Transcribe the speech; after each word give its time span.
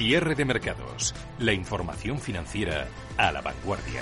Cierre 0.00 0.34
de 0.34 0.46
mercados. 0.46 1.14
La 1.40 1.52
información 1.52 2.18
financiera 2.18 2.88
a 3.18 3.30
la 3.32 3.42
vanguardia. 3.42 4.00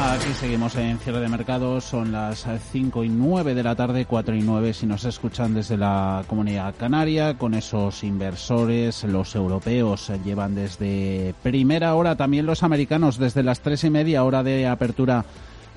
Aquí 0.00 0.32
seguimos 0.40 0.74
en 0.76 0.98
cierre 1.00 1.20
de 1.20 1.28
mercados, 1.28 1.84
son 1.84 2.12
las 2.12 2.46
5 2.72 3.04
y 3.04 3.10
9 3.10 3.54
de 3.54 3.62
la 3.62 3.76
tarde, 3.76 4.06
4 4.06 4.36
y 4.36 4.40
9 4.40 4.72
si 4.72 4.86
nos 4.86 5.04
escuchan 5.04 5.52
desde 5.52 5.76
la 5.76 6.24
comunidad 6.26 6.74
canaria, 6.74 7.36
con 7.36 7.52
esos 7.52 8.04
inversores, 8.04 9.04
los 9.04 9.34
europeos 9.34 10.10
llevan 10.24 10.54
desde 10.54 11.34
primera 11.42 11.94
hora, 11.94 12.16
también 12.16 12.46
los 12.46 12.62
americanos 12.62 13.18
desde 13.18 13.42
las 13.42 13.60
3 13.60 13.84
y 13.84 13.90
media 13.90 14.24
hora 14.24 14.42
de 14.42 14.66
apertura 14.66 15.26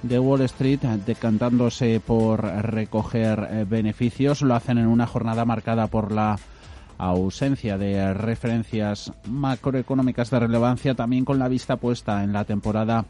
de 0.03 0.19
Wall 0.19 0.41
Street 0.41 0.80
decantándose 1.05 1.99
por 1.99 2.44
recoger 2.44 3.47
eh, 3.52 3.66
beneficios. 3.67 4.41
Lo 4.41 4.55
hacen 4.55 4.77
en 4.77 4.88
una 4.88 5.08
jornada 5.08 5.45
marcada 5.45 5.88
por 5.88 6.11
la 6.11 6.38
ausencia 6.97 7.77
de 7.77 8.13
referencias 8.13 9.11
macroeconómicas 9.27 10.30
de 10.30 10.39
relevancia, 10.39 10.93
también 10.93 11.25
con 11.25 11.39
la 11.39 11.47
vista 11.47 11.77
puesta 11.77 12.23
en 12.23 12.33
la 12.33 12.45
temporada 12.45 13.05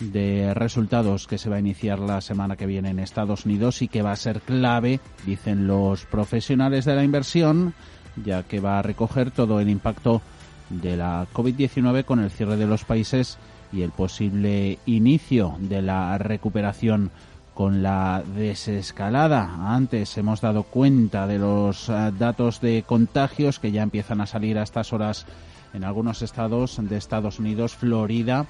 de 0.00 0.52
resultados 0.54 1.26
que 1.26 1.38
se 1.38 1.48
va 1.48 1.56
a 1.56 1.60
iniciar 1.60 1.98
la 1.98 2.20
semana 2.20 2.56
que 2.56 2.66
viene 2.66 2.90
en 2.90 2.98
Estados 2.98 3.46
Unidos 3.46 3.82
y 3.82 3.88
que 3.88 4.02
va 4.02 4.12
a 4.12 4.16
ser 4.16 4.40
clave, 4.40 5.00
dicen 5.24 5.66
los 5.66 6.04
profesionales 6.06 6.84
de 6.84 6.94
la 6.94 7.04
inversión, 7.04 7.74
ya 8.22 8.42
que 8.42 8.60
va 8.60 8.78
a 8.78 8.82
recoger 8.82 9.30
todo 9.30 9.60
el 9.60 9.70
impacto 9.70 10.20
de 10.68 10.96
la 10.96 11.26
COVID-19 11.32 12.04
con 12.04 12.20
el 12.20 12.30
cierre 12.30 12.56
de 12.56 12.66
los 12.66 12.84
países 12.84 13.38
y 13.72 13.82
el 13.82 13.90
posible 13.90 14.78
inicio 14.86 15.56
de 15.58 15.82
la 15.82 16.16
recuperación 16.18 17.10
con 17.54 17.82
la 17.82 18.22
desescalada. 18.34 19.74
Antes 19.74 20.16
hemos 20.16 20.40
dado 20.40 20.62
cuenta 20.62 21.26
de 21.26 21.38
los 21.38 21.88
eh, 21.88 22.12
datos 22.18 22.60
de 22.60 22.84
contagios 22.86 23.58
que 23.58 23.72
ya 23.72 23.82
empiezan 23.82 24.20
a 24.20 24.26
salir 24.26 24.58
a 24.58 24.62
estas 24.62 24.92
horas 24.92 25.26
en 25.74 25.84
algunos 25.84 26.22
estados 26.22 26.78
de 26.80 26.96
Estados 26.96 27.38
Unidos, 27.38 27.74
Florida. 27.74 28.46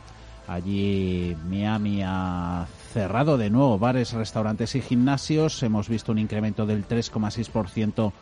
Allí 0.48 1.36
Miami 1.48 2.02
ha 2.04 2.66
cerrado 2.92 3.38
de 3.38 3.50
nuevo 3.50 3.78
bares, 3.78 4.12
restaurantes 4.12 4.74
y 4.74 4.80
gimnasios. 4.80 5.62
Hemos 5.62 5.88
visto 5.88 6.12
un 6.12 6.18
incremento 6.18 6.66
del 6.66 6.86
3,6% 6.86 8.12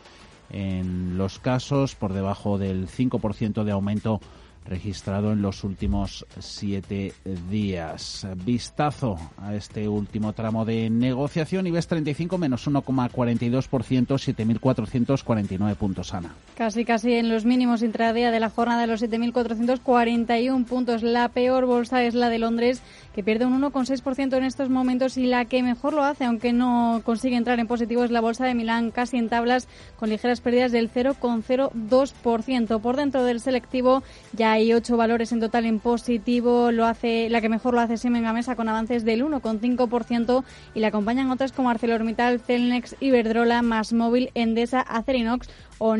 en 0.51 1.17
los 1.17 1.39
casos, 1.39 1.95
por 1.95 2.13
debajo 2.13 2.57
del 2.57 2.87
5% 2.87 3.63
de 3.63 3.71
aumento 3.71 4.19
registrado 4.65 5.31
en 5.31 5.41
los 5.41 5.63
últimos 5.63 6.25
siete 6.39 7.13
días. 7.49 8.27
Vistazo 8.45 9.17
a 9.37 9.55
este 9.55 9.87
último 9.87 10.33
tramo 10.33 10.65
de 10.65 10.89
negociación. 10.89 11.67
IBEX 11.67 11.87
35 11.87 12.37
menos 12.37 12.67
1,42%, 12.67 13.69
7.449 13.69 15.75
puntos, 15.75 16.13
Ana. 16.13 16.33
Casi, 16.55 16.85
casi 16.85 17.13
en 17.13 17.29
los 17.29 17.45
mínimos 17.45 17.83
intradía 17.83 18.31
de 18.31 18.39
la 18.39 18.49
jornada 18.49 18.81
de 18.81 18.87
los 18.87 19.01
7.441 19.01 20.65
puntos. 20.65 21.03
La 21.03 21.29
peor 21.29 21.65
bolsa 21.65 22.03
es 22.03 22.13
la 22.13 22.29
de 22.29 22.39
Londres, 22.39 22.81
que 23.13 23.23
pierde 23.23 23.45
un 23.45 23.61
1,6% 23.61 24.37
en 24.37 24.43
estos 24.43 24.69
momentos 24.69 25.17
y 25.17 25.25
la 25.25 25.45
que 25.45 25.63
mejor 25.63 25.93
lo 25.93 26.03
hace, 26.03 26.25
aunque 26.25 26.53
no 26.53 27.01
consigue 27.03 27.35
entrar 27.35 27.59
en 27.59 27.67
positivo, 27.67 28.03
es 28.03 28.11
la 28.11 28.21
bolsa 28.21 28.45
de 28.45 28.55
Milán, 28.55 28.91
casi 28.91 29.17
en 29.17 29.29
tablas, 29.29 29.67
con 29.97 30.09
ligeras 30.09 30.41
pérdidas 30.41 30.71
del 30.71 30.91
0,02%. 30.91 32.81
Por 32.81 32.95
dentro 32.95 33.23
del 33.23 33.39
selectivo 33.39 34.03
ya 34.33 34.53
hay 34.53 34.73
ocho 34.73 34.97
valores 34.97 35.31
en 35.31 35.39
total 35.39 35.65
en 35.65 35.79
positivo. 35.79 36.71
Lo 36.71 36.85
hace, 36.85 37.29
la 37.29 37.41
que 37.41 37.49
mejor 37.49 37.73
lo 37.73 37.81
hace 37.81 37.97
Siemens 37.97 38.23
Gamesa 38.23 38.55
con 38.55 38.69
avances 38.69 39.03
del 39.03 39.23
1,5% 39.25 40.43
y 40.73 40.79
le 40.79 40.87
acompañan 40.87 41.31
otras 41.31 41.51
como 41.51 41.69
ArcelorMittal, 41.69 42.39
Celnex, 42.39 42.95
Iberdrola, 42.99 43.61
Móvil, 43.61 44.31
Endesa, 44.35 44.81
Acerinox 44.81 45.49
o, 45.81 45.97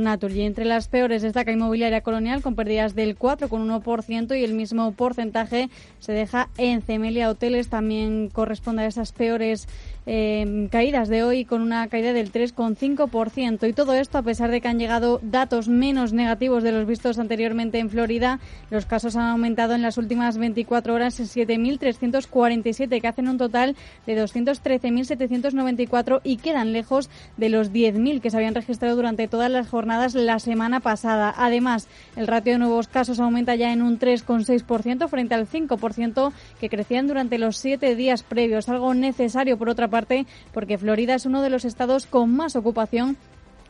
Naturgy. 0.00 0.42
entre 0.42 0.64
las 0.64 0.86
peores 0.86 1.22
destaca 1.22 1.50
Inmobiliaria 1.50 2.02
Colonial 2.02 2.40
con 2.40 2.54
pérdidas 2.54 2.94
del 2.94 3.18
4,1% 3.18 4.38
y 4.38 4.44
el 4.44 4.54
mismo 4.54 4.92
porcentaje 4.92 5.68
se 5.98 6.12
deja 6.12 6.50
en 6.56 6.82
Cemelia 6.82 7.28
Hoteles. 7.28 7.68
También 7.68 8.30
corresponde 8.32 8.82
a 8.82 8.86
esas 8.86 9.10
peores 9.10 9.66
eh, 10.06 10.68
caídas 10.70 11.08
de 11.08 11.22
hoy 11.22 11.44
con 11.44 11.62
una 11.62 11.88
caída 11.88 12.12
del 12.12 12.30
3,5%. 12.32 13.68
Y 13.68 13.72
todo 13.72 13.94
esto 13.94 14.18
a 14.18 14.22
pesar 14.22 14.50
de 14.50 14.60
que 14.60 14.68
han 14.68 14.78
llegado 14.78 15.20
datos 15.22 15.68
menos 15.68 16.12
negativos 16.12 16.62
de 16.62 16.72
los 16.72 16.86
vistos 16.86 17.18
anteriormente 17.18 17.78
en 17.78 17.90
Florida. 17.90 18.40
Los 18.70 18.86
casos 18.86 19.16
han 19.16 19.26
aumentado 19.28 19.74
en 19.74 19.82
las 19.82 19.98
últimas 19.98 20.38
24 20.38 20.94
horas 20.94 21.18
en 21.20 21.26
7.347, 21.26 23.00
que 23.00 23.08
hacen 23.08 23.28
un 23.28 23.38
total 23.38 23.76
de 24.06 24.22
213.794 24.22 26.20
y 26.22 26.36
quedan 26.36 26.72
lejos 26.72 27.08
de 27.36 27.48
los 27.48 27.72
10.000 27.72 28.20
que 28.20 28.30
se 28.30 28.36
habían 28.36 28.54
registrado 28.54 28.96
durante 28.96 29.28
todas 29.28 29.50
las 29.50 29.68
jornadas 29.68 30.14
la 30.14 30.38
semana 30.38 30.80
pasada. 30.80 31.34
Además, 31.36 31.88
el 32.16 32.26
ratio 32.26 32.52
de 32.54 32.58
nuevos 32.58 32.88
casos 32.88 33.20
aumenta 33.20 33.54
ya 33.54 33.72
en 33.72 33.82
un 33.82 33.98
3,6% 33.98 35.08
frente 35.08 35.34
al 35.34 35.48
5% 35.48 36.32
que 36.60 36.68
crecían 36.68 37.06
durante 37.06 37.38
los 37.38 37.56
siete 37.56 37.94
días 37.94 38.22
previos, 38.22 38.68
algo 38.68 38.92
necesario 38.94 39.56
por 39.56 39.68
otra 39.68 39.88
parte 39.88 39.93
porque 40.52 40.78
Florida 40.78 41.14
es 41.14 41.26
uno 41.26 41.42
de 41.42 41.50
los 41.50 41.64
estados 41.64 42.06
con 42.06 42.34
más 42.34 42.56
ocupación 42.56 43.16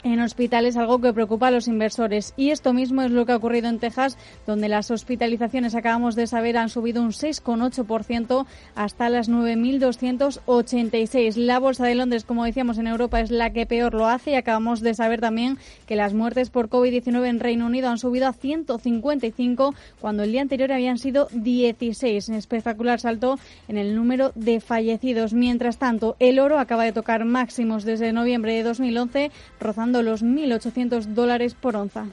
en 0.05 0.21
hospitales, 0.21 0.77
algo 0.77 1.01
que 1.01 1.13
preocupa 1.13 1.49
a 1.49 1.51
los 1.51 1.67
inversores. 1.67 2.35
Y 2.37 2.51
esto 2.51 2.73
mismo 2.73 3.03
es 3.03 3.11
lo 3.11 3.27
que 3.27 3.33
ha 3.33 3.37
ocurrido 3.37 3.69
en 3.69 3.81
Texas, 3.81 4.17
donde 4.47 4.69
las 4.69 4.91
hospitalizaciones, 4.91 5.75
acabamos 5.75 6.15
de 6.15 6.27
saber, 6.27 6.57
han 6.57 6.69
subido 6.69 7.03
un 7.03 7.11
6,8% 7.11 8.47
hasta 8.75 9.09
las 9.09 9.31
9.286. 9.31 11.37
La 11.37 11.59
Bolsa 11.59 11.87
de 11.87 11.95
Londres, 11.95 12.25
como 12.25 12.45
decíamos, 12.45 12.77
en 12.79 12.87
Europa 12.87 13.21
es 13.21 13.31
la 13.31 13.51
que 13.51 13.67
peor 13.67 13.95
lo 13.95 14.07
hace 14.07 14.33
y 14.33 14.35
acabamos 14.35 14.81
de 14.81 14.95
saber 14.95 15.21
también 15.21 15.59
que 15.87 15.97
las 15.97 16.15
muertes 16.15 16.51
por 16.51 16.69
COVID-19 16.69 17.27
en 17.27 17.41
Reino 17.41 17.67
Unido 17.67 17.89
han 17.89 17.99
subido 17.99 18.29
a 18.29 18.35
155 18.35 19.75
cuando 20.01 20.23
el 20.23 20.33
día 20.33 20.43
anterior 20.43 20.73
habían 20.73 20.99
sido 20.99 21.29
16. 21.33 22.29
Un 22.29 22.35
espectacular 22.35 23.01
salto 23.01 23.39
en 23.69 23.79
el 23.79 23.97
número 23.97 24.33
de 24.35 24.61
fallecidos. 24.61 25.33
Mientras 25.33 25.79
tanto, 25.79 26.17
el 26.19 26.39
oro 26.39 26.59
acaba 26.59 26.85
de 26.85 26.93
tocar 26.93 27.25
máximos 27.25 27.85
desde 27.85 28.13
noviembre 28.13 28.55
de 28.55 28.63
2011, 28.63 29.31
rozando 29.59 29.94
los 30.03 30.23
1.800 30.23 31.05
dólares 31.07 31.55
por 31.55 31.77
onza. 31.77 32.07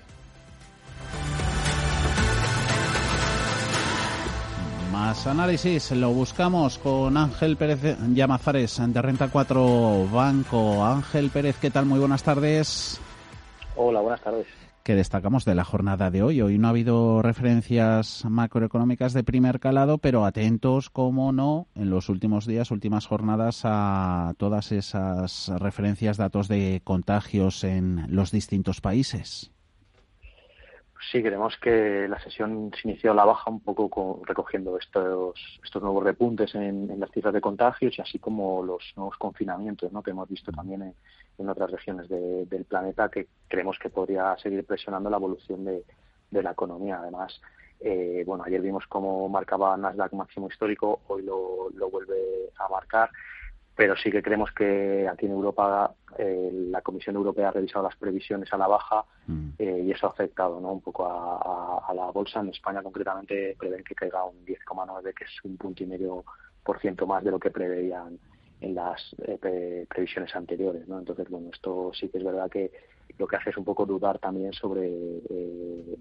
Más 4.92 5.26
análisis 5.26 5.92
lo 5.92 6.12
buscamos 6.12 6.78
con 6.78 7.18
Ángel 7.18 7.58
Pérez 7.58 7.98
Llamazares 8.14 8.82
de 8.86 9.02
Renta 9.02 9.30
4 9.30 10.08
Banco. 10.12 10.86
Ángel 10.86 11.30
Pérez, 11.30 11.58
¿qué 11.60 11.72
tal? 11.72 11.86
Muy 11.86 12.00
buenas 12.00 12.24
tardes. 12.24 13.00
Hola, 13.76 14.02
buenas 14.02 14.22
tardes 14.22 14.48
que 14.84 14.96
destacamos 14.96 15.46
de 15.46 15.56
la 15.56 15.64
jornada 15.64 16.12
de 16.12 16.24
hoy. 16.24 16.42
Hoy 16.42 16.58
no 16.58 16.68
ha 16.68 16.72
habido 16.72 17.22
referencias 17.22 18.26
macroeconómicas 18.26 19.14
de 19.14 19.24
primer 19.24 19.60
calado, 19.60 19.98
pero 19.98 20.26
atentos, 20.26 20.90
como 20.90 21.32
no, 21.32 21.68
en 21.76 21.90
los 21.90 22.10
últimos 22.10 22.46
días, 22.46 22.72
últimas 22.72 23.06
jornadas, 23.06 23.62
a 23.64 24.34
todas 24.38 24.72
esas 24.72 25.52
referencias, 25.60 26.18
datos 26.18 26.48
de 26.48 26.82
contagios 26.84 27.64
en 27.64 28.06
los 28.10 28.32
distintos 28.32 28.82
países. 28.82 29.52
Sí, 31.12 31.22
creemos 31.22 31.58
que 31.58 32.08
la 32.08 32.20
sesión 32.22 32.72
se 32.80 32.88
inició 32.88 33.12
a 33.12 33.16
la 33.16 33.26
baja 33.26 33.50
un 33.50 33.60
poco 33.60 34.22
recogiendo 34.26 34.78
estos, 34.78 35.60
estos 35.64 35.82
nuevos 35.82 36.04
repuntes 36.04 36.54
en, 36.56 37.00
las 37.00 37.12
cifras 37.12 37.34
de 37.34 37.42
contagios 37.42 37.98
y 37.98 38.02
así 38.02 38.20
como 38.20 38.64
los 38.64 38.94
nuevos 38.96 39.18
confinamientos 39.18 39.92
¿no? 39.92 40.04
que 40.04 40.12
hemos 40.12 40.30
visto 40.30 40.52
también 40.52 40.84
en, 40.84 40.96
en 41.38 41.50
otras 41.50 41.72
regiones 41.72 42.08
del 42.10 42.66
planeta 42.66 43.10
que 43.10 43.28
creemos 43.48 43.78
que 43.80 43.90
podría 43.90 44.38
seguir 44.38 44.66
presionando 44.66 45.10
la 45.10 45.18
evolución 45.18 45.66
de, 45.66 45.84
la 46.32 46.52
economía. 46.52 47.00
Además, 47.00 47.42
eh, 47.80 48.24
bueno, 48.26 48.44
ayer 48.46 48.62
vimos 48.62 48.86
cómo 48.88 49.28
marcaba 49.28 49.76
Nasdaq 49.76 50.14
máximo 50.14 50.48
histórico, 50.48 51.02
hoy 51.08 51.24
lo, 51.24 51.70
vuelve 51.90 52.50
a 52.58 52.70
marcar 52.70 53.10
pero 53.74 53.96
sí 53.96 54.12
que 54.12 54.22
creemos 54.22 54.52
que 54.52 55.08
aquí 55.08 55.26
en 55.26 55.32
Europa 55.32 55.96
eh, 56.18 56.50
la 56.70 56.82
Comisión 56.82 57.16
Europea 57.16 57.48
ha 57.48 57.52
revisado 57.52 57.84
las 57.84 57.96
previsiones 57.96 58.52
a 58.54 58.58
la 58.58 58.68
baja 58.68 59.06
mm. 59.28 59.50
eh, 59.58 59.84
y 59.86 59.92
eso 59.92 60.08
ha 60.08 60.12
afectado 60.12 60.60
¿no? 60.60 60.74
un 60.74 60.82
poco 60.82 61.08
a, 61.08 61.92
la 61.96 62.12
bolsa. 62.12 62.42
En 62.42 62.50
España 62.50 62.84
concretamente 62.84 63.56
prevén 63.58 63.84
que 63.84 63.96
caiga 63.96 64.24
un 64.24 64.46
10,9, 64.46 65.14
que 65.14 65.24
es 65.24 65.32
un 65.44 65.58
punto 65.58 65.84
y 65.84 65.88
medio 65.88 66.24
por 66.64 66.80
ciento 66.80 67.08
más 67.08 67.24
de 67.24 67.32
lo 67.32 67.40
que 67.40 67.50
preveían 67.50 68.20
en 68.62 68.76
las 68.76 69.16
eh, 69.24 69.86
previsiones 69.90 70.36
anteriores. 70.36 70.88
¿no? 70.88 71.00
Entonces, 71.00 71.30
bueno, 71.30 71.50
esto 71.52 71.92
sí 71.94 72.10
que 72.10 72.20
es 72.20 72.24
verdad 72.24 72.50
que 72.50 72.72
lo 73.18 73.28
que 73.28 73.36
hace 73.36 73.50
es 73.50 73.58
un 73.58 73.66
poco 73.66 73.86
dudar 73.86 74.20
también 74.20 74.54
sobre 74.54 74.90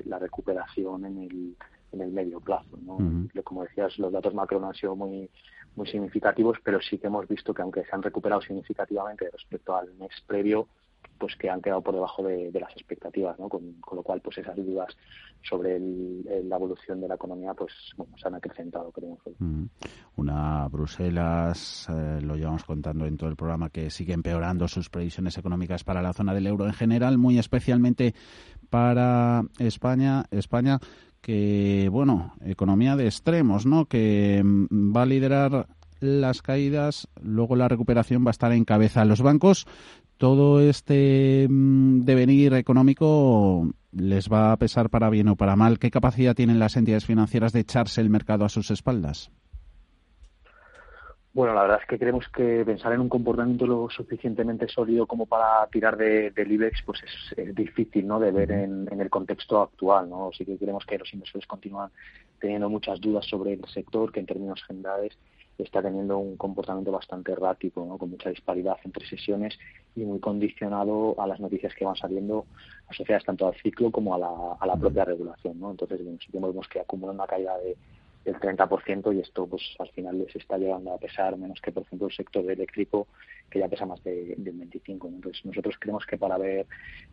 la 0.05 0.19
recuperación 0.19 1.05
en 1.05 1.19
el, 1.19 1.57
en 1.93 2.01
el 2.01 2.13
medio 2.13 2.41
plazo. 2.41 2.79
¿no? 2.83 2.99
Como 3.43 3.65
decías, 3.65 3.99
los 3.99 4.13
datos 4.13 4.35
macro 4.35 4.61
no 4.61 4.69
han 4.69 4.75
sido 4.75 4.95
muy 4.95 5.29
muy 5.77 5.87
significativos, 5.87 6.59
pero 6.63 6.81
sí 6.81 6.99
que 6.99 7.07
hemos 7.07 7.27
visto 7.29 7.55
que 7.55 7.63
aunque 7.63 7.85
se 7.85 7.91
han 7.93 8.03
recuperado 8.03 8.43
significativamente 8.43 9.31
respecto 9.31 9.75
al 9.77 9.93
mes 9.95 10.11
previo, 10.27 10.67
pues 11.21 11.37
que 11.37 11.51
han 11.51 11.61
quedado 11.61 11.83
por 11.83 11.95
debajo 11.95 12.23
de, 12.23 12.51
las 12.59 12.73
expectativas, 12.73 13.39
¿no? 13.39 13.49
Con, 13.49 13.77
lo 13.93 14.03
cual, 14.03 14.23
pues 14.23 14.39
esas 14.39 14.57
dudas 14.57 14.97
sobre 15.43 15.79
la 15.79 16.57
evolución 16.57 17.01
de 17.01 17.09
la 17.09 17.15
economía, 17.15 17.53
pues 17.55 17.73
bueno, 17.97 18.17
se 18.17 18.27
han 18.27 18.35
acrecentado, 18.35 18.91
creemos. 18.91 19.21
Mm. 19.39 19.65
Una 20.17 20.67
Bruselas, 20.69 21.87
eh, 21.91 22.21
lo 22.23 22.37
llevamos 22.37 22.65
contando 22.65 23.07
en 23.07 23.19
todo 23.19 23.29
el 23.29 23.37
programa, 23.37 23.69
que 23.69 23.91
sigue 23.91 24.15
empeorando 24.15 24.67
sus 24.67 24.89
previsiones 24.89 25.37
económicas 25.37 25.85
para 25.85 26.03
la 26.03 26.15
zona 26.15 26.35
del 26.35 26.47
euro 26.47 26.67
en 26.67 26.73
general, 26.73 27.19
muy 27.19 27.39
especialmente 27.39 28.15
para 28.71 29.43
España. 29.59 30.25
España 30.31 30.81
que, 31.21 31.89
bueno, 31.93 32.33
economía 32.45 32.97
de 32.97 33.05
extremos, 33.05 33.67
¿no? 33.67 33.85
Que 33.85 34.43
mm, 34.43 34.97
va 34.97 35.03
a 35.03 35.07
liderar 35.07 35.67
las 36.01 36.41
caídas, 36.41 37.09
luego 37.21 37.57
la 37.57 37.69
recuperación 37.69 38.25
va 38.25 38.31
a 38.31 38.33
estar 38.33 38.53
en 38.53 38.65
cabeza. 38.65 39.05
Los 39.05 39.21
bancos, 39.21 39.67
todo 40.21 40.61
este 40.61 41.47
mm, 41.49 42.03
devenir 42.03 42.53
económico 42.53 43.67
les 43.91 44.29
va 44.31 44.53
a 44.53 44.57
pesar 44.59 44.91
para 44.91 45.09
bien 45.09 45.29
o 45.29 45.35
para 45.35 45.57
mal. 45.57 45.79
¿Qué 45.79 45.91
capacidad 45.91 46.35
tienen 46.35 46.59
las 46.59 46.77
entidades 46.77 47.07
financieras 47.07 47.55
de 47.55 47.61
echarse 47.61 48.03
el 48.03 48.11
mercado 48.11 48.45
a 48.45 48.51
sus 48.51 48.71
espaldas? 48.71 49.33
Bueno, 51.33 51.55
la 51.55 51.63
verdad 51.63 51.79
es 51.81 51.89
que 51.89 51.99
creemos 51.99 52.29
que 52.29 52.65
pensar 52.67 52.93
en 52.93 53.01
un 53.01 53.09
comportamiento 53.09 53.67
lo 53.67 53.89
suficientemente 53.89 54.69
sólido 54.69 55.07
como 55.07 55.25
para 55.25 55.67
tirar 55.73 55.97
de, 55.97 56.33
del 56.33 56.53
IBEX 56.53 56.83
pues 56.85 57.01
es, 57.35 57.55
difícil 57.55 58.07
¿no? 58.07 58.21
de 58.21 58.31
ver 58.31 58.51
en, 58.51 58.89
el 58.93 59.09
contexto 59.09 59.63
actual. 59.63 60.11
¿no? 60.11 60.31
Sí 60.37 60.45
que 60.45 60.59
creemos 60.59 60.85
que 60.85 60.99
los 60.99 61.11
inversores 61.15 61.47
continúan 61.47 61.91
teniendo 62.39 62.69
muchas 62.69 63.01
dudas 63.01 63.25
sobre 63.25 63.55
el 63.55 63.65
sector, 63.73 64.13
que 64.13 64.21
en 64.21 64.27
términos 64.27 64.63
generales 64.65 65.17
está 65.63 65.83
teniendo 65.83 66.19
un 66.19 66.37
comportamiento 66.37 66.93
bastante 66.93 67.33
errático, 67.33 67.85
¿no? 67.85 67.99
con 67.99 68.11
mucha 68.11 68.31
disparidad 68.31 68.77
entre 68.85 69.07
sesiones 69.07 69.59
y 69.95 70.01
muy 70.01 70.21
condicionado 70.21 71.21
a 71.21 71.27
las 71.27 71.41
noticias 71.41 71.75
que 71.75 71.85
van 71.85 71.97
saliendo 71.97 72.47
asociadas 72.89 73.25
tanto 73.25 73.47
al 73.47 73.55
ciclo 73.57 73.91
como 73.91 74.15
a 74.15 74.19
la, 74.19 74.31
a 74.59 74.67
la 74.67 74.77
propia 74.77 75.05
regulación. 75.05 75.59
¿no? 75.61 75.71
Entonces, 75.71 76.03
bueno, 76.03 76.19
sí 76.21 76.31
que 76.31 76.39
vemos 76.39 76.69
que 76.69 76.81
acumula 76.81 77.13
una 77.13 77.27
caída 77.27 77.59
de 77.59 77.77
el 78.25 78.37
30% 78.37 79.15
y 79.17 79.21
esto 79.21 79.47
pues 79.47 79.63
al 79.79 79.89
final 79.91 80.19
les 80.19 80.35
está 80.37 80.59
llegando 80.59 80.93
a 80.93 80.99
pesar 80.99 81.37
menos 81.39 81.61
que 81.61 81.73
por 81.73 81.85
ejemplo 81.85 82.09
el 82.09 82.13
sector 82.13 82.49
eléctrico 82.51 83.07
que 83.49 83.59
ya 83.59 83.69
pesa 83.69 83.87
más 83.87 84.03
de, 84.05 84.35
del 84.37 84.59
25 84.59 85.09
entonces 85.09 85.45
nosotros 85.47 85.77
creemos 85.79 86.05
que 86.05 86.19
para 86.19 86.37
ver 86.37 86.67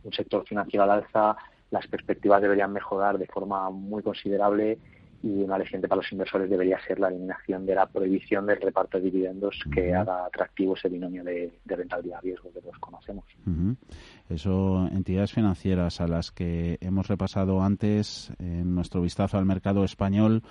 un 0.04 0.12
sector 0.12 0.46
financiero 0.46 0.84
al 0.84 0.92
alza 0.92 1.38
las 1.72 1.88
perspectivas 1.88 2.42
deberían 2.42 2.74
mejorar 2.74 3.18
de 3.18 3.28
forma 3.28 3.70
muy 3.70 4.04
considerable 4.04 4.78
y 5.24 5.44
una 5.44 5.56
aliciente 5.56 5.88
para 5.88 6.02
los 6.02 6.12
inversores 6.12 6.50
debería 6.50 6.80
ser 6.86 7.00
la 7.00 7.10
eliminación 7.10 7.66
de 7.66 7.76
la 7.76 7.88
prohibición 7.88 8.46
del 8.46 8.62
reparto 8.62 8.98
de 8.98 9.06
dividendos 9.06 9.60
que 9.74 9.94
haga 9.94 10.26
atractivo 10.26 10.76
ese 10.76 10.90
binomio 10.90 11.24
de, 11.24 11.52
rentabilidad 11.66 12.22
riesgo 12.22 12.52
que 12.54 12.62
todos 12.62 12.78
conocemos. 12.80 13.26
Eso, 14.30 14.88
entidades 14.92 15.34
financieras 15.34 16.02
a 16.02 16.08
las 16.08 16.32
que 16.32 16.78
hemos 16.82 17.08
repasado 17.08 17.62
antes 17.62 18.32
en 18.40 18.76
nuestro 18.76 19.02
vistazo 19.02 19.38
al 19.38 19.46
mercado 19.46 19.84
español, 19.84 20.44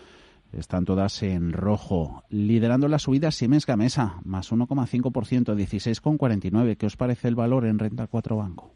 están 0.53 0.85
todas 0.85 1.23
en 1.23 1.53
rojo. 1.53 2.23
Liderando 2.29 2.89
la 2.89 2.99
subida 2.99 3.31
Siemens 3.31 3.67
Gamesa, 3.67 4.21
más 4.25 4.53
1,5%, 4.53 5.55
16,49. 5.55 6.77
¿Qué 6.77 6.87
os 6.87 6.97
parece 6.97 7.29
el 7.29 7.35
valor 7.35 7.67
en 7.67 7.79
renta 7.79 8.07
4 8.07 8.37
banco? 8.37 8.73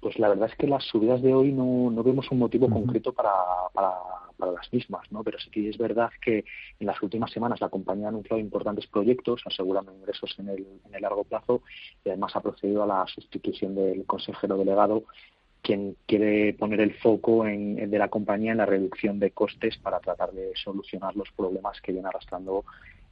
Pues 0.00 0.18
la 0.18 0.28
verdad 0.28 0.48
es 0.50 0.56
que 0.56 0.68
las 0.68 0.84
subidas 0.84 1.20
de 1.22 1.34
hoy 1.34 1.52
no, 1.52 1.90
no 1.90 2.02
vemos 2.04 2.30
un 2.30 2.38
motivo 2.38 2.68
concreto 2.70 3.12
para, 3.12 3.30
para, 3.72 3.90
para, 4.38 4.52
las 4.52 4.72
mismas, 4.72 5.10
¿no? 5.10 5.22
Pero 5.22 5.38
sí 5.38 5.50
que 5.50 5.68
es 5.68 5.78
verdad 5.78 6.10
que 6.20 6.44
en 6.80 6.86
las 6.86 7.02
últimas 7.02 7.30
semanas 7.30 7.60
la 7.60 7.68
compañía 7.68 8.06
ha 8.06 8.10
anunciado 8.10 8.40
importantes 8.40 8.86
proyectos 8.86 9.42
asegurando 9.44 9.92
ingresos 9.92 10.34
en 10.38 10.48
el, 10.48 10.66
en 10.86 10.94
el 10.94 11.02
largo 11.02 11.24
plazo 11.24 11.62
y 12.04 12.08
además 12.08 12.34
ha 12.36 12.40
procedido 12.40 12.82
a 12.82 12.86
la 12.86 13.06
sustitución 13.06 13.74
del 13.74 14.04
consejero 14.06 14.56
delegado 14.56 15.04
quien 15.62 15.96
quiere 16.06 16.54
poner 16.54 16.80
el 16.80 16.94
foco 16.94 17.46
en, 17.46 17.90
de 17.90 17.98
la 17.98 18.08
compañía 18.08 18.52
en 18.52 18.58
la 18.58 18.66
reducción 18.66 19.18
de 19.18 19.32
costes 19.32 19.76
para 19.78 20.00
tratar 20.00 20.32
de 20.32 20.52
solucionar 20.54 21.16
los 21.16 21.30
problemas 21.32 21.80
que 21.80 21.92
viene 21.92 22.08
arrastrando 22.08 22.64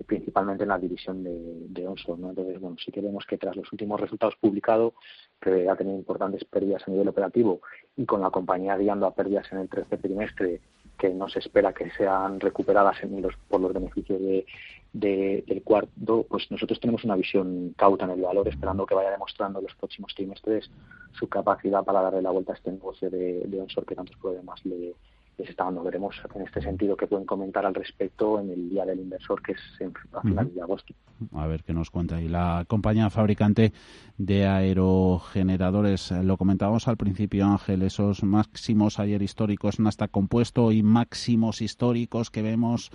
principalmente 0.04 0.64
en 0.64 0.68
la 0.68 0.78
división 0.78 1.24
de, 1.24 1.32
de 1.68 1.82
¿no? 1.84 2.28
Entonces, 2.30 2.60
bueno, 2.60 2.76
sí 2.84 2.92
que 2.92 3.00
vemos 3.00 3.24
que 3.26 3.38
tras 3.38 3.56
los 3.56 3.70
últimos 3.72 4.00
resultados 4.00 4.36
publicados, 4.36 4.92
que 5.40 5.68
ha 5.68 5.76
tenido 5.76 5.96
importantes 5.96 6.44
pérdidas 6.44 6.82
a 6.86 6.90
nivel 6.90 7.08
operativo 7.08 7.60
y 7.96 8.04
con 8.04 8.20
la 8.20 8.30
compañía 8.30 8.76
guiando 8.76 9.06
a 9.06 9.14
pérdidas 9.14 9.50
en 9.52 9.58
el 9.58 9.68
tercer 9.68 10.00
trimestre 10.00 10.60
que 10.98 11.10
no 11.10 11.28
se 11.28 11.40
espera 11.40 11.72
que 11.72 11.90
sean 11.90 12.40
recuperadas 12.40 13.02
en 13.02 13.20
los, 13.20 13.34
por 13.48 13.60
los 13.60 13.72
beneficios 13.72 14.18
de, 14.20 14.46
del 14.92 15.62
cuarto, 15.62 16.24
pues 16.28 16.50
nosotros 16.50 16.80
tenemos 16.80 17.04
una 17.04 17.16
visión 17.16 17.74
cauta 17.76 18.06
en 18.06 18.12
el 18.12 18.22
valor, 18.22 18.48
esperando 18.48 18.86
que 18.86 18.94
vaya 18.94 19.10
demostrando 19.10 19.58
en 19.58 19.66
los 19.66 19.74
próximos 19.74 20.14
trimestres 20.14 20.70
su 21.12 21.28
capacidad 21.28 21.84
para 21.84 22.00
darle 22.00 22.22
la 22.22 22.30
vuelta 22.30 22.52
a 22.52 22.56
este 22.56 22.72
negocio 22.72 23.10
de, 23.10 23.42
de 23.46 23.60
onshore 23.60 23.86
que 23.86 23.94
tantos 23.94 24.16
problemas 24.16 24.64
le, 24.64 24.94
les 25.38 25.50
está 25.50 25.64
dando. 25.64 25.82
Veremos 25.82 26.16
en 26.34 26.42
este 26.42 26.60
sentido 26.60 26.96
qué 26.96 27.06
pueden 27.06 27.26
comentar 27.26 27.66
al 27.66 27.74
respecto 27.74 28.40
en 28.40 28.50
el 28.50 28.68
Día 28.68 28.84
del 28.84 29.00
Inversor, 29.00 29.42
que 29.42 29.52
es 29.52 29.60
en, 29.80 29.92
a 30.12 30.22
finales 30.22 30.54
de 30.54 30.62
agosto. 30.62 30.94
A 31.32 31.46
ver 31.46 31.62
qué 31.62 31.72
nos 31.72 31.90
cuenta. 31.90 32.20
Y 32.20 32.28
la 32.28 32.64
compañía 32.66 33.10
fabricante 33.10 33.72
de 34.18 34.46
aerogeneradores, 34.46 36.10
lo 36.10 36.36
comentábamos 36.36 36.88
al 36.88 36.96
principio, 36.96 37.46
Ángel, 37.46 37.82
esos 37.82 38.22
máximos 38.22 38.98
ayer 38.98 39.22
históricos 39.22 39.76
hasta 39.84 40.08
compuesto 40.08 40.72
y 40.72 40.82
máximos 40.82 41.60
históricos 41.62 42.30
que 42.30 42.42
vemos 42.42 42.90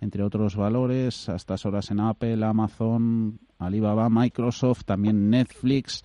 entre 0.00 0.22
otros 0.22 0.56
valores, 0.56 1.28
a 1.28 1.36
estas 1.36 1.64
horas 1.64 1.90
en 1.90 2.00
Apple, 2.00 2.44
Amazon, 2.44 3.38
Alibaba, 3.58 4.10
Microsoft, 4.10 4.84
también 4.84 5.30
Netflix, 5.30 6.02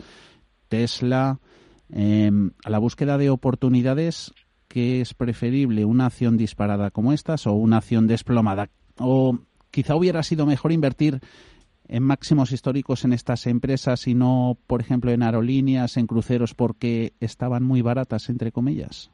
Tesla. 0.69 1.39
Em, 1.91 2.51
a 2.63 2.69
la 2.69 2.77
búsqueda 2.77 3.17
de 3.17 3.31
oportunidades, 3.31 4.31
¿qué 4.69 5.01
es 5.01 5.13
preferible? 5.13 5.83
¿Una 5.83 6.05
acción 6.05 6.37
disparada 6.37 6.91
como 6.91 7.11
estas 7.11 7.45
o 7.47 7.53
una 7.53 7.77
acción 7.77 8.07
desplomada? 8.07 8.69
¿O 8.97 9.37
quizá 9.71 9.95
hubiera 9.95 10.23
sido 10.23 10.45
mejor 10.45 10.71
invertir 10.71 11.19
en 11.87 12.03
máximos 12.03 12.51
históricos 12.51 13.03
en 13.03 13.13
estas 13.13 13.47
empresas 13.47 14.07
y 14.07 14.13
no, 14.13 14.57
por 14.67 14.79
ejemplo, 14.79 15.11
en 15.11 15.23
aerolíneas, 15.23 15.97
en 15.97 16.07
cruceros, 16.07 16.53
porque 16.53 17.13
estaban 17.19 17.63
muy 17.63 17.81
baratas, 17.81 18.29
entre 18.29 18.51
comillas? 18.51 19.11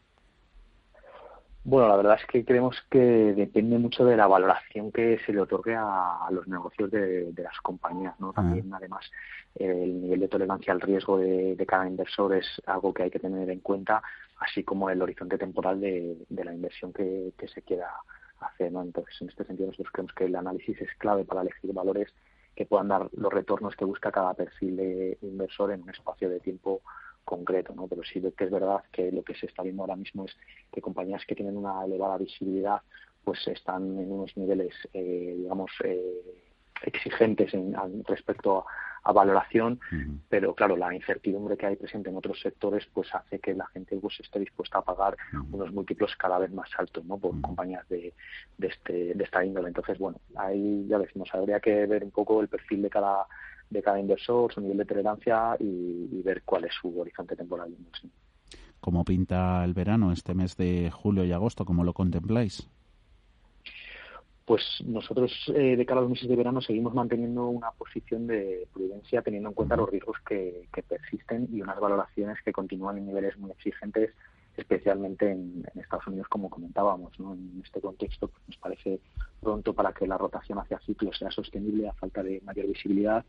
Bueno, 1.63 1.87
la 1.87 1.95
verdad 1.95 2.19
es 2.21 2.27
que 2.27 2.45
creemos 2.45 2.75
que 2.91 2.99
depende 2.99 3.79
mucho 3.79 4.05
de 4.05 4.15
la 4.15 4.27
valoración 4.27 4.91
que 4.91 5.17
se 5.25 5.33
le 5.33 5.41
otorgue 5.41 5.75
a, 5.75 6.27
los 6.29 6.47
negocios 6.47 6.91
de, 6.91 7.33
las 7.35 7.59
compañías, 7.63 8.13
¿no? 8.19 8.29
Ah. 8.29 8.33
También, 8.35 8.71
además, 8.71 9.09
el 9.55 9.99
nivel 9.99 10.19
de 10.19 10.27
tolerancia 10.27 10.73
al 10.73 10.81
riesgo 10.81 11.17
de, 11.17 11.57
cada 11.67 11.87
inversor 11.87 12.35
es 12.35 12.45
algo 12.67 12.93
que 12.93 13.03
hay 13.03 13.09
que 13.09 13.17
tener 13.17 13.49
en 13.49 13.61
cuenta, 13.61 14.03
así 14.39 14.63
como 14.63 14.89
el 14.89 15.01
horizonte 15.01 15.37
temporal 15.37 15.79
de, 15.79 16.17
la 16.29 16.53
inversión 16.53 16.91
que, 16.93 17.33
se 17.53 17.61
quiera 17.61 17.89
hacer, 18.39 18.71
¿no? 18.71 18.81
Entonces, 18.81 19.15
en 19.21 19.29
este 19.29 19.45
sentido, 19.45 19.67
nosotros 19.67 19.91
creemos 19.93 20.13
que 20.13 20.25
el 20.25 20.35
análisis 20.35 20.81
es 20.81 20.93
clave 20.97 21.25
para 21.25 21.41
elegir 21.41 21.73
valores 21.73 22.13
que 22.55 22.65
puedan 22.65 22.87
dar 22.87 23.09
los 23.13 23.33
retornos 23.33 23.75
que 23.75 23.85
busca 23.85 24.11
cada 24.11 24.33
perfil 24.33 24.77
de 24.77 25.17
inversor 25.21 25.71
en 25.71 25.83
un 25.83 25.89
espacio 25.89 26.29
de 26.29 26.39
tiempo 26.39 26.81
concreto, 27.23 27.73
¿no? 27.75 27.87
Pero 27.87 28.03
sí 28.03 28.21
que 28.37 28.43
es 28.43 28.51
verdad 28.51 28.83
que 28.91 29.11
lo 29.11 29.23
que 29.23 29.35
se 29.35 29.47
está 29.47 29.63
viendo 29.63 29.83
ahora 29.83 29.95
mismo 29.95 30.25
es 30.25 30.37
que 30.71 30.81
compañías 30.81 31.25
que 31.25 31.35
tienen 31.35 31.57
una 31.57 31.83
elevada 31.83 32.17
visibilidad 32.17 32.81
pues 33.23 33.45
están 33.47 33.97
en 33.97 34.11
unos 34.11 34.37
niveles, 34.37 34.73
eh, 34.93 35.33
digamos, 35.35 35.71
eh, 35.83 36.43
exigentes 36.83 37.53
en, 37.53 37.75
respecto 38.05 38.65
a, 39.05 39.11
valoración, 39.13 39.79
pero 40.27 40.53
claro, 40.53 40.75
la 40.75 40.93
incertidumbre 40.93 41.55
que 41.55 41.67
hay 41.67 41.75
presente 41.75 42.09
en 42.09 42.17
otros 42.17 42.39
sectores 42.41 42.85
pues 42.93 43.13
hace 43.13 43.39
que 43.39 43.53
la 43.53 43.67
gente 43.67 43.97
pues 43.97 44.19
esté 44.19 44.39
dispuesta 44.39 44.79
a 44.79 44.83
pagar 44.83 45.15
unos 45.51 45.71
múltiplos 45.71 46.15
cada 46.17 46.39
vez 46.39 46.51
más 46.51 46.69
altos, 46.77 47.05
¿no? 47.05 47.17
Por 47.17 47.39
compañías 47.41 47.87
de, 47.89 48.13
de, 48.57 48.67
este, 48.67 49.13
de 49.13 49.23
esta 49.23 49.45
índole. 49.45 49.69
Entonces, 49.69 49.97
bueno, 49.97 50.19
ahí 50.35 50.85
ya 50.87 50.99
decimos, 50.99 51.29
habría 51.33 51.59
que 51.59 51.85
ver 51.85 52.03
un 52.03 52.11
poco 52.11 52.41
el 52.41 52.47
perfil 52.47 52.81
de 52.81 52.89
cada 52.89 53.25
de 53.69 53.81
cada 53.81 53.99
inversor, 53.99 54.53
su 54.53 54.61
nivel 54.61 54.77
de 54.77 54.85
tolerancia 54.85 55.57
y, 55.59 56.21
ver 56.23 56.43
cuál 56.43 56.65
es 56.65 56.73
su 56.73 56.99
horizonte 56.99 57.35
temporal 57.35 57.75
¿Cómo 58.79 59.03
pinta 59.03 59.63
el 59.63 59.73
verano 59.73 60.11
este 60.11 60.33
mes 60.33 60.57
de 60.57 60.91
julio 60.91 61.23
y 61.25 61.31
agosto? 61.31 61.65
¿Cómo 61.65 61.83
lo 61.83 61.93
contempláis? 61.93 62.67
Pues 64.45 64.63
nosotros 64.85 65.31
eh, 65.55 65.75
de 65.75 65.85
cara 65.85 65.99
a 65.99 66.03
los 66.03 66.11
meses 66.11 66.29
de 66.29 66.35
verano 66.35 66.61
seguimos 66.61 66.93
manteniendo 66.93 67.47
una 67.47 67.71
posición 67.71 68.27
de 68.27 68.67
prudencia 68.71 69.23
teniendo 69.23 69.49
en 69.49 69.55
cuenta 69.55 69.75
los 69.75 69.89
riesgos 69.89 70.17
que, 70.27 70.67
persisten 70.87 71.49
y 71.51 71.61
unas 71.61 71.79
valoraciones 71.79 72.37
que 72.43 72.51
continúan 72.51 72.99
en 72.99 73.07
niveles 73.07 73.35
muy 73.39 73.49
exigentes, 73.51 74.11
especialmente 74.55 75.31
en, 75.31 75.65
Estados 75.75 76.05
Unidos, 76.05 76.27
como 76.27 76.49
comentábamos. 76.51 77.19
¿no? 77.19 77.33
En 77.33 77.59
este 77.63 77.81
contexto 77.81 78.27
pues, 78.27 78.43
nos 78.47 78.57
parece 78.57 78.99
pronto 79.41 79.73
para 79.73 79.93
que 79.93 80.05
la 80.05 80.17
rotación 80.17 80.59
hacia 80.59 80.79
ciclos 80.79 81.17
sea 81.17 81.31
sostenible 81.31 81.89
a 81.89 81.93
falta 81.93 82.21
de 82.21 82.39
mayor 82.45 82.67
visibilidad 82.67 83.25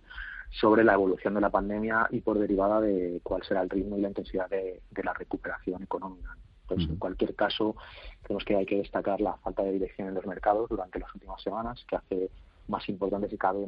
sobre 0.51 0.85
la 0.85 0.95
evolución 0.95 1.33
de 1.35 1.41
la 1.41 1.51
pandemia 1.51 2.09
y 2.11 2.21
por 2.21 2.39
derivada 2.39 2.81
de 2.83 3.21
cuál 3.23 3.43
será 3.43 3.63
el 3.63 3.71
ritmo 3.71 3.97
y 3.97 4.03
la 4.03 4.09
intensidad 4.09 4.51
de 4.51 4.83
la 5.03 5.15
recuperación 5.15 5.83
económica. 5.83 6.37
Entonces, 6.69 6.89
en 6.91 6.97
cualquier 6.97 7.35
caso, 7.37 7.77
creemos 8.23 8.45
que 8.45 8.57
hay 8.57 8.67
que 8.67 8.79
destacar 8.79 9.21
la 9.21 9.35
falta 9.37 9.63
de 9.63 9.73
dirección 9.73 10.09
en 10.09 10.15
los 10.15 10.27
mercados 10.27 10.69
durante 10.69 10.99
las 10.99 11.15
últimas 11.15 11.41
semanas, 11.41 11.85
que 11.89 11.97
hace 11.97 12.31
más 12.67 12.89
importante 12.89 13.29
si 13.29 13.39
cabe 13.39 13.65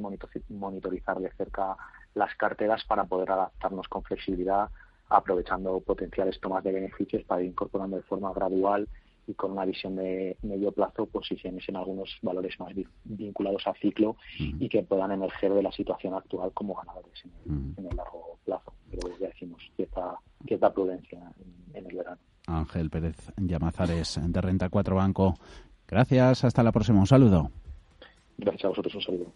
monitorizar 0.49 1.21
de 1.21 1.31
cerca 1.33 1.77
las 2.15 2.35
carteras 2.35 2.85
para 2.85 3.05
poder 3.05 3.31
adaptarnos 3.31 3.87
con 3.89 4.03
flexibilidad, 4.03 4.69
aprovechando 5.09 5.81
potenciales 5.81 6.41
tomas 6.41 6.65
de 6.65 6.73
beneficios 6.73 7.23
para 7.25 7.43
ir 7.43 7.49
incorporando 7.49 7.97
de 7.97 8.03
forma 8.03 8.33
gradual 8.33 8.89
y 9.29 9.35
con 9.35 9.53
una 9.53 9.65
visión 9.65 9.95
de 9.95 10.37
medio 10.43 10.73
plazo 10.73 11.07
posiciones 11.07 11.69
en 11.69 11.77
algunos 11.77 12.19
valores 12.23 12.59
más 12.59 12.73
vinculados 13.05 13.67
al 13.67 13.77
ciclo 13.77 14.17
y 14.39 14.69
que 14.69 14.83
puedan 14.83 15.13
emerger 15.13 15.53
de 15.53 15.63
la 15.63 15.71
situación 15.71 16.15
actual 16.15 16.51
como 16.53 16.75
ganadores 16.75 17.23
en 17.47 17.87
el, 17.87 17.97
largo 17.97 18.39
plazo. 18.45 18.73
Pero 18.91 19.17
ya 19.19 19.29
decimos 19.29 19.63
cierta, 19.77 20.19
cierta 20.47 20.73
prudencia 20.73 21.21
en 21.75 21.87
el 21.87 21.95
verano. 21.95 22.19
Ángel 22.49 22.91
Pérez 22.91 23.33
Llamazares 23.37 24.21
de 24.23 24.41
Renta 24.41 24.69
4 24.69 24.97
Banco. 24.97 25.37
Gracias, 25.87 26.45
hasta 26.45 26.63
la 26.63 26.73
próxima. 26.73 27.01
Un 27.01 27.07
saludo. 27.07 27.51
Gracias 28.37 28.65
a 28.65 28.69
vosotros, 28.69 28.95
un 28.95 29.03
saludo. 29.03 29.33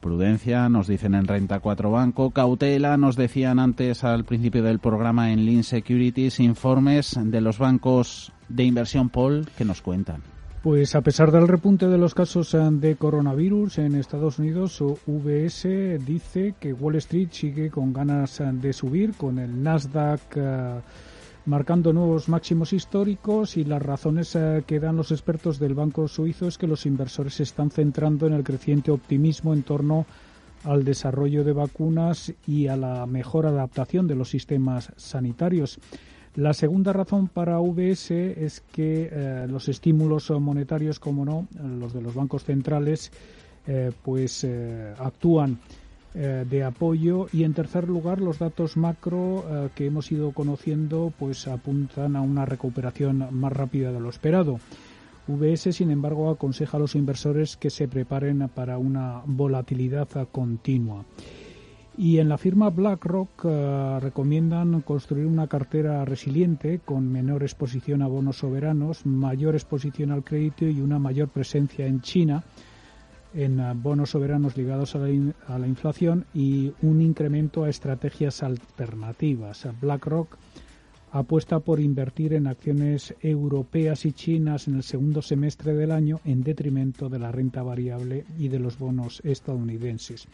Prudencia, 0.00 0.68
nos 0.68 0.86
dicen 0.86 1.14
en 1.14 1.26
Renta 1.26 1.60
4 1.60 1.90
Banco. 1.90 2.30
Cautela, 2.30 2.96
nos 2.96 3.16
decían 3.16 3.58
antes 3.58 4.04
al 4.04 4.24
principio 4.24 4.62
del 4.62 4.78
programa 4.78 5.32
en 5.32 5.46
Lean 5.46 5.64
Securities. 5.64 6.40
Informes 6.40 7.18
de 7.20 7.40
los 7.40 7.58
bancos 7.58 8.32
de 8.48 8.64
inversión, 8.64 9.08
Paul, 9.08 9.46
que 9.56 9.64
nos 9.64 9.82
cuentan. 9.82 10.22
Pues 10.62 10.96
a 10.96 11.00
pesar 11.00 11.30
del 11.30 11.46
repunte 11.46 11.86
de 11.86 11.96
los 11.96 12.12
casos 12.12 12.52
eh, 12.54 12.58
de 12.58 12.96
coronavirus 12.96 13.78
en 13.78 13.94
Estados 13.94 14.40
Unidos, 14.40 14.80
UBS 14.80 15.62
dice 16.04 16.54
que 16.58 16.72
Wall 16.72 16.96
Street 16.96 17.28
sigue 17.30 17.70
con 17.70 17.92
ganas 17.92 18.40
eh, 18.40 18.50
de 18.52 18.72
subir, 18.72 19.14
con 19.14 19.38
el 19.38 19.62
Nasdaq 19.62 20.22
eh, 20.34 20.80
marcando 21.46 21.92
nuevos 21.92 22.28
máximos 22.28 22.72
históricos 22.72 23.56
y 23.56 23.64
las 23.64 23.80
razones 23.80 24.34
eh, 24.34 24.64
que 24.66 24.80
dan 24.80 24.96
los 24.96 25.12
expertos 25.12 25.58
del 25.58 25.74
Banco 25.74 26.08
Suizo 26.08 26.48
es 26.48 26.58
que 26.58 26.66
los 26.66 26.86
inversores 26.86 27.34
se 27.34 27.44
están 27.44 27.70
centrando 27.70 28.26
en 28.26 28.32
el 28.32 28.42
creciente 28.42 28.90
optimismo 28.90 29.54
en 29.54 29.62
torno 29.62 30.06
al 30.64 30.84
desarrollo 30.84 31.44
de 31.44 31.52
vacunas 31.52 32.32
y 32.46 32.66
a 32.66 32.76
la 32.76 33.06
mejor 33.06 33.46
adaptación 33.46 34.08
de 34.08 34.16
los 34.16 34.28
sistemas 34.28 34.92
sanitarios. 34.96 35.78
La 36.34 36.52
segunda 36.52 36.92
razón 36.92 37.28
para 37.28 37.60
UBS 37.60 38.10
es 38.10 38.60
que 38.72 39.08
eh, 39.10 39.46
los 39.48 39.68
estímulos 39.68 40.30
monetarios, 40.32 40.98
como 40.98 41.24
no, 41.24 41.46
los 41.78 41.92
de 41.92 42.02
los 42.02 42.14
bancos 42.14 42.44
centrales, 42.44 43.12
eh, 43.68 43.92
pues 44.02 44.46
actúan 44.98 45.58
de 46.16 46.64
apoyo 46.64 47.26
y 47.30 47.44
en 47.44 47.52
tercer 47.52 47.88
lugar 47.88 48.22
los 48.22 48.38
datos 48.38 48.78
macro 48.78 49.44
eh, 49.48 49.68
que 49.74 49.86
hemos 49.86 50.10
ido 50.10 50.32
conociendo 50.32 51.12
pues 51.18 51.46
apuntan 51.46 52.16
a 52.16 52.22
una 52.22 52.46
recuperación 52.46 53.28
más 53.32 53.52
rápida 53.52 53.92
de 53.92 54.00
lo 54.00 54.08
esperado. 54.08 54.58
VS, 55.28 55.74
sin 55.74 55.90
embargo, 55.90 56.30
aconseja 56.30 56.76
a 56.76 56.80
los 56.80 56.94
inversores 56.94 57.56
que 57.56 57.68
se 57.68 57.88
preparen 57.88 58.48
para 58.54 58.78
una 58.78 59.22
volatilidad 59.26 60.08
continua. 60.30 61.04
Y 61.98 62.18
en 62.18 62.28
la 62.28 62.38
firma 62.38 62.70
BlackRock 62.70 63.44
eh, 63.44 63.98
recomiendan 64.00 64.82
construir 64.82 65.26
una 65.26 65.48
cartera 65.48 66.04
resiliente 66.04 66.80
con 66.84 67.10
menor 67.10 67.42
exposición 67.42 68.02
a 68.02 68.06
bonos 68.06 68.38
soberanos, 68.38 69.04
mayor 69.04 69.54
exposición 69.54 70.12
al 70.12 70.22
crédito 70.22 70.66
y 70.66 70.80
una 70.80 70.98
mayor 70.98 71.28
presencia 71.28 71.86
en 71.86 72.02
China, 72.02 72.44
en 73.36 73.60
eh, 73.60 73.72
bonos 73.74 74.10
soberanos 74.10 74.56
ligados 74.56 74.96
a 74.96 74.98
la, 74.98 75.66
inflación 75.66 76.24
y 76.34 76.72
un 76.82 77.02
incremento 77.02 77.64
a 77.64 77.68
estrategias 77.68 78.42
alternativas. 78.42 79.68
BlackRock 79.80 80.36
apuesta 81.12 81.60
por 81.60 81.80
invertir 81.80 82.32
en 82.32 82.46
acciones 82.46 83.14
europeas 83.20 84.04
y 84.06 84.12
chinas 84.12 84.68
en 84.68 84.76
el 84.76 84.82
segundo 84.82 85.22
semestre 85.22 85.74
del 85.74 85.92
año 85.92 86.20
en 86.24 86.42
detrimento 86.42 87.08
de 87.08 87.18
la 87.18 87.30
renta 87.30 87.62
variable 87.62 88.24
y 88.38 88.48
de 88.48 88.58
los 88.58 88.78
bonos 88.78 89.20
estadounidenses. 89.24 90.26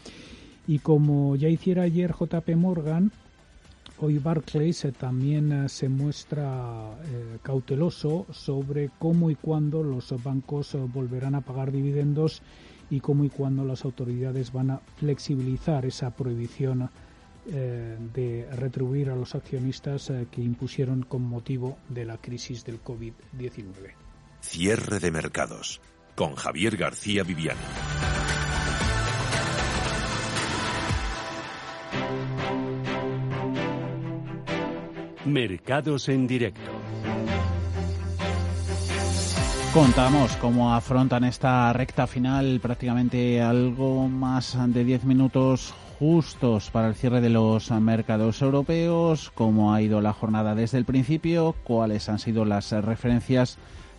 Y 0.66 0.78
como 0.78 1.34
ya 1.34 1.48
hiciera 1.48 1.82
ayer 1.82 2.12
JP 2.12 2.56
Morgan, 2.56 3.10
hoy 3.98 4.18
Barclays 4.18 4.84
eh, 4.84 4.92
también 4.92 5.52
eh, 5.52 5.68
se 5.68 5.88
muestra 5.88 6.90
cauteloso 7.42 8.26
sobre 8.30 8.90
cómo 9.00 9.28
y 9.30 9.34
cuándo 9.34 9.82
los 9.82 10.14
bancos 10.22 10.76
volverán 10.92 11.34
a 11.34 11.40
pagar 11.40 11.72
dividendos 11.72 12.42
y 12.90 13.00
cómo 13.00 13.24
y 13.24 13.28
cuándo 13.28 13.64
las 13.64 13.84
autoridades 13.84 14.52
van 14.52 14.70
a 14.70 14.80
flexibilizar 14.96 15.84
esa 15.86 16.10
prohibición 16.10 16.90
eh, 17.46 17.98
de 18.14 18.48
retribuir 18.56 19.10
a 19.10 19.16
los 19.16 19.34
accionistas 19.34 20.10
eh, 20.10 20.26
que 20.30 20.40
impusieron 20.40 21.02
con 21.02 21.22
motivo 21.22 21.76
de 21.88 22.04
la 22.04 22.16
crisis 22.18 22.64
del 22.64 22.82
COVID-19. 22.82 23.94
Cierre 24.40 25.00
de 25.00 25.10
mercados 25.10 25.80
con 26.14 26.34
Javier 26.36 26.76
García 26.76 27.24
Viviani. 27.24 27.58
Mercados 35.24 36.08
en 36.08 36.26
directo. 36.26 36.70
Contamos 39.72 40.36
cómo 40.36 40.74
afrontan 40.74 41.24
esta 41.24 41.72
recta 41.72 42.06
final, 42.06 42.60
prácticamente 42.60 43.40
algo 43.40 44.06
más 44.06 44.54
de 44.66 44.84
10 44.84 45.04
minutos 45.04 45.72
justos 45.98 46.70
para 46.70 46.88
el 46.88 46.94
cierre 46.94 47.22
de 47.22 47.30
los 47.30 47.70
mercados 47.70 48.42
europeos, 48.42 49.30
cómo 49.34 49.72
ha 49.72 49.80
ido 49.80 50.02
la 50.02 50.12
jornada 50.12 50.54
desde 50.54 50.76
el 50.76 50.84
principio, 50.84 51.54
cuáles 51.64 52.10
han 52.10 52.18
sido 52.18 52.44
las 52.44 52.70
referencias 52.70 53.56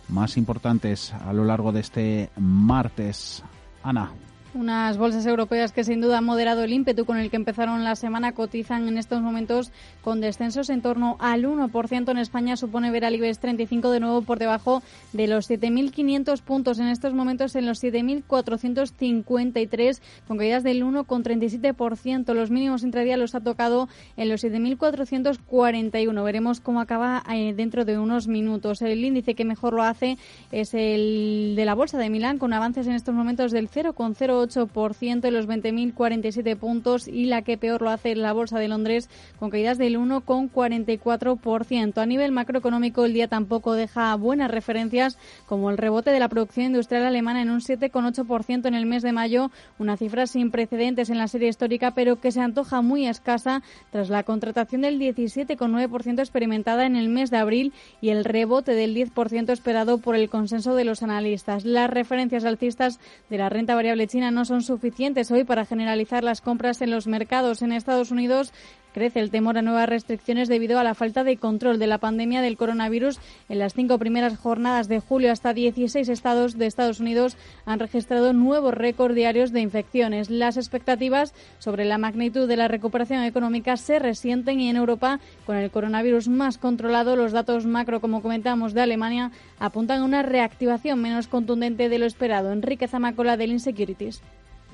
más 0.08 0.36
importantes 0.36 1.12
a 1.12 1.32
lo 1.32 1.44
largo 1.44 1.72
de 1.72 1.80
este 1.80 2.30
martes. 2.36 3.42
Ana. 3.82 4.12
Unas 4.54 4.96
bolsas 4.98 5.24
europeas 5.26 5.72
que 5.72 5.82
sin 5.82 6.00
duda 6.00 6.18
han 6.18 6.24
moderado 6.24 6.62
el 6.62 6.72
ímpetu 6.72 7.04
con 7.04 7.18
el 7.18 7.28
que 7.28 7.34
empezaron 7.34 7.82
la 7.82 7.96
semana 7.96 8.30
cotizan 8.32 8.86
en 8.86 8.98
estos 8.98 9.20
momentos 9.20 9.72
con 10.00 10.20
descensos 10.20 10.70
en 10.70 10.80
torno 10.80 11.16
al 11.18 11.44
1%. 11.44 12.08
En 12.08 12.18
España 12.18 12.56
supone 12.56 12.92
ver 12.92 13.04
al 13.04 13.16
IBEX 13.16 13.40
35 13.40 13.90
de 13.90 13.98
nuevo 13.98 14.22
por 14.22 14.38
debajo 14.38 14.80
de 15.12 15.26
los 15.26 15.50
7.500 15.50 16.40
puntos. 16.42 16.78
En 16.78 16.86
estos 16.86 17.14
momentos 17.14 17.56
en 17.56 17.66
los 17.66 17.82
7.453 17.82 20.00
con 20.28 20.38
caídas 20.38 20.62
del 20.62 20.84
1,37%. 20.84 22.32
Los 22.32 22.52
mínimos 22.52 22.84
intradía 22.84 23.16
los 23.16 23.34
ha 23.34 23.40
tocado 23.40 23.88
en 24.16 24.28
los 24.28 24.44
7.441. 24.44 26.22
Veremos 26.22 26.60
cómo 26.60 26.80
acaba 26.80 27.24
eh, 27.34 27.54
dentro 27.54 27.84
de 27.84 27.98
unos 27.98 28.28
minutos. 28.28 28.82
El 28.82 29.04
índice 29.04 29.34
que 29.34 29.44
mejor 29.44 29.72
lo 29.72 29.82
hace 29.82 30.16
es 30.52 30.74
el 30.74 31.54
de 31.56 31.64
la 31.64 31.74
Bolsa 31.74 31.98
de 31.98 32.08
Milán 32.08 32.38
con 32.38 32.52
avances 32.52 32.86
en 32.86 32.92
estos 32.92 33.16
momentos 33.16 33.50
del 33.50 33.68
0,08 33.68 34.43
8% 34.48 35.26
en 35.26 35.34
los 35.34 35.48
20.047 35.48 36.56
puntos 36.56 37.08
y 37.08 37.26
la 37.26 37.42
que 37.42 37.58
peor 37.58 37.82
lo 37.82 37.90
hace 37.90 38.14
la 38.14 38.32
Bolsa 38.32 38.58
de 38.58 38.68
Londres 38.68 39.08
con 39.38 39.50
caídas 39.50 39.78
del 39.78 39.98
1,44%. 39.98 41.98
A 41.98 42.06
nivel 42.06 42.32
macroeconómico 42.32 43.04
el 43.04 43.12
día 43.12 43.28
tampoco 43.28 43.74
deja 43.74 44.14
buenas 44.16 44.50
referencias 44.50 45.18
como 45.46 45.70
el 45.70 45.78
rebote 45.78 46.10
de 46.10 46.20
la 46.20 46.28
producción 46.28 46.66
industrial 46.66 47.04
alemana 47.04 47.42
en 47.42 47.50
un 47.50 47.60
7,8% 47.60 48.66
en 48.66 48.74
el 48.74 48.86
mes 48.86 49.02
de 49.02 49.12
mayo, 49.12 49.50
una 49.78 49.96
cifra 49.96 50.26
sin 50.26 50.50
precedentes 50.50 51.10
en 51.10 51.18
la 51.18 51.28
serie 51.28 51.48
histórica 51.48 51.92
pero 51.94 52.20
que 52.20 52.32
se 52.32 52.40
antoja 52.40 52.82
muy 52.82 53.06
escasa 53.06 53.62
tras 53.90 54.10
la 54.10 54.22
contratación 54.22 54.82
del 54.82 54.98
17,9% 54.98 56.18
experimentada 56.18 56.86
en 56.86 56.96
el 56.96 57.08
mes 57.08 57.30
de 57.30 57.38
abril 57.38 57.72
y 58.00 58.10
el 58.10 58.24
rebote 58.24 58.72
del 58.72 58.94
10% 58.94 59.50
esperado 59.50 59.98
por 59.98 60.16
el 60.16 60.28
consenso 60.28 60.74
de 60.74 60.84
los 60.84 61.02
analistas. 61.02 61.64
Las 61.64 61.90
referencias 61.90 62.44
alcistas 62.44 63.00
de 63.30 63.38
la 63.38 63.48
renta 63.48 63.74
variable 63.74 64.06
china 64.06 64.30
no 64.34 64.44
son 64.44 64.62
suficientes 64.62 65.30
hoy 65.30 65.44
para 65.44 65.64
generalizar 65.64 66.22
las 66.24 66.40
compras 66.40 66.82
en 66.82 66.90
los 66.90 67.06
mercados. 67.06 67.62
En 67.62 67.72
Estados 67.72 68.10
Unidos 68.10 68.52
crece 68.94 69.18
el 69.18 69.30
temor 69.30 69.58
a 69.58 69.62
nuevas 69.62 69.88
restricciones 69.88 70.48
debido 70.48 70.78
a 70.78 70.84
la 70.84 70.94
falta 70.94 71.24
de 71.24 71.36
control 71.36 71.78
de 71.80 71.88
la 71.88 71.98
pandemia 71.98 72.40
del 72.40 72.56
coronavirus. 72.56 73.18
En 73.48 73.58
las 73.58 73.74
cinco 73.74 73.98
primeras 73.98 74.38
jornadas 74.38 74.88
de 74.88 75.00
julio, 75.00 75.32
hasta 75.32 75.52
16 75.52 76.08
estados 76.08 76.56
de 76.56 76.66
Estados 76.66 77.00
Unidos 77.00 77.36
han 77.66 77.80
registrado 77.80 78.32
nuevos 78.32 78.72
récords 78.72 79.16
diarios 79.16 79.52
de 79.52 79.60
infecciones. 79.60 80.30
Las 80.30 80.56
expectativas 80.56 81.34
sobre 81.58 81.84
la 81.84 81.98
magnitud 81.98 82.48
de 82.48 82.56
la 82.56 82.68
recuperación 82.68 83.24
económica 83.24 83.76
se 83.76 83.98
resienten 83.98 84.60
y 84.60 84.70
en 84.70 84.76
Europa, 84.76 85.18
con 85.44 85.56
el 85.56 85.72
coronavirus 85.72 86.28
más 86.28 86.56
controlado, 86.56 87.16
los 87.16 87.32
datos 87.32 87.66
macro, 87.66 88.00
como 88.00 88.22
comentamos, 88.22 88.74
de 88.74 88.82
Alemania 88.82 89.32
apuntan 89.58 90.02
a 90.02 90.04
una 90.04 90.22
reactivación 90.22 91.02
menos 91.02 91.26
contundente 91.26 91.88
de 91.88 91.98
lo 91.98 92.06
esperado. 92.06 92.52
Enrique 92.52 92.86
Zamacola 92.86 93.36
del 93.36 93.50
Insecurities. 93.50 94.22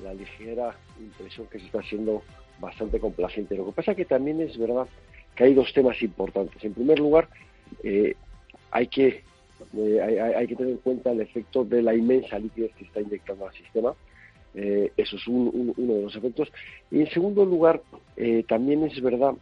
La 0.03 0.13
ligera 0.13 0.75
impresión 0.99 1.47
que 1.47 1.59
se 1.59 1.65
está 1.65 1.79
haciendo 1.79 2.23
bastante 2.61 2.99
complaciente. 2.99 3.55
Lo 3.55 3.65
que 3.65 3.71
pasa 3.73 3.95
que 3.95 4.05
también 4.05 4.39
es 4.39 4.57
verdad 4.57 4.87
que 5.35 5.43
hay 5.43 5.53
dos 5.53 5.73
temas 5.73 6.01
importantes. 6.01 6.63
En 6.63 6.73
primer 6.73 6.99
lugar, 6.99 7.27
eh, 7.83 8.15
hay 8.71 8.87
que 8.87 9.23
eh, 9.77 10.21
hay, 10.35 10.47
que 10.47 10.55
tener 10.55 10.71
en 10.71 10.77
cuenta 10.77 11.11
el 11.11 11.21
efecto 11.21 11.63
de 11.63 11.81
la 11.81 11.93
inmensa 11.93 12.39
liquidez 12.39 12.71
que 12.75 12.85
está 12.85 13.01
inyectando 13.01 13.47
al 13.47 13.53
sistema. 13.53 13.93
Eh, 14.53 14.91
eso 14.97 15.15
es 15.15 15.27
uno 15.27 15.73
de 15.75 16.01
los 16.03 16.15
efectos. 16.15 16.51
Y 16.89 17.01
en 17.01 17.09
segundo 17.09 17.43
lugar, 17.45 17.81
también 18.47 18.83
es 18.83 19.01
verdad 19.01 19.33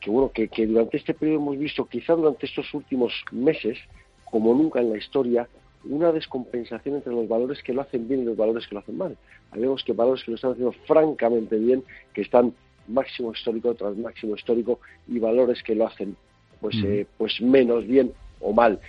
que 0.00 0.10
bueno 0.10 0.30
que 0.30 0.66
durante 0.66 0.98
este 0.98 1.14
periodo 1.14 1.40
hemos 1.40 1.58
visto, 1.58 1.86
quizá 1.86 2.14
durante 2.14 2.46
estos 2.46 2.72
últimos 2.74 3.12
meses, 3.32 3.78
como 4.24 4.54
nunca 4.54 4.80
en 4.80 4.90
la 4.90 4.98
historia, 4.98 5.48
una 5.86 6.12
descompensación 6.12 6.96
entre 6.96 7.12
los 7.12 7.28
valores 7.28 7.62
que 7.62 7.72
lo 7.72 7.82
hacen 7.82 8.08
bien 8.08 8.22
y 8.22 8.24
los 8.24 8.36
valores 8.36 8.66
que 8.66 8.74
lo 8.74 8.80
hacen 8.80 8.96
mal. 8.96 9.16
Vemos 9.52 9.84
que 9.84 9.92
valores 9.92 10.24
que 10.24 10.30
lo 10.30 10.36
están 10.36 10.52
haciendo 10.52 10.72
francamente 10.86 11.58
bien, 11.58 11.84
que 12.12 12.22
están 12.22 12.54
máximo 12.88 13.32
histórico 13.32 13.74
tras 13.74 13.96
máximo 13.96 14.34
histórico, 14.34 14.80
y 15.08 15.18
valores 15.18 15.62
que 15.62 15.74
lo 15.74 15.86
hacen 15.86 16.16
pues, 16.60 16.76
eh, 16.84 17.06
pues 17.18 17.40
menos 17.40 17.86
bien 17.86 18.12
o 18.40 18.52
mal. 18.52 18.80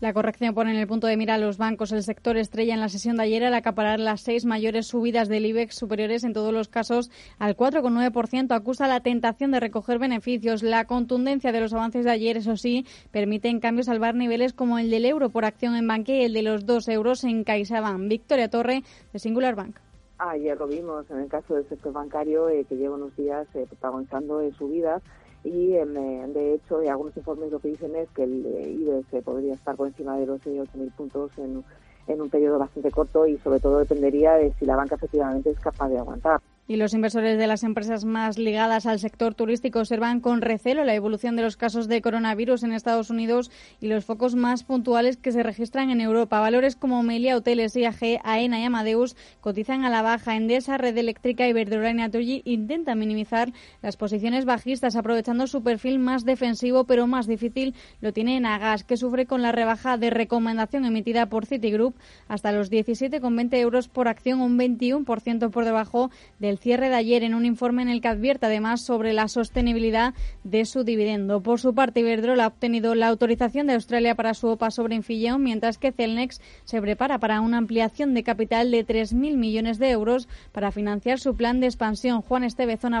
La 0.00 0.12
corrección 0.12 0.54
pone 0.54 0.70
en 0.70 0.76
el 0.76 0.86
punto 0.86 1.08
de 1.08 1.16
mira 1.16 1.34
a 1.34 1.38
los 1.38 1.58
bancos. 1.58 1.90
El 1.90 2.04
sector 2.04 2.36
estrella 2.36 2.72
en 2.72 2.80
la 2.80 2.88
sesión 2.88 3.16
de 3.16 3.24
ayer 3.24 3.42
al 3.42 3.54
acaparar 3.54 3.98
las 3.98 4.20
seis 4.20 4.44
mayores 4.44 4.86
subidas 4.86 5.28
del 5.28 5.44
IBEX 5.44 5.74
superiores 5.74 6.22
en 6.22 6.32
todos 6.32 6.52
los 6.52 6.68
casos 6.68 7.10
al 7.40 7.56
4,9%. 7.56 8.54
Acusa 8.54 8.86
la 8.86 9.00
tentación 9.00 9.50
de 9.50 9.58
recoger 9.58 9.98
beneficios. 9.98 10.62
La 10.62 10.84
contundencia 10.84 11.50
de 11.50 11.60
los 11.60 11.72
avances 11.72 12.04
de 12.04 12.12
ayer, 12.12 12.36
eso 12.36 12.56
sí, 12.56 12.86
permite 13.10 13.48
en 13.48 13.58
cambio 13.58 13.82
salvar 13.82 14.14
niveles 14.14 14.52
como 14.52 14.78
el 14.78 14.88
del 14.88 15.04
euro 15.04 15.30
por 15.30 15.44
acción 15.44 15.74
en 15.74 15.88
banque 15.88 16.20
y 16.20 16.24
el 16.26 16.32
de 16.32 16.42
los 16.42 16.64
dos 16.64 16.86
euros 16.86 17.24
en 17.24 17.42
CaixaBank. 17.42 18.08
Victoria 18.08 18.48
Torre, 18.48 18.84
de 19.12 19.18
Singular 19.18 19.56
Bank. 19.56 19.80
Ayer 20.18 20.56
lo 20.56 20.68
vimos 20.68 21.10
en 21.10 21.18
el 21.18 21.28
caso 21.28 21.54
del 21.54 21.68
sector 21.68 21.92
bancario, 21.92 22.48
eh, 22.48 22.64
que 22.68 22.76
lleva 22.76 22.94
unos 22.94 23.16
días 23.16 23.48
eh, 23.54 23.66
protagonizando 23.68 24.40
eh, 24.42 24.52
subidas 24.56 25.02
y 25.48 25.74
eh, 25.74 25.84
de 25.86 26.54
hecho 26.54 26.78
algunos 26.78 27.16
informes 27.16 27.50
lo 27.50 27.58
que 27.58 27.68
dicen 27.68 27.96
es 27.96 28.08
que 28.10 28.24
el 28.24 28.46
IBEX 28.46 29.24
podría 29.24 29.54
estar 29.54 29.76
por 29.76 29.88
encima 29.88 30.16
de 30.18 30.26
los 30.26 30.40
8.000 30.40 30.92
puntos 30.92 31.30
en 31.38 32.20
un 32.20 32.30
periodo 32.30 32.58
bastante 32.58 32.90
corto 32.90 33.26
y 33.26 33.38
sobre 33.38 33.60
todo 33.60 33.78
dependería 33.78 34.34
de 34.34 34.52
si 34.58 34.66
la 34.66 34.76
banca 34.76 34.96
efectivamente 34.96 35.50
es 35.50 35.60
capaz 35.60 35.88
de 35.88 35.98
aguantar. 35.98 36.40
Y 36.70 36.76
los 36.76 36.92
inversores 36.92 37.38
de 37.38 37.46
las 37.46 37.64
empresas 37.64 38.04
más 38.04 38.36
ligadas 38.36 38.84
al 38.84 38.98
sector 38.98 39.34
turístico 39.34 39.78
observan 39.78 40.20
con 40.20 40.42
recelo 40.42 40.84
la 40.84 40.94
evolución 40.94 41.34
de 41.34 41.40
los 41.40 41.56
casos 41.56 41.88
de 41.88 42.02
coronavirus 42.02 42.62
en 42.62 42.72
Estados 42.72 43.08
Unidos 43.08 43.50
y 43.80 43.88
los 43.88 44.04
focos 44.04 44.34
más 44.34 44.64
puntuales 44.64 45.16
que 45.16 45.32
se 45.32 45.42
registran 45.42 45.88
en 45.88 46.02
Europa. 46.02 46.40
Valores 46.40 46.76
como 46.76 47.02
Melia, 47.02 47.38
Hoteles, 47.38 47.74
IAG, 47.74 48.20
AENA 48.22 48.60
y 48.60 48.64
Amadeus 48.64 49.16
cotizan 49.40 49.86
a 49.86 49.88
la 49.88 50.02
baja. 50.02 50.36
Endesa, 50.36 50.76
Red 50.76 50.98
Eléctrica 50.98 51.50
Verdura 51.54 51.90
y 51.90 51.94
Naturgy 51.94 52.42
intentan 52.44 52.98
minimizar 52.98 53.50
las 53.80 53.96
posiciones 53.96 54.44
bajistas 54.44 54.94
aprovechando 54.94 55.46
su 55.46 55.62
perfil 55.62 55.98
más 55.98 56.26
defensivo 56.26 56.84
pero 56.84 57.06
más 57.06 57.26
difícil 57.26 57.74
lo 58.02 58.12
tiene 58.12 58.36
en 58.36 58.44
Agas 58.44 58.84
que 58.84 58.98
sufre 58.98 59.24
con 59.24 59.40
la 59.40 59.52
rebaja 59.52 59.96
de 59.96 60.10
recomendación 60.10 60.84
emitida 60.84 61.30
por 61.30 61.46
Citigroup 61.46 61.94
hasta 62.28 62.52
los 62.52 62.70
17,20 62.70 63.54
euros 63.56 63.88
por 63.88 64.06
acción, 64.06 64.42
un 64.42 64.58
21% 64.58 65.50
por 65.50 65.64
debajo 65.64 66.10
del 66.38 66.57
cierre 66.58 66.90
de 66.90 66.94
ayer 66.96 67.24
en 67.24 67.34
un 67.34 67.46
informe 67.46 67.82
en 67.82 67.88
el 67.88 68.00
que 68.00 68.08
advierte 68.08 68.46
además 68.46 68.82
sobre 68.82 69.12
la 69.12 69.28
sostenibilidad 69.28 70.14
de 70.44 70.64
su 70.66 70.84
dividendo. 70.84 71.40
Por 71.40 71.60
su 71.60 71.74
parte, 71.74 72.00
Iberdrola 72.00 72.44
ha 72.44 72.48
obtenido 72.48 72.94
la 72.94 73.08
autorización 73.08 73.66
de 73.66 73.74
Australia 73.74 74.14
para 74.14 74.34
su 74.34 74.48
OPA 74.48 74.70
sobre 74.70 74.94
Infillón, 74.94 75.42
mientras 75.42 75.78
que 75.78 75.92
Celnex 75.92 76.40
se 76.64 76.80
prepara 76.80 77.18
para 77.18 77.40
una 77.40 77.58
ampliación 77.58 78.14
de 78.14 78.22
capital 78.22 78.70
de 78.70 78.86
3.000 78.86 79.36
millones 79.36 79.78
de 79.78 79.90
euros 79.90 80.28
para 80.52 80.72
financiar 80.72 81.18
su 81.18 81.34
plan 81.34 81.60
de 81.60 81.66
expansión. 81.66 82.20
Juan 82.20 82.44
Estevez, 82.44 82.80
Zona. 82.80 82.98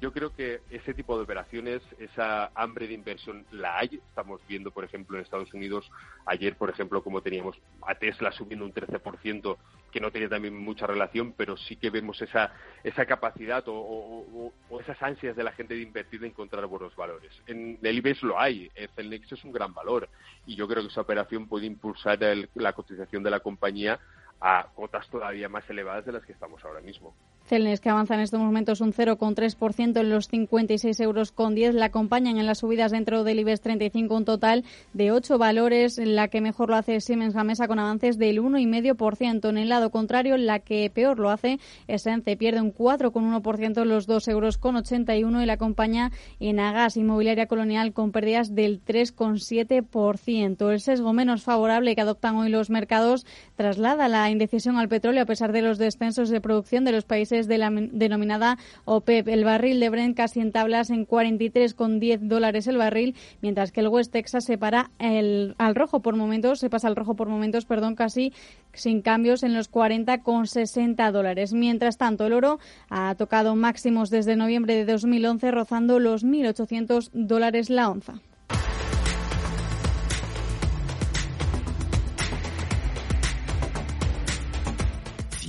Yo 0.00 0.14
creo 0.14 0.34
que 0.34 0.60
ese 0.70 0.94
tipo 0.94 1.14
de 1.16 1.24
operaciones, 1.24 1.82
esa 1.98 2.50
hambre 2.54 2.88
de 2.88 2.94
inversión 2.94 3.44
la 3.52 3.78
hay. 3.78 4.00
Estamos 4.08 4.40
viendo, 4.48 4.70
por 4.70 4.82
ejemplo, 4.82 5.18
en 5.18 5.24
Estados 5.24 5.52
Unidos, 5.52 5.90
ayer, 6.24 6.56
por 6.56 6.70
ejemplo, 6.70 7.02
como 7.02 7.20
teníamos 7.20 7.58
a 7.86 7.94
Tesla 7.94 8.32
subiendo 8.32 8.64
un 8.64 8.72
13%, 8.72 9.58
que 9.92 10.00
no 10.00 10.10
tenía 10.10 10.30
también 10.30 10.56
mucha 10.56 10.86
relación, 10.86 11.34
pero 11.36 11.56
sí 11.58 11.76
que 11.76 11.90
vemos 11.90 12.22
esa, 12.22 12.54
esa 12.82 13.04
capacidad 13.04 13.62
o, 13.66 14.52
esas 14.80 15.02
ansias 15.02 15.36
de 15.36 15.44
la 15.44 15.52
gente 15.52 15.74
de 15.74 15.82
invertir, 15.82 16.20
de 16.20 16.28
encontrar 16.28 16.64
buenos 16.66 16.96
valores. 16.96 17.32
En 17.46 17.78
el 17.82 17.98
IBEX 17.98 18.22
lo 18.22 18.40
hay, 18.40 18.70
el 18.74 18.88
Celnex 18.90 19.30
es 19.32 19.44
un 19.44 19.52
gran 19.52 19.74
valor 19.74 20.08
y 20.46 20.56
yo 20.56 20.66
creo 20.66 20.82
que 20.82 20.88
esa 20.88 21.02
operación 21.02 21.46
puede 21.46 21.66
impulsar 21.66 22.18
la 22.54 22.72
cotización 22.72 23.22
de 23.22 23.30
la 23.30 23.40
compañía 23.40 24.00
a 24.40 24.66
cotas 24.74 25.08
todavía 25.08 25.48
más 25.48 25.68
elevadas 25.68 26.06
de 26.06 26.12
las 26.12 26.24
que 26.24 26.32
estamos 26.32 26.64
ahora 26.64 26.80
mismo. 26.80 27.14
Celnes, 27.46 27.80
que 27.80 27.90
avanza 27.90 28.14
en 28.14 28.20
estos 28.20 28.38
momentos 28.38 28.80
un 28.80 28.92
0,3% 28.92 30.00
en 30.00 30.08
los 30.08 30.28
56 30.28 31.00
euros 31.00 31.32
con 31.32 31.56
10, 31.56 31.74
la 31.74 31.86
acompañan 31.86 32.38
en 32.38 32.46
las 32.46 32.58
subidas 32.58 32.92
dentro 32.92 33.24
del 33.24 33.40
IBEX 33.40 33.60
35, 33.60 34.14
un 34.14 34.24
total 34.24 34.64
de 34.92 35.10
8 35.10 35.36
valores. 35.36 35.98
La 35.98 36.28
que 36.28 36.40
mejor 36.40 36.70
lo 36.70 36.76
hace 36.76 37.00
Siemens 37.00 37.34
Gamesa 37.34 37.66
con 37.66 37.80
avances 37.80 38.18
del 38.18 38.40
1,5%. 38.40 39.48
En 39.48 39.58
el 39.58 39.68
lado 39.68 39.90
contrario, 39.90 40.36
la 40.36 40.60
que 40.60 40.90
peor 40.94 41.18
lo 41.18 41.30
hace 41.30 41.58
es 41.88 42.06
ENCE, 42.06 42.36
pierde 42.36 42.60
un 42.60 42.72
4,1% 42.72 43.82
en 43.82 43.88
los 43.88 44.06
2 44.06 44.28
euros 44.28 44.56
con 44.56 44.76
81 44.76 45.42
y 45.42 45.46
la 45.46 45.54
acompaña 45.54 46.12
en 46.38 46.60
Agas 46.60 46.96
Inmobiliaria 46.96 47.46
Colonial 47.46 47.92
con 47.92 48.12
pérdidas 48.12 48.54
del 48.54 48.80
3,7%. 48.84 50.70
El 50.70 50.80
sesgo 50.80 51.12
menos 51.12 51.42
favorable 51.42 51.96
que 51.96 52.00
adoptan 52.00 52.36
hoy 52.36 52.48
los 52.48 52.70
mercados 52.70 53.26
traslada 53.56 54.08
la 54.08 54.29
indecisión 54.30 54.76
al 54.76 54.88
petróleo 54.88 55.22
a 55.22 55.26
pesar 55.26 55.52
de 55.52 55.62
los 55.62 55.78
descensos 55.78 56.28
de 56.28 56.40
producción 56.40 56.84
de 56.84 56.92
los 56.92 57.04
países 57.04 57.48
de 57.48 57.58
la 57.58 57.70
denominada 57.70 58.58
OPEP. 58.84 59.28
El 59.28 59.44
barril 59.44 59.80
de 59.80 59.90
Brent 59.90 60.16
casi 60.16 60.40
en 60.40 60.52
tablas 60.52 60.90
en 60.90 61.06
43,10 61.06 62.20
dólares 62.20 62.66
el 62.66 62.76
barril, 62.76 63.14
mientras 63.42 63.72
que 63.72 63.80
el 63.80 63.88
West 63.88 64.12
Texas 64.12 64.44
se 64.44 64.58
para 64.58 64.90
el, 64.98 65.54
al 65.58 65.74
rojo 65.74 66.00
por 66.00 66.16
momentos, 66.16 66.60
se 66.60 66.70
pasa 66.70 66.88
al 66.88 66.96
rojo 66.96 67.14
por 67.14 67.28
momentos, 67.28 67.64
perdón, 67.64 67.94
casi 67.94 68.32
sin 68.72 69.02
cambios 69.02 69.42
en 69.42 69.54
los 69.54 69.70
40,60 69.70 71.10
dólares. 71.12 71.52
Mientras 71.52 71.98
tanto, 71.98 72.26
el 72.26 72.32
oro 72.32 72.58
ha 72.88 73.14
tocado 73.16 73.56
máximos 73.56 74.10
desde 74.10 74.36
noviembre 74.36 74.74
de 74.74 74.84
2011, 74.84 75.50
rozando 75.50 75.98
los 75.98 76.24
1.800 76.24 77.10
dólares 77.12 77.70
la 77.70 77.90
onza. 77.90 78.20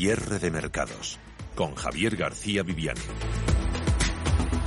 Cierre 0.01 0.39
de 0.39 0.49
mercados 0.49 1.19
con 1.53 1.75
Javier 1.75 2.15
García 2.15 2.63
Viviani. 2.63 2.99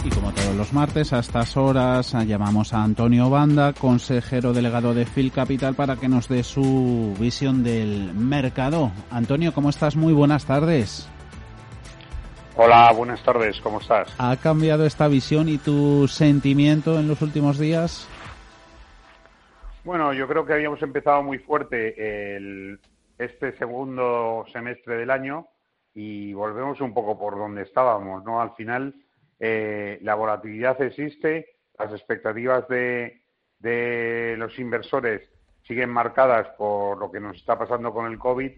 Y 0.05 0.11
como 0.11 0.33
todos 0.33 0.55
los 0.55 0.73
martes, 0.73 1.13
a 1.13 1.19
estas 1.19 1.57
horas 1.57 2.13
llamamos 2.25 2.73
a 2.73 2.85
Antonio 2.85 3.29
Banda, 3.29 3.73
consejero 3.73 4.53
delegado 4.53 4.95
de 4.95 5.07
Phil 5.07 5.33
Capital, 5.33 5.75
para 5.75 5.97
que 5.97 6.09
nos 6.09 6.29
dé 6.29 6.45
su 6.45 7.17
visión 7.19 7.65
del 7.65 8.15
mercado. 8.15 8.93
Antonio, 9.11 9.53
¿cómo 9.53 9.71
estás? 9.71 9.97
Muy 9.97 10.13
buenas 10.13 10.47
tardes. 10.47 11.09
Hola, 12.55 12.93
buenas 12.93 13.21
tardes, 13.25 13.61
¿cómo 13.61 13.81
estás? 13.81 14.15
¿Ha 14.19 14.37
cambiado 14.37 14.87
esta 14.87 15.09
visión 15.09 15.49
y 15.49 15.59
tu 15.59 16.07
sentimiento 16.07 17.01
en 17.01 17.09
los 17.09 17.21
últimos 17.23 17.59
días? 17.59 18.07
Bueno, 19.83 20.13
yo 20.13 20.29
creo 20.29 20.47
que 20.47 20.53
habíamos 20.53 20.81
empezado 20.81 21.25
muy 21.25 21.41
fuerte 21.41 22.37
el, 22.37 22.79
este 23.19 23.57
segundo 23.59 24.45
semestre 24.53 24.97
del 24.97 25.11
año 25.11 25.49
y 25.95 26.33
volvemos 26.33 26.81
un 26.81 26.93
poco 26.93 27.19
por 27.19 27.37
donde 27.37 27.63
estábamos, 27.63 28.25
¿no? 28.25 28.41
Al 28.41 28.55
final, 28.55 28.95
eh, 29.39 29.99
la 30.03 30.15
volatilidad 30.15 30.81
existe, 30.83 31.57
las 31.79 31.93
expectativas 31.93 32.67
de, 32.69 33.23
de 33.59 34.35
los 34.39 34.59
inversores 34.59 35.23
siguen 35.67 35.91
marcadas 35.91 36.49
por 36.59 36.99
lo 36.99 37.11
que 37.11 37.21
nos 37.21 37.37
está 37.37 37.59
pasando 37.59 37.93
con 37.93 38.11
el 38.11 38.19
COVID 38.19 38.53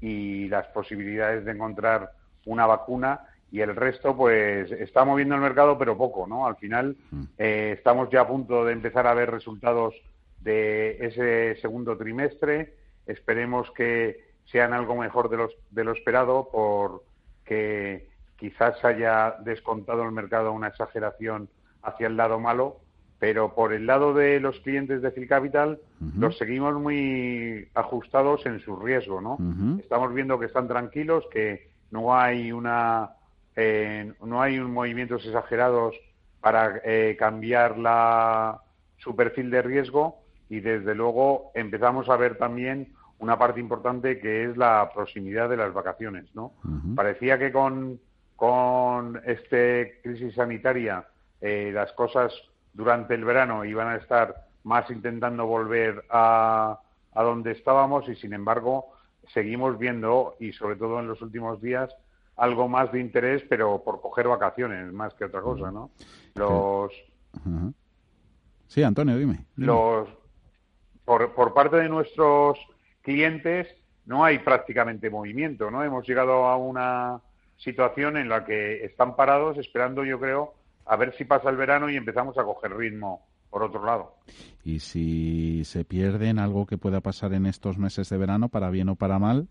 y 0.00 0.48
las 0.48 0.66
posibilidades 0.68 1.44
de 1.44 1.52
encontrar 1.52 2.10
una 2.46 2.66
vacuna 2.66 3.26
y 3.52 3.60
el 3.60 3.74
resto 3.74 4.16
pues 4.16 4.70
está 4.72 5.04
moviendo 5.04 5.34
el 5.34 5.40
mercado 5.40 5.76
pero 5.78 5.96
poco, 5.96 6.26
¿no? 6.26 6.46
Al 6.46 6.56
final 6.56 6.96
mm. 7.10 7.22
eh, 7.38 7.74
estamos 7.76 8.08
ya 8.10 8.22
a 8.22 8.28
punto 8.28 8.64
de 8.64 8.72
empezar 8.72 9.06
a 9.06 9.14
ver 9.14 9.30
resultados 9.30 9.94
de 10.40 10.96
ese 11.00 11.60
segundo 11.60 11.96
trimestre. 11.96 12.74
Esperemos 13.10 13.70
que 13.72 14.30
sean 14.46 14.72
algo 14.72 14.96
mejor 14.96 15.28
de, 15.28 15.36
los, 15.36 15.52
de 15.70 15.84
lo 15.84 15.92
esperado 15.92 16.48
porque 16.52 18.08
quizás 18.36 18.84
haya 18.84 19.36
descontado 19.44 20.02
el 20.02 20.12
mercado 20.12 20.52
una 20.52 20.68
exageración 20.68 21.48
hacia 21.82 22.06
el 22.06 22.16
lado 22.16 22.38
malo, 22.38 22.78
pero 23.18 23.54
por 23.54 23.72
el 23.72 23.86
lado 23.86 24.14
de 24.14 24.40
los 24.40 24.58
clientes 24.60 25.02
de 25.02 25.10
Phil 25.10 25.28
Capital 25.28 25.78
los 26.16 26.38
seguimos 26.38 26.74
muy 26.74 27.68
ajustados 27.74 28.46
en 28.46 28.60
su 28.60 28.76
riesgo, 28.76 29.20
¿no? 29.20 29.38
Estamos 29.78 30.12
viendo 30.14 30.38
que 30.38 30.46
están 30.46 30.68
tranquilos, 30.68 31.24
que 31.30 31.68
no 31.90 32.16
hay 32.16 32.50
una 32.50 33.10
eh, 33.56 34.12
no 34.24 34.40
hay 34.40 34.58
un 34.58 34.72
movimientos 34.72 35.24
exagerados 35.26 35.94
para 36.40 36.80
eh, 36.84 37.16
cambiar 37.18 37.76
la, 37.76 38.60
su 38.96 39.14
perfil 39.14 39.50
de 39.50 39.62
riesgo 39.62 40.20
y 40.48 40.60
desde 40.60 40.94
luego 40.94 41.50
empezamos 41.54 42.08
a 42.08 42.16
ver 42.16 42.38
también 42.38 42.94
una 43.20 43.38
parte 43.38 43.60
importante 43.60 44.18
que 44.18 44.44
es 44.44 44.56
la 44.56 44.90
proximidad 44.92 45.48
de 45.48 45.56
las 45.56 45.72
vacaciones, 45.72 46.34
¿no? 46.34 46.54
Parecía 46.96 47.38
que 47.38 47.52
con, 47.52 48.00
con 48.36 49.20
este 49.24 50.00
crisis 50.02 50.34
sanitaria 50.34 51.06
eh, 51.40 51.70
las 51.72 51.92
cosas 51.92 52.32
durante 52.72 53.14
el 53.14 53.24
verano 53.24 53.64
iban 53.64 53.88
a 53.88 53.96
estar 53.96 54.46
más 54.64 54.90
intentando 54.90 55.46
volver 55.46 56.04
a, 56.10 56.80
a 57.12 57.22
donde 57.22 57.52
estábamos 57.52 58.08
y 58.08 58.16
sin 58.16 58.32
embargo 58.32 58.92
seguimos 59.32 59.78
viendo 59.78 60.36
y 60.40 60.52
sobre 60.52 60.76
todo 60.76 60.98
en 61.00 61.08
los 61.08 61.20
últimos 61.22 61.60
días 61.60 61.94
algo 62.36 62.68
más 62.68 62.90
de 62.92 63.00
interés 63.00 63.42
pero 63.48 63.82
por 63.84 64.00
coger 64.00 64.28
vacaciones 64.28 64.92
más 64.92 65.14
que 65.14 65.24
otra 65.24 65.42
cosa, 65.42 65.70
¿no? 65.70 65.90
Los 66.34 66.92
Sí, 68.66 68.82
Antonio, 68.82 69.16
dime. 69.18 69.46
Los 69.56 70.08
por, 71.04 71.34
por 71.34 71.52
parte 71.52 71.76
de 71.76 71.88
nuestros 71.88 72.56
clientes 73.02 73.68
no 74.06 74.24
hay 74.24 74.38
prácticamente 74.38 75.10
movimiento, 75.10 75.70
¿no? 75.70 75.84
Hemos 75.84 76.06
llegado 76.06 76.46
a 76.46 76.56
una 76.56 77.20
situación 77.56 78.16
en 78.16 78.28
la 78.28 78.44
que 78.44 78.84
están 78.84 79.16
parados 79.16 79.58
esperando, 79.58 80.04
yo 80.04 80.18
creo, 80.18 80.54
a 80.86 80.96
ver 80.96 81.14
si 81.16 81.24
pasa 81.24 81.50
el 81.50 81.56
verano 81.56 81.88
y 81.90 81.96
empezamos 81.96 82.36
a 82.38 82.44
coger 82.44 82.76
ritmo 82.76 83.26
por 83.50 83.62
otro 83.62 83.84
lado. 83.84 84.16
Y 84.64 84.80
si 84.80 85.64
se 85.64 85.84
pierden 85.84 86.38
algo 86.38 86.66
que 86.66 86.78
pueda 86.78 87.00
pasar 87.00 87.34
en 87.34 87.46
estos 87.46 87.78
meses 87.78 88.08
de 88.08 88.16
verano, 88.16 88.48
para 88.48 88.70
bien 88.70 88.88
o 88.88 88.96
para 88.96 89.18
mal. 89.18 89.48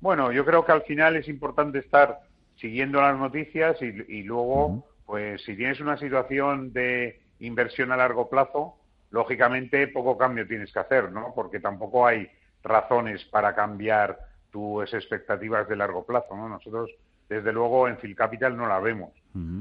Bueno, 0.00 0.30
yo 0.30 0.44
creo 0.44 0.64
que 0.64 0.72
al 0.72 0.82
final 0.82 1.16
es 1.16 1.28
importante 1.28 1.78
estar 1.80 2.20
siguiendo 2.56 3.00
las 3.00 3.18
noticias 3.18 3.76
y, 3.82 4.22
luego, 4.22 4.86
pues 5.06 5.42
si 5.42 5.56
tienes 5.56 5.80
una 5.80 5.96
situación 5.96 6.72
de 6.72 7.20
inversión 7.40 7.92
a 7.92 7.96
largo 7.96 8.28
plazo, 8.28 8.77
lógicamente 9.10 9.88
poco 9.88 10.18
cambio 10.18 10.46
tienes 10.46 10.72
que 10.72 10.78
hacer, 10.78 11.10
¿no? 11.10 11.32
Porque 11.34 11.60
tampoco 11.60 12.06
hay 12.06 12.28
razones 12.62 13.24
para 13.26 13.54
cambiar 13.54 14.18
tus 14.50 14.92
expectativas 14.94 15.68
de 15.68 15.76
largo 15.76 16.04
plazo, 16.04 16.36
¿no? 16.36 16.48
Nosotros, 16.48 16.90
desde 17.28 17.52
luego, 17.52 17.88
en 17.88 17.98
Phil 17.98 18.16
Capital 18.16 18.56
no 18.56 18.66
la 18.66 18.80
vemos. 18.80 19.12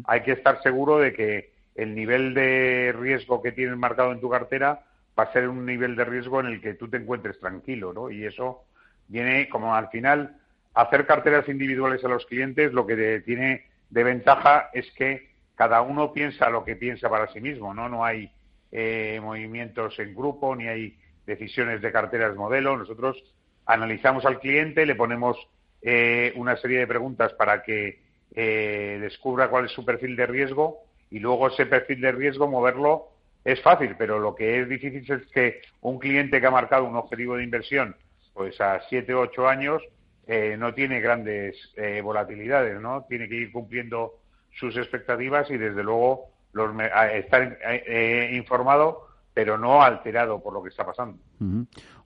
Hay 0.05 0.21
que 0.21 0.31
estar 0.31 0.61
seguro 0.63 0.97
de 0.97 1.13
que 1.13 1.51
el 1.75 1.93
nivel 1.93 2.33
de 2.33 2.95
riesgo 2.97 3.41
que 3.43 3.51
tienes 3.51 3.77
marcado 3.77 4.11
en 4.11 4.19
tu 4.19 4.29
cartera 4.29 4.81
va 5.17 5.23
a 5.23 5.33
ser 5.33 5.47
un 5.49 5.65
nivel 5.65 5.95
de 5.95 6.05
riesgo 6.05 6.39
en 6.39 6.47
el 6.47 6.61
que 6.61 6.73
tú 6.73 6.89
te 6.89 6.97
encuentres 6.97 7.39
tranquilo, 7.39 7.93
¿no? 7.93 8.09
Y 8.09 8.25
eso 8.25 8.63
viene 9.07 9.47
como 9.49 9.75
al 9.75 9.89
final 9.89 10.37
hacer 10.73 11.05
carteras 11.05 11.47
individuales 11.47 12.03
a 12.03 12.07
los 12.07 12.25
clientes 12.25 12.73
lo 12.73 12.85
que 12.85 13.21
tiene 13.25 13.65
de 13.89 14.03
ventaja 14.03 14.69
es 14.73 14.91
que 14.91 15.31
cada 15.55 15.81
uno 15.81 16.13
piensa 16.13 16.49
lo 16.49 16.63
que 16.63 16.75
piensa 16.75 17.09
para 17.09 17.31
sí 17.31 17.41
mismo, 17.41 17.73
¿no? 17.73 17.89
No 17.89 18.05
hay 18.05 18.31
eh, 18.71 19.19
movimientos 19.21 19.97
en 19.99 20.13
grupo 20.15 20.55
ni 20.55 20.67
hay 20.67 20.97
decisiones 21.25 21.81
de 21.81 21.91
carteras 21.91 22.35
modelo. 22.35 22.77
Nosotros 22.77 23.17
analizamos 23.65 24.25
al 24.25 24.39
cliente, 24.39 24.85
le 24.85 24.95
ponemos 24.95 25.37
eh, 25.81 26.33
una 26.35 26.57
serie 26.57 26.79
de 26.79 26.87
preguntas 26.87 27.33
para 27.33 27.63
que 27.63 27.99
eh, 28.35 28.97
descubra 29.01 29.49
cuál 29.49 29.65
es 29.65 29.71
su 29.71 29.85
perfil 29.85 30.15
de 30.15 30.25
riesgo 30.25 30.79
y 31.09 31.19
luego 31.19 31.47
ese 31.47 31.65
perfil 31.65 32.01
de 32.01 32.11
riesgo 32.11 32.47
moverlo 32.47 33.09
es 33.43 33.61
fácil, 33.61 33.95
pero 33.97 34.19
lo 34.19 34.35
que 34.35 34.59
es 34.59 34.67
difícil 34.67 35.09
es 35.09 35.25
que 35.31 35.61
un 35.81 35.99
cliente 35.99 36.41
que 36.41 36.47
ha 36.47 36.51
marcado 36.51 36.83
un 36.83 36.97
objetivo 36.97 37.37
de 37.37 37.43
inversión 37.43 37.95
pues 38.33 38.59
a 38.61 38.81
7 38.89 39.13
o 39.13 39.21
8 39.21 39.47
años 39.47 39.81
eh, 40.27 40.55
no 40.59 40.73
tiene 40.73 40.99
grandes 40.99 41.55
eh, 41.75 42.01
volatilidades, 42.01 42.79
¿no? 42.79 43.05
Tiene 43.07 43.29
que 43.29 43.35
ir 43.35 43.51
cumpliendo 43.51 44.19
sus 44.51 44.75
expectativas 44.75 45.49
y 45.49 45.57
desde 45.57 45.83
luego 45.83 46.29
los, 46.53 46.71
estar 47.13 47.57
eh, 47.63 48.31
informado 48.35 49.07
pero 49.37 49.55
no 49.55 49.83
alterado 49.83 50.41
por 50.41 50.51
lo 50.51 50.63
que 50.63 50.69
está 50.69 50.83
pasando. 50.83 51.19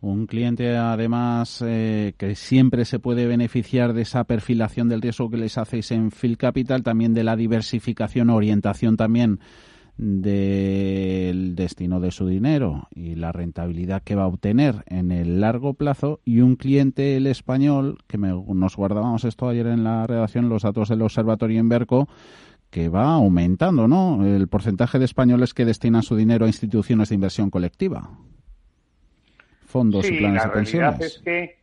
Un 0.01 0.27
cliente, 0.27 0.75
además, 0.75 1.59
que 1.61 2.33
siempre 2.35 2.83
se 2.83 2.99
puede 2.99 3.25
beneficiar 3.25 3.93
de 3.93 4.01
esa 4.01 4.25
perfilación 4.25 4.89
del 4.89 5.01
riesgo 5.01 5.29
que 5.29 5.37
les 5.37 5.57
hacéis 5.57 5.91
en 5.91 6.11
Phil 6.11 6.37
Capital, 6.37 6.83
también 6.83 7.13
de 7.13 7.23
la 7.23 7.37
diversificación, 7.37 8.29
orientación 8.31 8.97
también 8.97 9.39
del 9.97 11.55
destino 11.55 11.99
de 11.99 12.11
su 12.11 12.27
dinero 12.27 12.87
y 12.89 13.15
la 13.15 13.31
rentabilidad 13.31 14.01
que 14.01 14.15
va 14.15 14.23
a 14.23 14.27
obtener 14.27 14.83
en 14.87 15.11
el 15.11 15.39
largo 15.39 15.75
plazo 15.75 16.19
y 16.25 16.41
un 16.41 16.55
cliente 16.55 17.17
el 17.17 17.27
español 17.27 17.99
que 18.07 18.17
nos 18.17 18.75
guardábamos 18.75 19.25
esto 19.25 19.47
ayer 19.47 19.67
en 19.67 19.83
la 19.83 20.07
redacción 20.07 20.49
los 20.49 20.63
datos 20.63 20.89
del 20.89 21.03
observatorio 21.03 21.59
en 21.59 21.69
Berco 21.69 22.07
que 22.71 22.89
va 22.89 23.13
aumentando 23.13 23.87
no 23.87 24.25
el 24.25 24.47
porcentaje 24.47 24.97
de 24.97 25.05
españoles 25.05 25.53
que 25.53 25.65
destinan 25.65 26.01
su 26.01 26.15
dinero 26.15 26.45
a 26.45 26.47
instituciones 26.47 27.09
de 27.09 27.15
inversión 27.15 27.49
colectiva 27.51 28.09
fondos 29.65 30.09
y 30.09 30.17
planes 30.17 30.43
de 30.43 30.49
pensiones 30.49 30.99
es 31.01 31.21
que 31.23 31.61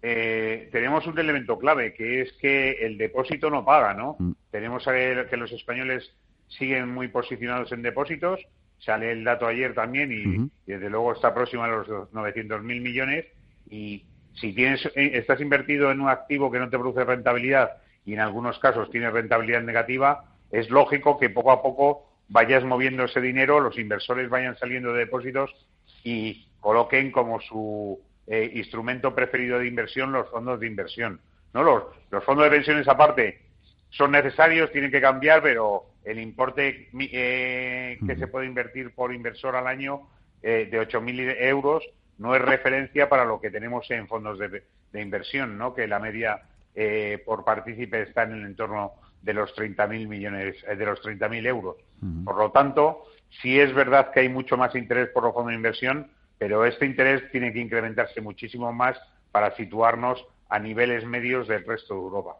eh, 0.00 0.68
tenemos 0.72 1.06
un 1.06 1.18
elemento 1.18 1.58
clave 1.58 1.94
que 1.94 2.22
es 2.22 2.32
que 2.40 2.72
el 2.72 2.98
depósito 2.98 3.50
no 3.50 3.64
paga 3.64 3.94
no 3.94 4.16
mm. 4.18 4.32
tenemos 4.50 4.84
que 4.84 5.36
los 5.36 5.52
españoles 5.52 6.12
siguen 6.48 6.92
muy 6.92 7.08
posicionados 7.08 7.70
en 7.72 7.82
depósitos. 7.82 8.40
Sale 8.78 9.12
el 9.12 9.24
dato 9.24 9.46
ayer 9.46 9.74
también 9.74 10.12
y, 10.12 10.70
desde 10.70 10.90
luego 10.90 11.12
está 11.12 11.34
próximo 11.34 11.64
a 11.64 11.68
los 11.68 11.88
900.000 11.88 12.60
millones. 12.62 13.26
Y 13.70 14.04
si 14.34 14.52
tienes, 14.52 14.86
eh, 14.94 15.12
estás 15.14 15.40
invertido 15.40 15.90
en 15.90 16.00
un 16.00 16.08
activo 16.08 16.50
que 16.50 16.58
no 16.58 16.70
te 16.70 16.78
produce 16.78 17.04
rentabilidad 17.04 17.70
y 18.08 18.14
en 18.14 18.20
algunos 18.20 18.58
casos 18.58 18.90
tienes 18.90 19.12
rentabilidad 19.12 19.60
negativa, 19.60 20.24
es 20.50 20.70
lógico 20.70 21.18
que 21.18 21.28
poco 21.28 21.52
a 21.52 21.60
poco 21.60 22.08
vayas 22.30 22.64
moviendo 22.64 23.04
ese 23.04 23.20
dinero, 23.20 23.60
los 23.60 23.78
inversores 23.78 24.30
vayan 24.30 24.56
saliendo 24.56 24.94
de 24.94 25.00
depósitos 25.00 25.54
y 26.02 26.48
coloquen 26.58 27.12
como 27.12 27.38
su 27.42 28.00
eh, 28.26 28.50
instrumento 28.54 29.14
preferido 29.14 29.58
de 29.58 29.68
inversión 29.68 30.10
los 30.10 30.26
fondos 30.30 30.58
de 30.58 30.66
inversión. 30.66 31.20
¿no? 31.52 31.62
Los, 31.62 31.84
los 32.10 32.24
fondos 32.24 32.44
de 32.46 32.50
pensiones 32.50 32.88
aparte 32.88 33.42
son 33.90 34.12
necesarios, 34.12 34.72
tienen 34.72 34.90
que 34.90 35.02
cambiar, 35.02 35.42
pero 35.42 35.82
el 36.02 36.18
importe 36.18 36.88
eh, 36.98 37.98
que 38.06 38.16
se 38.16 38.26
puede 38.26 38.46
invertir 38.46 38.94
por 38.94 39.12
inversor 39.12 39.54
al 39.54 39.66
año 39.66 40.08
eh, 40.40 40.66
de 40.70 40.80
8.000 40.80 41.36
euros 41.40 41.84
no 42.16 42.34
es 42.34 42.40
referencia 42.40 43.10
para 43.10 43.26
lo 43.26 43.38
que 43.38 43.50
tenemos 43.50 43.90
en 43.90 44.08
fondos 44.08 44.38
de, 44.38 44.62
inversión, 44.94 45.58
¿no? 45.58 45.74
que 45.74 45.86
la 45.86 45.98
media 45.98 46.40
eh, 46.74 47.22
por 47.24 47.44
partícipe 47.44 48.02
está 48.02 48.24
en 48.24 48.32
el 48.32 48.46
entorno 48.46 48.92
de 49.22 49.34
los 49.34 49.54
30.000 49.54 50.08
millones, 50.08 50.56
de 50.66 50.86
los 50.86 51.00
30.000 51.02 51.46
euros. 51.46 51.76
Por 52.24 52.36
lo 52.36 52.52
tanto, 52.52 53.04
sí 53.42 53.58
es 53.58 53.74
verdad 53.74 54.12
que 54.12 54.20
hay 54.20 54.28
mucho 54.28 54.56
más 54.56 54.74
interés 54.74 55.08
por 55.08 55.24
los 55.24 55.34
fondos 55.34 55.50
de 55.50 55.56
inversión, 55.56 56.10
pero 56.38 56.64
este 56.64 56.86
interés 56.86 57.30
tiene 57.32 57.52
que 57.52 57.60
incrementarse 57.60 58.20
muchísimo 58.20 58.72
más 58.72 58.96
para 59.32 59.54
situarnos 59.56 60.24
a 60.48 60.58
niveles 60.58 61.04
medios 61.04 61.48
del 61.48 61.64
resto 61.64 61.94
de 61.94 62.00
Europa. 62.00 62.36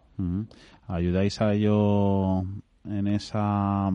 ¿Ayudáis 0.87 1.41
a 1.41 1.53
ello 1.53 2.43
en 2.85 3.07
esa, 3.09 3.91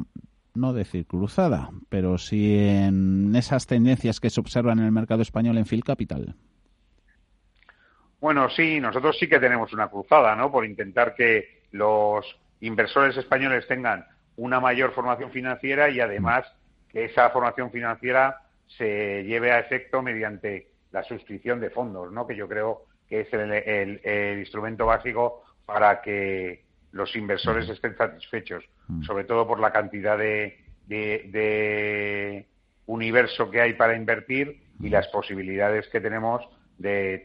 no 0.53 0.73
decir 0.73 1.05
cruzada, 1.07 1.71
pero 1.89 2.17
sí 2.17 2.57
en 2.57 3.35
esas 3.35 3.65
tendencias 3.65 4.19
que 4.19 4.29
se 4.29 4.39
observan 4.39 4.79
en 4.79 4.85
el 4.85 4.91
mercado 4.91 5.21
español 5.21 5.57
en 5.57 5.65
Phil 5.65 5.83
Capital? 5.83 6.35
Bueno, 8.23 8.49
sí, 8.49 8.79
nosotros 8.79 9.17
sí 9.19 9.27
que 9.27 9.37
tenemos 9.37 9.73
una 9.73 9.89
cruzada, 9.89 10.33
¿no? 10.33 10.49
Por 10.49 10.63
intentar 10.63 11.13
que 11.13 11.63
los 11.71 12.25
inversores 12.61 13.17
españoles 13.17 13.67
tengan 13.67 14.05
una 14.37 14.61
mayor 14.61 14.93
formación 14.93 15.29
financiera 15.29 15.89
y 15.89 15.99
además 15.99 16.45
que 16.87 17.03
esa 17.03 17.31
formación 17.31 17.69
financiera 17.69 18.43
se 18.77 19.25
lleve 19.25 19.51
a 19.51 19.59
efecto 19.59 20.01
mediante 20.01 20.69
la 20.93 21.03
suscripción 21.03 21.59
de 21.59 21.69
fondos, 21.69 22.13
¿no? 22.13 22.25
Que 22.25 22.37
yo 22.37 22.47
creo 22.47 22.85
que 23.09 23.19
es 23.19 23.33
el 23.33 24.39
instrumento 24.39 24.85
básico 24.85 25.43
para 25.65 26.01
que 26.01 26.63
los 26.93 27.13
inversores 27.17 27.67
estén 27.67 27.97
satisfechos, 27.97 28.63
mm. 28.87 29.03
sobre 29.03 29.25
todo 29.25 29.45
por 29.45 29.59
la 29.59 29.73
cantidad 29.73 30.17
de, 30.17 30.63
de, 30.87 32.47
universo 32.85 33.51
que 33.51 33.59
hay 33.59 33.73
para 33.73 33.97
invertir 33.97 34.61
y 34.79 34.87
las 34.87 35.09
posibilidades 35.09 35.89
que 35.89 35.99
tenemos 35.99 36.47
de, 36.77 37.21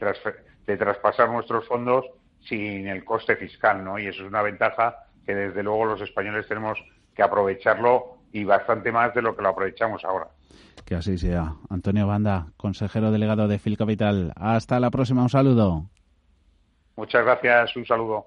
de 0.68 0.76
traspasar 0.76 1.30
nuestros 1.30 1.66
fondos 1.66 2.04
sin 2.46 2.86
el 2.86 3.02
coste 3.02 3.36
fiscal, 3.36 3.82
¿no? 3.82 3.98
Y 3.98 4.06
eso 4.06 4.22
es 4.22 4.28
una 4.28 4.42
ventaja 4.42 5.06
que 5.24 5.34
desde 5.34 5.62
luego 5.62 5.86
los 5.86 6.00
españoles 6.02 6.46
tenemos 6.46 6.78
que 7.16 7.22
aprovecharlo 7.22 8.18
y 8.32 8.44
bastante 8.44 8.92
más 8.92 9.14
de 9.14 9.22
lo 9.22 9.34
que 9.34 9.40
lo 9.40 9.48
aprovechamos 9.48 10.04
ahora. 10.04 10.28
Que 10.84 10.94
así 10.94 11.16
sea. 11.16 11.54
Antonio 11.70 12.06
Banda, 12.06 12.48
consejero 12.58 13.10
delegado 13.10 13.48
de 13.48 13.58
Phil 13.58 13.78
Capital. 13.78 14.32
Hasta 14.36 14.78
la 14.78 14.90
próxima. 14.90 15.22
Un 15.22 15.30
saludo. 15.30 15.86
Muchas 16.96 17.24
gracias. 17.24 17.74
Un 17.74 17.86
saludo. 17.86 18.26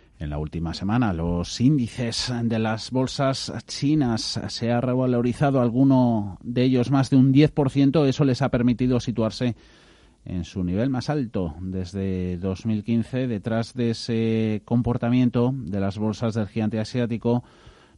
En 0.21 0.29
la 0.29 0.37
última 0.37 0.75
semana, 0.75 1.13
los 1.13 1.59
índices 1.59 2.31
de 2.43 2.59
las 2.59 2.91
bolsas 2.91 3.51
chinas 3.65 4.39
se 4.49 4.71
ha 4.71 4.79
revalorizado 4.79 5.59
alguno 5.59 6.37
de 6.43 6.61
ellos 6.61 6.91
más 6.91 7.09
de 7.09 7.15
un 7.15 7.33
10%. 7.33 8.05
Eso 8.05 8.23
les 8.23 8.43
ha 8.43 8.49
permitido 8.49 8.99
situarse 8.99 9.55
en 10.23 10.45
su 10.45 10.63
nivel 10.63 10.91
más 10.91 11.09
alto 11.09 11.55
desde 11.59 12.37
2015. 12.37 13.27
Detrás 13.27 13.73
de 13.73 13.89
ese 13.89 14.61
comportamiento 14.63 15.55
de 15.55 15.79
las 15.79 15.97
bolsas 15.97 16.35
del 16.35 16.47
gigante 16.47 16.79
asiático, 16.79 17.43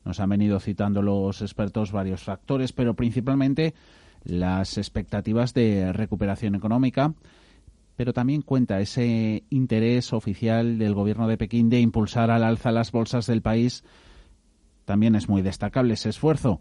nos 0.05 0.21
han 0.21 0.29
venido 0.29 0.61
citando 0.61 1.01
los 1.01 1.41
expertos 1.41 1.91
varios 1.91 2.23
factores, 2.23 2.71
pero 2.71 2.93
principalmente 2.93 3.73
las 4.23 4.77
expectativas 4.77 5.53
de 5.53 5.91
recuperación 5.91 6.55
económica 6.55 7.13
pero 7.95 8.13
también 8.13 8.41
cuenta 8.41 8.79
ese 8.79 9.43
interés 9.49 10.13
oficial 10.13 10.77
del 10.77 10.93
gobierno 10.93 11.27
de 11.27 11.37
Pekín 11.37 11.69
de 11.69 11.79
impulsar 11.79 12.31
al 12.31 12.43
alza 12.43 12.71
las 12.71 12.91
bolsas 12.91 13.27
del 13.27 13.41
país. 13.41 13.83
También 14.85 15.15
es 15.15 15.29
muy 15.29 15.41
destacable 15.41 15.93
ese 15.93 16.09
esfuerzo. 16.09 16.59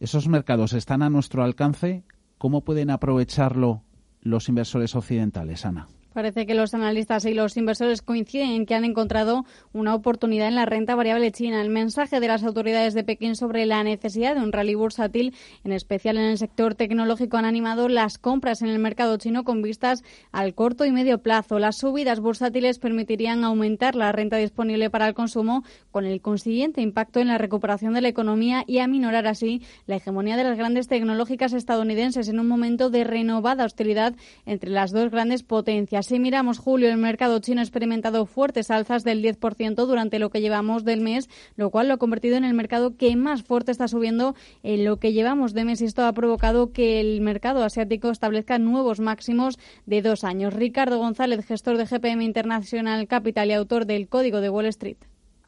¿Esos 0.00 0.28
mercados 0.28 0.72
están 0.72 1.02
a 1.02 1.10
nuestro 1.10 1.44
alcance? 1.44 2.04
¿Cómo 2.38 2.62
pueden 2.62 2.90
aprovecharlo 2.90 3.82
los 4.20 4.48
inversores 4.48 4.94
occidentales, 4.94 5.64
Ana? 5.66 5.88
Parece 6.14 6.46
que 6.46 6.54
los 6.54 6.74
analistas 6.74 7.24
y 7.24 7.34
los 7.34 7.56
inversores 7.56 8.00
coinciden 8.00 8.50
en 8.50 8.66
que 8.66 8.76
han 8.76 8.84
encontrado 8.84 9.44
una 9.72 9.96
oportunidad 9.96 10.46
en 10.46 10.54
la 10.54 10.64
renta 10.64 10.94
variable 10.94 11.32
china. 11.32 11.60
El 11.60 11.70
mensaje 11.70 12.20
de 12.20 12.28
las 12.28 12.44
autoridades 12.44 12.94
de 12.94 13.02
Pekín 13.02 13.34
sobre 13.34 13.66
la 13.66 13.82
necesidad 13.82 14.36
de 14.36 14.40
un 14.40 14.52
rally 14.52 14.76
bursátil, 14.76 15.34
en 15.64 15.72
especial 15.72 16.16
en 16.16 16.26
el 16.26 16.38
sector 16.38 16.76
tecnológico, 16.76 17.36
han 17.36 17.46
animado 17.46 17.88
las 17.88 18.16
compras 18.18 18.62
en 18.62 18.68
el 18.68 18.78
mercado 18.78 19.16
chino 19.16 19.42
con 19.42 19.60
vistas 19.60 20.04
al 20.30 20.54
corto 20.54 20.84
y 20.84 20.92
medio 20.92 21.18
plazo. 21.18 21.58
Las 21.58 21.78
subidas 21.78 22.20
bursátiles 22.20 22.78
permitirían 22.78 23.42
aumentar 23.42 23.96
la 23.96 24.12
renta 24.12 24.36
disponible 24.36 24.90
para 24.90 25.08
el 25.08 25.14
consumo, 25.14 25.64
con 25.90 26.04
el 26.04 26.20
consiguiente 26.20 26.80
impacto 26.80 27.18
en 27.18 27.26
la 27.26 27.38
recuperación 27.38 27.92
de 27.92 28.02
la 28.02 28.08
economía 28.08 28.62
y 28.68 28.78
aminorar 28.78 29.26
así 29.26 29.62
la 29.86 29.96
hegemonía 29.96 30.36
de 30.36 30.44
las 30.44 30.56
grandes 30.56 30.86
tecnológicas 30.86 31.52
estadounidenses 31.54 32.28
en 32.28 32.38
un 32.38 32.46
momento 32.46 32.88
de 32.88 33.02
renovada 33.02 33.64
hostilidad 33.64 34.14
entre 34.46 34.70
las 34.70 34.92
dos 34.92 35.10
grandes 35.10 35.42
potencias. 35.42 36.03
Si 36.04 36.18
miramos 36.18 36.58
julio, 36.58 36.90
el 36.90 36.98
mercado 36.98 37.38
chino 37.38 37.60
ha 37.60 37.64
experimentado 37.64 38.26
fuertes 38.26 38.70
alzas 38.70 39.04
del 39.04 39.22
10% 39.22 39.86
durante 39.86 40.18
lo 40.18 40.28
que 40.28 40.42
llevamos 40.42 40.84
del 40.84 41.00
mes, 41.00 41.30
lo 41.56 41.70
cual 41.70 41.88
lo 41.88 41.94
ha 41.94 41.96
convertido 41.96 42.36
en 42.36 42.44
el 42.44 42.52
mercado 42.52 42.98
que 42.98 43.16
más 43.16 43.42
fuerte 43.42 43.70
está 43.70 43.88
subiendo 43.88 44.34
en 44.62 44.84
lo 44.84 44.98
que 44.98 45.14
llevamos 45.14 45.54
de 45.54 45.64
mes. 45.64 45.80
Y 45.80 45.86
esto 45.86 46.04
ha 46.04 46.12
provocado 46.12 46.74
que 46.74 47.00
el 47.00 47.22
mercado 47.22 47.64
asiático 47.64 48.10
establezca 48.10 48.58
nuevos 48.58 49.00
máximos 49.00 49.56
de 49.86 50.02
dos 50.02 50.24
años. 50.24 50.52
Ricardo 50.52 50.98
González, 50.98 51.46
gestor 51.46 51.78
de 51.78 51.86
GPM 51.86 52.20
International 52.22 53.08
Capital 53.08 53.48
y 53.48 53.54
autor 53.54 53.86
del 53.86 54.06
Código 54.06 54.42
de 54.42 54.50
Wall 54.50 54.66
Street. 54.66 54.98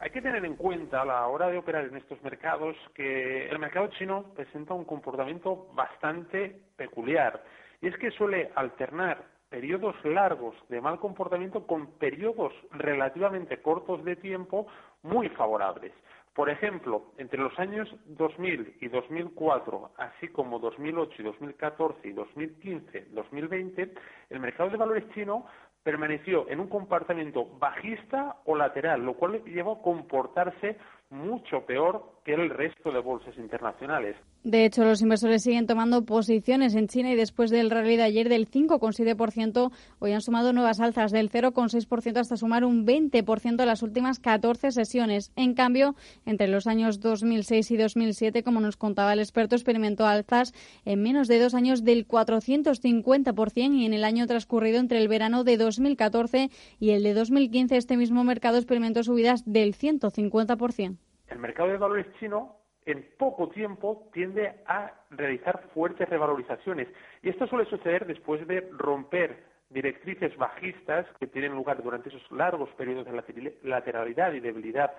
Hay 0.01 0.09
que 0.09 0.23
tener 0.23 0.43
en 0.43 0.57
cuenta 0.57 1.03
a 1.03 1.05
la 1.05 1.27
hora 1.27 1.49
de 1.49 1.59
operar 1.59 1.85
en 1.85 1.99
estos 1.99 2.23
mercados 2.23 2.77
que 2.95 3.47
el 3.47 3.59
mercado 3.59 3.89
chino 3.99 4.25
presenta 4.35 4.73
un 4.73 4.87
comportamiento 4.87 5.69
bastante 5.75 6.63
peculiar 6.77 7.45
y 7.83 7.89
es 7.89 7.97
que 7.99 8.11
suele 8.13 8.51
alternar 8.55 9.36
periodos 9.49 9.95
largos 10.05 10.55
de 10.69 10.81
mal 10.81 10.99
comportamiento 10.99 11.67
con 11.67 11.87
periodos 11.99 12.53
relativamente 12.73 13.63
cortos 13.63 14.05
de 14.05 14.17
tiempo 14.17 14.67
muy 15.03 15.29
favorables. 15.31 15.93
Por 16.35 16.51
ejemplo, 16.51 17.15
entre 17.17 17.41
los 17.41 17.59
años 17.59 17.89
2000 18.05 18.77
y 18.83 18.89
2004, 18.89 19.93
así 19.97 20.29
como 20.29 20.59
2008 20.59 21.15
y 21.19 21.25
2014 21.25 22.09
y 22.09 22.13
2015, 22.13 23.07
2020, 23.13 23.95
el 24.29 24.41
mercado 24.41 24.69
de 24.69 24.77
valores 24.77 25.09
chino 25.15 25.47
permaneció 25.83 26.47
en 26.51 26.61
un 26.61 26.69
comportamiento 26.69 27.47
bajista 27.59 28.37
o 28.45 28.55
lateral, 28.55 29.03
lo 29.03 29.15
cual 29.15 29.43
llevó 29.45 29.73
a 29.73 29.83
comportarse 29.83 30.77
mucho 31.11 31.65
peor 31.67 32.17
que 32.25 32.35
el 32.35 32.51
resto 32.51 32.91
de 32.91 32.99
bolsas 32.99 33.37
internacionales. 33.39 34.17
De 34.43 34.65
hecho, 34.65 34.85
los 34.85 35.01
inversores 35.01 35.43
siguen 35.43 35.67
tomando 35.67 36.05
posiciones 36.05 36.75
en 36.75 36.89
China 36.89 37.13
y 37.13 37.17
después 37.17 37.51
del 37.51 37.71
rally 37.71 37.97
de 37.97 38.03
ayer 38.03 38.29
del 38.29 38.49
5,7%, 38.49 39.73
hoy 40.01 40.13
han 40.13 40.21
sumado 40.21 40.53
nuevas 40.53 40.81
alzas 40.81 41.13
del 41.13 41.31
0,6% 41.31 42.17
hasta 42.19 42.37
sumar 42.37 42.65
un 42.65 42.87
20% 42.87 43.61
en 43.61 43.67
las 43.67 43.83
últimas 43.83 44.19
14 44.19 44.73
sesiones. 44.73 45.33
En 45.37 45.55
cambio, 45.55 45.95
entre 46.27 46.49
los 46.49 46.67
años 46.67 47.01
2006 47.01 47.71
y 47.71 47.77
2007, 47.77 48.43
como 48.43 48.61
nos 48.61 48.77
contaba 48.77 49.13
el 49.13 49.21
experto, 49.21 49.55
experimentó 49.55 50.07
alzas 50.07 50.53
en 50.85 51.03
menos 51.03 51.29
de 51.29 51.41
dos 51.41 51.55
años 51.55 51.85
del 51.85 52.07
450% 52.07 53.77
y 53.77 53.85
en 53.85 53.95
el 53.95 54.05
año 54.05 54.27
transcurrido 54.27 54.79
entre 54.79 54.99
el 54.99 55.09
verano 55.09 55.45
de 55.45 55.57
2014 55.57 56.51
y 56.81 56.91
el 56.91 57.05
de 57.05 57.15
2015 57.15 57.77
este 57.77 57.97
mismo 57.97 58.25
mercado 58.25 58.57
experimentó 58.57 59.05
subidas 59.05 59.43
del 59.45 59.75
150% 59.75 60.97
el 61.29 61.39
mercado 61.39 61.69
de 61.71 61.79
valores 61.79 62.07
chino 62.19 62.57
en 62.85 63.05
poco 63.19 63.49
tiempo 63.49 64.09
tiende 64.13 64.63
a 64.67 64.93
realizar 65.11 65.69
fuertes 65.75 66.09
revalorizaciones. 66.09 66.89
Y 67.23 67.29
esto 67.29 67.47
suele 67.47 67.69
suceder 67.69 68.07
después 68.07 68.47
de 68.47 68.69
romper 68.73 69.45
directrices 69.71 70.37
bajistas 70.37 71.07
que 71.19 71.27
tienen 71.27 71.53
lugar 71.53 71.83
durante 71.83 72.09
esos 72.09 72.31
largos 72.31 72.71
periodos 72.77 73.07
de 73.07 73.55
lateralidad 73.65 74.33
y 74.33 74.41
debilidad 74.41 74.93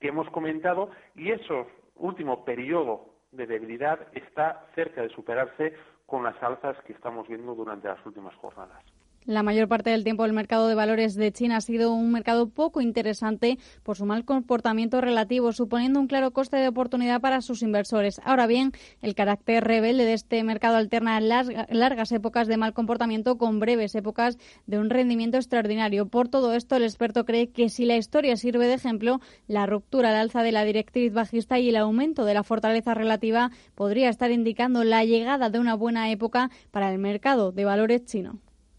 que 0.00 0.08
hemos 0.08 0.28
comentado 0.30 0.90
y 1.14 1.30
ese 1.30 1.66
último 1.96 2.44
periodo 2.44 3.14
de 3.32 3.46
debilidad 3.46 3.98
está 4.12 4.66
cerca 4.74 5.02
de 5.02 5.10
superarse 5.10 5.74
con 6.06 6.24
las 6.24 6.40
alzas 6.42 6.76
que 6.84 6.92
estamos 6.94 7.28
viendo 7.28 7.54
durante 7.54 7.88
las 7.88 8.04
últimas 8.06 8.34
jornadas. 8.36 8.82
La 9.26 9.42
mayor 9.42 9.68
parte 9.68 9.88
del 9.88 10.04
tiempo 10.04 10.26
el 10.26 10.34
mercado 10.34 10.68
de 10.68 10.74
valores 10.74 11.14
de 11.14 11.32
China 11.32 11.56
ha 11.56 11.60
sido 11.62 11.94
un 11.94 12.12
mercado 12.12 12.50
poco 12.50 12.82
interesante 12.82 13.58
por 13.82 13.96
su 13.96 14.04
mal 14.04 14.26
comportamiento 14.26 15.00
relativo, 15.00 15.52
suponiendo 15.52 15.98
un 15.98 16.08
claro 16.08 16.32
coste 16.32 16.58
de 16.58 16.68
oportunidad 16.68 17.22
para 17.22 17.40
sus 17.40 17.62
inversores. 17.62 18.20
Ahora 18.22 18.46
bien, 18.46 18.72
el 19.00 19.14
carácter 19.14 19.64
rebelde 19.64 20.04
de 20.04 20.12
este 20.12 20.44
mercado 20.44 20.76
alterna 20.76 21.18
largas 21.22 22.12
épocas 22.12 22.48
de 22.48 22.58
mal 22.58 22.74
comportamiento 22.74 23.38
con 23.38 23.60
breves 23.60 23.94
épocas 23.94 24.36
de 24.66 24.78
un 24.78 24.90
rendimiento 24.90 25.38
extraordinario. 25.38 26.06
Por 26.06 26.28
todo 26.28 26.52
esto, 26.52 26.76
el 26.76 26.82
experto 26.82 27.24
cree 27.24 27.48
que 27.48 27.70
si 27.70 27.86
la 27.86 27.96
historia 27.96 28.36
sirve 28.36 28.66
de 28.66 28.74
ejemplo, 28.74 29.22
la 29.46 29.64
ruptura 29.64 30.10
al 30.10 30.16
alza 30.16 30.42
de 30.42 30.52
la 30.52 30.66
directriz 30.66 31.14
bajista 31.14 31.58
y 31.58 31.70
el 31.70 31.76
aumento 31.76 32.26
de 32.26 32.34
la 32.34 32.42
fortaleza 32.42 32.92
relativa 32.92 33.50
podría 33.74 34.10
estar 34.10 34.30
indicando 34.30 34.84
la 34.84 35.02
llegada 35.06 35.48
de 35.48 35.60
una 35.60 35.76
buena 35.76 36.10
época 36.10 36.50
para 36.70 36.92
el 36.92 36.98
mercado 36.98 37.52
de 37.52 37.64
valores 37.64 38.04
chino. 38.04 38.38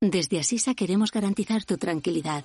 Desde 0.00 0.38
Asisa 0.38 0.74
queremos 0.74 1.10
garantizar 1.10 1.64
tu 1.64 1.76
tranquilidad. 1.76 2.44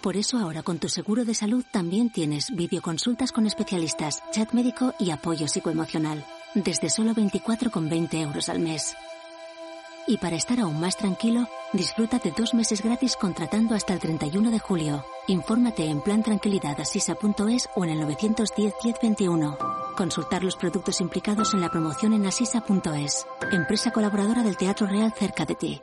Por 0.00 0.16
eso 0.16 0.38
ahora 0.38 0.62
con 0.62 0.78
tu 0.78 0.88
seguro 0.88 1.26
de 1.26 1.34
salud 1.34 1.62
también 1.70 2.10
tienes 2.10 2.50
videoconsultas 2.56 3.32
con 3.32 3.46
especialistas, 3.46 4.22
chat 4.32 4.50
médico 4.54 4.94
y 4.98 5.10
apoyo 5.10 5.46
psicoemocional. 5.46 6.24
Desde 6.54 6.88
solo 6.88 7.12
24,20 7.12 8.14
euros 8.14 8.48
al 8.48 8.60
mes. 8.60 8.96
Y 10.06 10.16
para 10.16 10.36
estar 10.36 10.58
aún 10.58 10.80
más 10.80 10.96
tranquilo, 10.96 11.48
disfruta 11.74 12.18
de 12.18 12.30
dos 12.30 12.54
meses 12.54 12.82
gratis 12.82 13.14
contratando 13.14 13.74
hasta 13.74 13.92
el 13.92 13.98
31 13.98 14.50
de 14.50 14.58
julio. 14.58 15.04
Infórmate 15.26 15.84
en 15.84 16.00
plantranquilidadasisa.es 16.00 17.68
o 17.74 17.84
en 17.84 17.90
el 17.90 18.00
910 18.00 18.74
1021. 18.82 19.58
Consultar 19.94 20.42
los 20.44 20.56
productos 20.56 21.02
implicados 21.02 21.52
en 21.52 21.60
la 21.60 21.70
promoción 21.70 22.14
en 22.14 22.24
asisa.es. 22.24 23.26
Empresa 23.52 23.90
colaboradora 23.90 24.42
del 24.42 24.56
Teatro 24.56 24.86
Real 24.86 25.12
cerca 25.12 25.44
de 25.44 25.56
ti. 25.56 25.82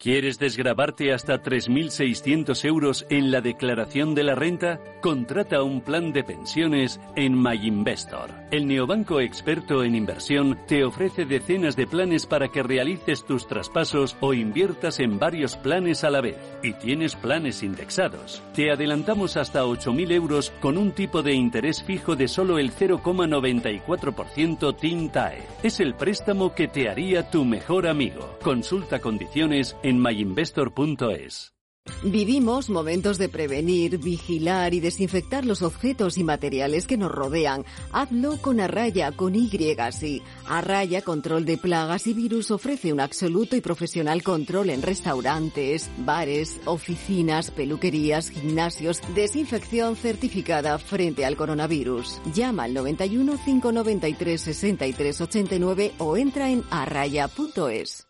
¿Quieres 0.00 0.38
desgrabarte 0.38 1.12
hasta 1.12 1.42
3.600 1.42 2.64
euros 2.64 3.04
en 3.10 3.30
la 3.30 3.42
declaración 3.42 4.14
de 4.14 4.24
la 4.24 4.34
renta? 4.34 4.80
Contrata 5.02 5.62
un 5.62 5.82
plan 5.82 6.14
de 6.14 6.24
pensiones 6.24 6.98
en 7.16 7.38
MyInvestor. 7.38 8.30
El 8.50 8.66
neobanco 8.66 9.20
experto 9.20 9.84
en 9.84 9.94
inversión 9.94 10.58
te 10.66 10.84
ofrece 10.84 11.26
decenas 11.26 11.76
de 11.76 11.86
planes 11.86 12.24
para 12.24 12.48
que 12.48 12.62
realices 12.62 13.26
tus 13.26 13.46
traspasos 13.46 14.16
o 14.20 14.32
inviertas 14.32 15.00
en 15.00 15.18
varios 15.18 15.58
planes 15.58 16.02
a 16.02 16.08
la 16.08 16.22
vez. 16.22 16.38
Y 16.62 16.72
tienes 16.72 17.14
planes 17.14 17.62
indexados. 17.62 18.42
Te 18.54 18.70
adelantamos 18.70 19.36
hasta 19.36 19.64
8.000 19.64 20.12
euros 20.12 20.50
con 20.60 20.78
un 20.78 20.92
tipo 20.92 21.22
de 21.22 21.34
interés 21.34 21.82
fijo 21.82 22.16
de 22.16 22.26
solo 22.26 22.58
el 22.58 22.72
0,94% 22.72 24.78
TINTAE. 24.78 25.42
Es 25.62 25.78
el 25.78 25.94
préstamo 25.94 26.54
que 26.54 26.68
te 26.68 26.88
haría 26.88 27.30
tu 27.30 27.44
mejor 27.44 27.86
amigo. 27.86 28.38
Consulta 28.42 29.00
condiciones 29.00 29.76
en 29.82 29.89
myinvestor.es. 29.98 31.52
Vivimos 32.02 32.70
momentos 32.70 33.18
de 33.18 33.28
prevenir, 33.28 33.98
vigilar 33.98 34.74
y 34.74 34.80
desinfectar 34.80 35.44
los 35.44 35.62
objetos 35.62 36.18
y 36.18 36.24
materiales 36.24 36.86
que 36.86 36.96
nos 36.96 37.10
rodean. 37.10 37.64
Hazlo 37.92 38.36
con 38.38 38.60
Arraya, 38.60 39.12
con 39.12 39.34
Y, 39.34 39.50
sí. 39.92 40.22
Arraya 40.46 41.02
Control 41.02 41.44
de 41.44 41.58
Plagas 41.58 42.06
y 42.06 42.14
Virus 42.14 42.50
ofrece 42.50 42.92
un 42.92 43.00
absoluto 43.00 43.56
y 43.56 43.60
profesional 43.60 44.22
control 44.22 44.70
en 44.70 44.82
restaurantes, 44.82 45.90
bares, 45.98 46.60
oficinas, 46.64 47.50
peluquerías, 47.50 48.30
gimnasios, 48.30 49.00
desinfección 49.14 49.96
certificada 49.96 50.78
frente 50.78 51.24
al 51.24 51.36
coronavirus. 51.36 52.20
Llama 52.34 52.64
al 52.64 52.74
91 52.74 53.38
593 53.44 54.40
63 54.40 55.20
89 55.20 55.92
o 55.98 56.16
entra 56.16 56.50
en 56.50 56.62
arraya.es. 56.70 58.09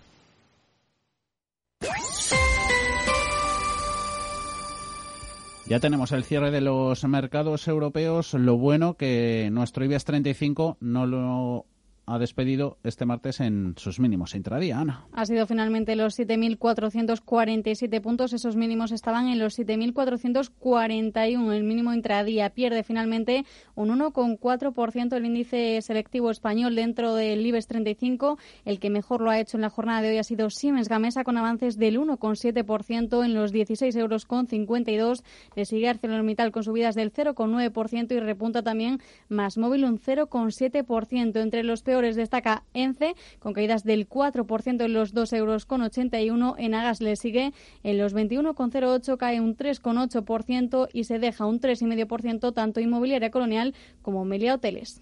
Ya 5.71 5.79
tenemos 5.79 6.11
el 6.11 6.25
cierre 6.25 6.51
de 6.51 6.59
los 6.59 7.01
mercados 7.05 7.65
europeos. 7.65 8.33
Lo 8.33 8.57
bueno 8.57 8.95
que 8.95 9.47
nuestro 9.53 9.85
IBEX 9.85 10.03
35 10.03 10.75
no 10.81 11.05
lo 11.05 11.65
ha 12.05 12.19
despedido 12.19 12.77
este 12.83 13.05
martes 13.05 13.39
en 13.39 13.75
sus 13.77 13.99
mínimos 13.99 14.35
intradía, 14.35 14.79
Ana. 14.79 15.05
Ha 15.13 15.25
sido 15.25 15.47
finalmente 15.47 15.95
los 15.95 16.19
7.447 16.19 18.01
puntos. 18.01 18.33
Esos 18.33 18.55
mínimos 18.55 18.91
estaban 18.91 19.27
en 19.27 19.39
los 19.39 19.57
7.441. 19.57 21.53
El 21.53 21.63
mínimo 21.63 21.93
intradía 21.93 22.49
pierde 22.49 22.83
finalmente 22.83 23.45
un 23.75 23.89
1,4% 23.89 25.15
el 25.15 25.25
índice 25.25 25.81
selectivo 25.81 26.31
español 26.31 26.75
dentro 26.75 27.15
del 27.15 27.45
IBEX 27.45 27.67
35. 27.67 28.37
El 28.65 28.79
que 28.79 28.89
mejor 28.89 29.21
lo 29.21 29.29
ha 29.29 29.39
hecho 29.39 29.57
en 29.57 29.61
la 29.61 29.69
jornada 29.69 30.01
de 30.01 30.09
hoy 30.09 30.17
ha 30.17 30.23
sido 30.23 30.49
Siemens 30.49 30.89
Gamesa 30.89 31.23
con 31.23 31.37
avances 31.37 31.77
del 31.77 31.99
1,7% 31.99 33.23
en 33.23 33.33
los 33.33 33.53
16,52 33.53 34.89
euros. 34.89 35.23
Le 35.55 35.65
sigue 35.65 35.87
ArcelorMittal 35.87 36.51
con 36.51 36.63
subidas 36.63 36.95
del 36.95 37.13
0,9% 37.13 38.11
y 38.11 38.19
repunta 38.19 38.63
también 38.63 38.99
más 39.29 39.57
móvil 39.57 39.85
un 39.85 39.97
0,7%. 39.97 41.41
Entre 41.41 41.63
los 41.63 41.83
peores 41.83 42.00
destaca 42.01 42.63
ENCE, 42.73 43.15
con 43.39 43.53
caídas 43.53 43.83
del 43.83 44.07
4% 44.07 44.83
en 44.85 44.93
los 44.93 45.13
2,81 45.13 45.37
euros. 45.37 45.65
Con 45.65 45.81
81. 45.81 46.55
En 46.57 46.73
Agas 46.73 47.01
le 47.01 47.15
sigue 47.15 47.53
en 47.83 47.97
los 47.97 48.15
21,08, 48.15 49.17
cae 49.17 49.41
un 49.41 49.55
3,8% 49.55 50.89
y 50.93 51.03
se 51.03 51.19
deja 51.19 51.45
un 51.45 51.59
3,5% 51.59 52.53
tanto 52.53 52.79
inmobiliaria 52.79 53.31
colonial 53.31 53.73
como 54.01 54.25
Melia 54.25 54.55
Hoteles. 54.55 55.01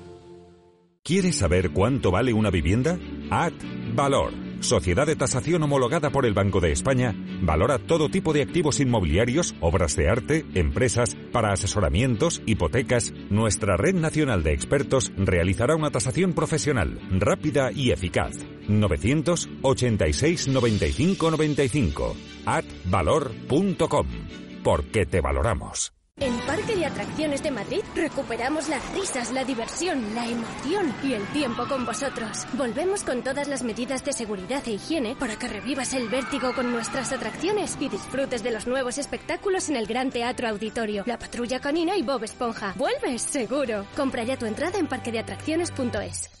¿Quieres 1.03 1.37
saber 1.37 1.71
cuánto 1.71 2.11
vale 2.11 2.31
una 2.31 2.51
vivienda? 2.51 2.99
Ad 3.31 3.53
Valor. 3.95 4.33
Sociedad 4.59 5.07
de 5.07 5.15
tasación 5.15 5.63
homologada 5.63 6.11
por 6.11 6.27
el 6.27 6.35
Banco 6.35 6.61
de 6.61 6.71
España, 6.71 7.15
valora 7.41 7.79
todo 7.79 8.09
tipo 8.09 8.33
de 8.33 8.43
activos 8.43 8.79
inmobiliarios, 8.79 9.55
obras 9.61 9.95
de 9.95 10.07
arte, 10.07 10.45
empresas, 10.53 11.17
para 11.31 11.53
asesoramientos, 11.53 12.43
hipotecas. 12.45 13.11
Nuestra 13.31 13.77
red 13.77 13.95
nacional 13.95 14.43
de 14.43 14.53
expertos 14.53 15.11
realizará 15.17 15.75
una 15.75 15.89
tasación 15.89 16.33
profesional, 16.33 16.99
rápida 17.09 17.71
y 17.71 17.89
eficaz. 17.89 18.37
986 18.67 20.49
95 20.49 21.31
95. 21.31 22.15
advalor.com. 22.45 24.07
Porque 24.63 25.07
te 25.07 25.19
valoramos. 25.19 25.93
En 26.21 26.37
Parque 26.41 26.75
de 26.75 26.85
Atracciones 26.85 27.41
de 27.41 27.49
Madrid 27.49 27.81
recuperamos 27.95 28.69
las 28.69 28.87
risas, 28.93 29.31
la 29.31 29.43
diversión, 29.43 30.13
la 30.13 30.27
emoción 30.27 30.93
y 31.03 31.13
el 31.13 31.25
tiempo 31.29 31.67
con 31.67 31.83
vosotros. 31.83 32.45
Volvemos 32.53 33.03
con 33.03 33.23
todas 33.23 33.47
las 33.47 33.63
medidas 33.63 34.05
de 34.05 34.13
seguridad 34.13 34.61
e 34.67 34.73
higiene 34.73 35.15
para 35.15 35.35
que 35.35 35.47
revivas 35.47 35.95
el 35.95 36.09
vértigo 36.09 36.53
con 36.53 36.71
nuestras 36.71 37.11
atracciones 37.11 37.75
y 37.79 37.89
disfrutes 37.89 38.43
de 38.43 38.51
los 38.51 38.67
nuevos 38.67 38.99
espectáculos 38.99 39.69
en 39.69 39.77
el 39.77 39.87
Gran 39.87 40.11
Teatro 40.11 40.47
Auditorio, 40.47 41.03
La 41.07 41.17
Patrulla 41.17 41.59
Canina 41.59 41.97
y 41.97 42.03
Bob 42.03 42.23
Esponja. 42.23 42.75
¡Vuelves, 42.77 43.23
seguro! 43.23 43.87
Compra 43.95 44.23
ya 44.23 44.37
tu 44.37 44.45
entrada 44.45 44.77
en 44.77 44.85
parquedeatracciones.es. 44.85 46.40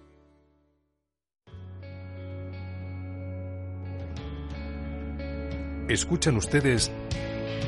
Escuchan 5.91 6.37
ustedes 6.37 6.89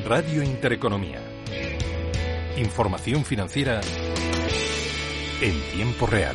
Radio 0.06 0.42
Intereconomía. 0.42 1.20
Información 2.56 3.22
financiera 3.22 3.82
en 5.42 5.60
tiempo 5.74 6.06
real. 6.06 6.34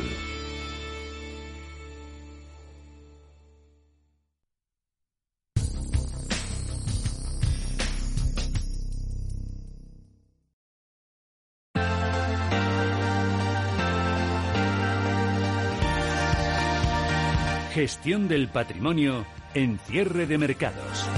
Gestión 17.74 18.28
del 18.28 18.46
patrimonio 18.46 19.26
en 19.54 19.80
cierre 19.80 20.26
de 20.26 20.38
mercados. 20.38 21.08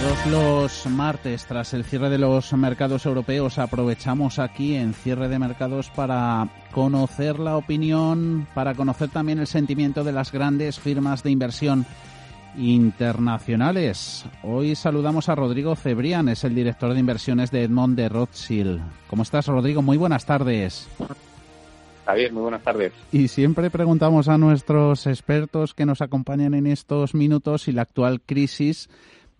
Todos 0.00 0.26
los 0.26 0.86
martes, 0.86 1.44
tras 1.46 1.74
el 1.74 1.82
cierre 1.82 2.08
de 2.08 2.18
los 2.18 2.52
mercados 2.52 3.04
europeos, 3.04 3.58
aprovechamos 3.58 4.38
aquí 4.38 4.76
en 4.76 4.94
cierre 4.94 5.28
de 5.28 5.40
mercados 5.40 5.90
para 5.90 6.48
conocer 6.70 7.40
la 7.40 7.56
opinión, 7.56 8.46
para 8.54 8.76
conocer 8.76 9.08
también 9.08 9.40
el 9.40 9.48
sentimiento 9.48 10.04
de 10.04 10.12
las 10.12 10.30
grandes 10.30 10.78
firmas 10.78 11.24
de 11.24 11.32
inversión 11.32 11.84
internacionales. 12.56 14.24
Hoy 14.44 14.76
saludamos 14.76 15.28
a 15.28 15.34
Rodrigo 15.34 15.74
Cebrián, 15.74 16.28
es 16.28 16.44
el 16.44 16.54
director 16.54 16.94
de 16.94 17.00
inversiones 17.00 17.50
de 17.50 17.64
Edmond 17.64 17.96
de 17.96 18.08
Rothschild. 18.08 18.80
¿Cómo 19.08 19.24
estás, 19.24 19.48
Rodrigo? 19.48 19.82
Muy 19.82 19.96
buenas 19.96 20.24
tardes. 20.24 20.88
Javier, 22.06 22.32
muy 22.32 22.42
buenas 22.42 22.62
tardes. 22.62 22.92
Y 23.10 23.26
siempre 23.26 23.68
preguntamos 23.68 24.28
a 24.28 24.38
nuestros 24.38 25.08
expertos 25.08 25.74
que 25.74 25.86
nos 25.86 26.02
acompañan 26.02 26.54
en 26.54 26.68
estos 26.68 27.16
minutos 27.16 27.62
si 27.62 27.72
la 27.72 27.82
actual 27.82 28.20
crisis, 28.20 28.88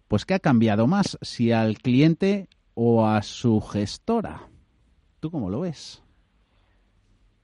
pues, 0.08 0.24
¿qué 0.24 0.34
ha 0.34 0.38
cambiado 0.38 0.86
más? 0.86 1.18
Si 1.20 1.52
al 1.52 1.78
cliente 1.78 2.48
o 2.74 3.06
a 3.06 3.22
su 3.22 3.60
gestora. 3.60 4.48
¿Tú 5.20 5.30
cómo 5.30 5.50
lo 5.50 5.60
ves? 5.60 6.02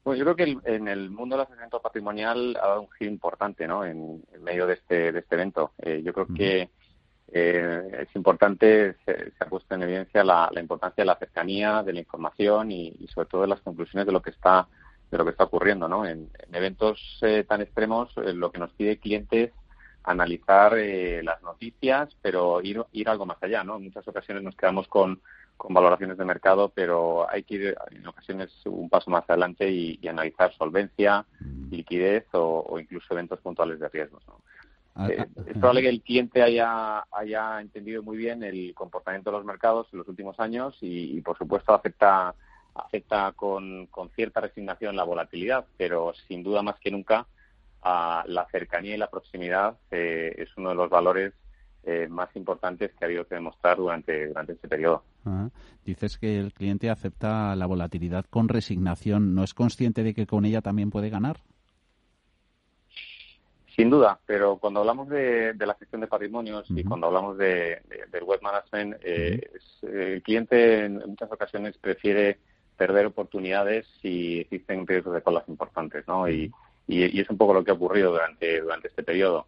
Pues 0.02 0.18
yo 0.18 0.24
creo 0.24 0.36
que 0.36 0.58
en 0.64 0.86
el 0.86 1.10
mundo 1.10 1.34
del 1.34 1.42
asesoramiento 1.42 1.80
patrimonial 1.80 2.56
ha 2.62 2.68
dado 2.68 2.82
un 2.82 2.90
giro 2.90 3.10
importante, 3.10 3.66
¿no? 3.66 3.84
En, 3.84 4.22
medio 4.40 4.66
de 4.66 4.74
este, 4.74 5.12
de 5.12 5.18
este 5.18 5.34
evento. 5.34 5.72
Eh, 5.78 6.02
yo 6.04 6.12
creo 6.12 6.26
que 6.26 6.68
eh, 7.32 8.06
es 8.06 8.14
importante, 8.14 8.96
se, 9.04 9.32
ha 9.40 9.46
puesto 9.46 9.74
en 9.74 9.82
evidencia 9.82 10.22
la, 10.22 10.50
importancia 10.60 11.02
de 11.02 11.06
la 11.06 11.16
cercanía, 11.16 11.82
de 11.82 11.94
la 11.94 12.00
información 12.00 12.70
y, 12.70 12.94
sobre 13.12 13.28
todo 13.28 13.40
de 13.42 13.48
las 13.48 13.60
conclusiones 13.60 14.06
de 14.06 14.12
lo 14.12 14.22
que 14.22 14.30
está 14.30 14.68
de 15.10 15.18
lo 15.18 15.24
que 15.24 15.30
está 15.30 15.44
ocurriendo, 15.44 15.88
¿no? 15.88 16.04
En, 16.04 16.30
eventos 16.52 17.18
eh, 17.22 17.44
tan 17.44 17.62
extremos, 17.62 18.14
lo 18.16 18.50
que 18.50 18.58
nos 18.58 18.72
pide 18.72 18.92
el 18.92 19.52
analizar 20.04 20.76
las 21.22 21.42
noticias, 21.42 22.14
pero 22.22 22.60
ir, 22.62 22.84
ir 22.92 23.08
algo 23.08 23.26
más 23.26 23.42
allá, 23.42 23.64
¿no? 23.64 23.76
En 23.76 23.84
muchas 23.84 24.06
ocasiones 24.06 24.42
nos 24.42 24.54
quedamos 24.56 24.86
con 24.88 25.20
con 25.56 25.72
valoraciones 25.72 26.18
de 26.18 26.24
mercado, 26.24 26.70
pero 26.74 27.30
hay 27.30 27.42
que 27.42 27.54
ir 27.54 27.76
en 27.90 28.06
ocasiones 28.06 28.50
un 28.66 28.88
paso 28.88 29.10
más 29.10 29.24
adelante 29.28 29.70
y, 29.70 30.06
analizar 30.08 30.52
solvencia, 30.54 31.24
mm. 31.40 31.70
liquidez 31.70 32.26
o, 32.32 32.78
incluso 32.78 33.06
eventos 33.14 33.40
puntuales 33.40 33.78
de 33.80 33.88
riesgos. 33.88 34.22
Ah, 34.96 35.08
eh, 35.08 35.16
ah, 35.18 35.26
es 35.46 35.52
probable 35.54 35.82
que 35.82 35.88
el 35.88 36.02
cliente 36.02 36.42
haya, 36.42 37.04
haya 37.10 37.60
entendido 37.60 38.02
muy 38.02 38.16
bien 38.16 38.42
el 38.42 38.74
comportamiento 38.74 39.30
de 39.30 39.38
los 39.38 39.46
mercados 39.46 39.86
en 39.92 40.00
los 40.00 40.08
últimos 40.08 40.38
años 40.38 40.76
y, 40.80 41.20
por 41.20 41.38
supuesto, 41.38 41.72
afecta, 41.72 42.34
afecta 42.74 43.32
con, 43.32 43.88
cierta 44.14 44.40
resignación 44.40 44.96
la 44.96 45.04
volatilidad, 45.04 45.64
pero 45.76 46.12
sin 46.28 46.42
duda 46.42 46.62
más 46.62 46.78
que 46.78 46.90
nunca 46.90 47.26
la 47.84 48.46
cercanía 48.50 48.94
y 48.94 48.98
la 48.98 49.10
proximidad 49.10 49.76
eh, 49.90 50.34
es 50.38 50.48
uno 50.56 50.70
de 50.70 50.74
los 50.74 50.88
valores 50.88 51.32
eh, 51.84 52.08
más 52.08 52.34
importantes 52.34 52.92
que 52.92 53.04
ha 53.04 53.06
habido 53.06 53.26
que 53.26 53.34
demostrar 53.34 53.76
durante, 53.76 54.28
durante 54.28 54.52
este 54.52 54.68
periodo. 54.68 55.04
Dices 55.84 56.18
que 56.18 56.38
el 56.38 56.52
cliente 56.52 56.88
acepta 56.88 57.54
la 57.56 57.66
volatilidad 57.66 58.24
con 58.26 58.48
resignación. 58.48 59.34
¿No 59.34 59.44
es 59.44 59.54
consciente 59.54 60.02
de 60.02 60.14
que 60.14 60.26
con 60.26 60.44
ella 60.44 60.62
también 60.62 60.90
puede 60.90 61.10
ganar? 61.10 61.38
Sin 63.76 63.90
duda, 63.90 64.18
pero 64.24 64.56
cuando 64.58 64.80
hablamos 64.80 65.08
de, 65.08 65.54
la 65.58 65.74
gestión 65.74 66.00
de 66.00 66.06
patrimonios 66.06 66.64
y 66.70 66.84
cuando 66.84 67.08
hablamos 67.08 67.36
de, 67.36 67.82
del 68.10 68.22
web 68.22 68.40
management, 68.40 68.96
eh, 69.02 69.50
el 69.82 70.22
cliente 70.22 70.84
en 70.84 71.02
muchas 71.06 71.30
ocasiones 71.32 71.76
prefiere 71.78 72.38
perder 72.76 73.06
oportunidades 73.06 73.86
si 74.00 74.40
existen 74.40 74.86
riesgos 74.86 75.14
de 75.14 75.22
colas 75.22 75.48
importantes, 75.48 76.06
¿no? 76.06 76.28
Y, 76.28 76.52
y, 76.86 77.20
es 77.20 77.30
un 77.30 77.38
poco 77.38 77.54
lo 77.54 77.64
que 77.64 77.70
ha 77.70 77.74
ocurrido 77.74 78.12
durante, 78.12 78.60
durante 78.60 78.88
este 78.88 79.02
periodo 79.02 79.46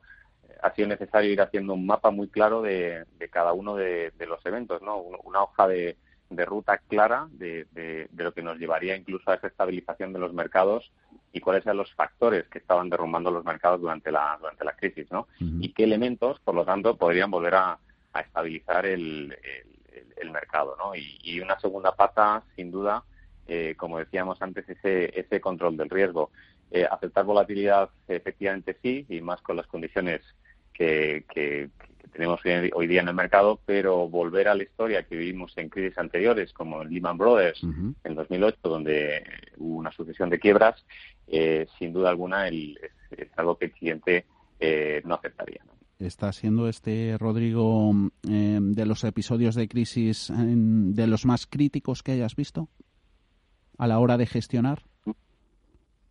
ha 0.62 0.74
sido 0.74 0.88
necesario 0.88 1.30
ir 1.30 1.40
haciendo 1.40 1.74
un 1.74 1.86
mapa 1.86 2.10
muy 2.10 2.28
claro 2.28 2.62
de, 2.62 3.06
cada 3.30 3.52
uno 3.52 3.76
de, 3.76 4.12
los 4.26 4.44
eventos, 4.46 4.82
¿no? 4.82 4.98
Una 4.98 5.42
hoja 5.42 5.68
de, 5.68 5.96
ruta 6.30 6.78
clara 6.78 7.28
de, 7.30 8.08
lo 8.16 8.32
que 8.32 8.42
nos 8.42 8.58
llevaría 8.58 8.96
incluso 8.96 9.30
a 9.30 9.34
esa 9.34 9.46
estabilización 9.46 10.12
de 10.12 10.18
los 10.18 10.32
mercados 10.32 10.90
y 11.32 11.40
cuáles 11.40 11.64
eran 11.64 11.76
los 11.76 11.92
factores 11.94 12.48
que 12.48 12.58
estaban 12.58 12.88
derrumbando 12.88 13.30
los 13.30 13.44
mercados 13.44 13.80
durante 13.80 14.10
la, 14.10 14.36
durante 14.40 14.64
la 14.64 14.72
crisis, 14.72 15.10
¿no? 15.10 15.28
Y 15.38 15.72
qué 15.72 15.84
elementos, 15.84 16.40
por 16.40 16.54
lo 16.54 16.64
tanto, 16.64 16.96
podrían 16.96 17.30
volver 17.30 17.54
a, 17.54 17.78
estabilizar 18.18 18.86
el, 18.86 19.36
mercado, 20.32 20.76
¿no? 20.76 20.92
Y, 20.94 21.40
una 21.40 21.58
segunda 21.60 21.92
pata, 21.94 22.42
sin 22.56 22.70
duda, 22.70 23.04
eh, 23.46 23.74
como 23.76 23.98
decíamos 23.98 24.40
antes, 24.42 24.68
ese, 24.68 25.18
ese 25.18 25.40
control 25.40 25.76
del 25.76 25.88
riesgo. 25.88 26.30
Eh, 26.70 26.86
aceptar 26.90 27.24
volatilidad, 27.24 27.90
efectivamente 28.08 28.76
sí, 28.82 29.06
y 29.08 29.20
más 29.20 29.40
con 29.40 29.56
las 29.56 29.66
condiciones 29.66 30.22
que, 30.76 31.70
tenemos 32.12 32.40
hoy 32.74 32.86
día 32.86 33.02
en 33.02 33.08
el 33.08 33.14
mercado, 33.14 33.60
pero 33.66 34.08
volver 34.08 34.48
a 34.48 34.54
la 34.54 34.62
historia 34.62 35.02
que 35.02 35.16
vivimos 35.16 35.52
en 35.56 35.68
crisis 35.68 35.98
anteriores, 35.98 36.52
como 36.52 36.80
en 36.82 36.90
Lehman 36.90 37.18
Brothers 37.18 37.62
en 37.62 38.14
2008, 38.14 38.58
donde 38.62 39.22
hubo 39.58 39.76
una 39.76 39.92
sucesión 39.92 40.30
de 40.30 40.38
quiebras, 40.38 40.82
eh, 41.26 41.66
sin 41.78 41.92
duda 41.92 42.08
alguna 42.08 42.48
es, 42.48 42.78
algo 43.36 43.58
que 43.58 43.66
el 43.66 43.72
cliente 43.72 44.24
eh, 44.58 45.02
no 45.04 45.14
aceptaría. 45.14 45.62
¿Está 45.98 46.32
siendo 46.32 46.68
este, 46.68 47.16
Rodrigo, 47.18 47.92
eh, 48.28 48.58
de 48.60 48.86
los 48.86 49.04
episodios 49.04 49.54
de 49.54 49.68
crisis 49.68 50.32
de 50.34 51.06
los 51.06 51.26
más 51.26 51.46
críticos 51.46 52.02
que 52.02 52.12
hayas 52.12 52.34
visto 52.34 52.68
a 53.78 53.86
la 53.86 53.98
hora 53.98 54.16
de 54.16 54.26
gestionar? 54.26 54.85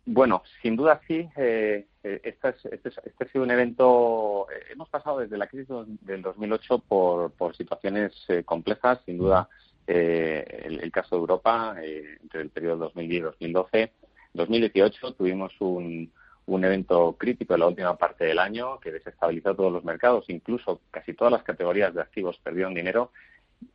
Bueno, 0.06 0.44
sin 0.62 0.76
duda 0.76 1.00
sí. 1.08 1.28
Eh, 1.36 1.84
eh 2.04 2.20
este, 2.22 2.48
este, 2.72 2.88
este, 2.88 3.24
ha 3.24 3.28
sido 3.28 3.42
un 3.44 3.50
evento. 3.50 4.46
Eh, 4.50 4.72
hemos 4.72 4.88
pasado 4.88 5.18
desde 5.18 5.36
la 5.36 5.48
crisis 5.48 5.68
del 6.02 6.22
2008 6.22 6.78
por, 6.78 7.32
por 7.32 7.56
situaciones 7.56 8.12
eh, 8.28 8.44
complejas. 8.44 9.00
Sin 9.04 9.18
duda, 9.18 9.48
el, 9.86 10.80
el, 10.80 10.92
caso 10.92 11.16
de 11.16 11.20
Europa, 11.20 11.76
entre 11.82 12.40
el 12.40 12.50
periodo 12.50 12.76
2010 12.76 13.18
y 13.18 13.22
2012. 13.52 13.82
En 13.82 13.90
2018 14.34 15.14
tuvimos 15.14 15.52
un, 15.60 16.12
un 16.46 16.64
evento 16.64 17.16
crítico 17.18 17.54
en 17.54 17.60
la 17.60 17.66
última 17.66 17.96
parte 17.96 18.26
del 18.26 18.38
año 18.38 18.78
que 18.78 18.92
desestabilizó 18.92 19.56
todos 19.56 19.72
los 19.72 19.84
mercados, 19.84 20.26
incluso 20.28 20.80
casi 20.92 21.14
todas 21.14 21.32
las 21.32 21.42
categorías 21.42 21.92
de 21.94 22.02
activos 22.02 22.38
perdieron 22.44 22.74
dinero. 22.74 23.10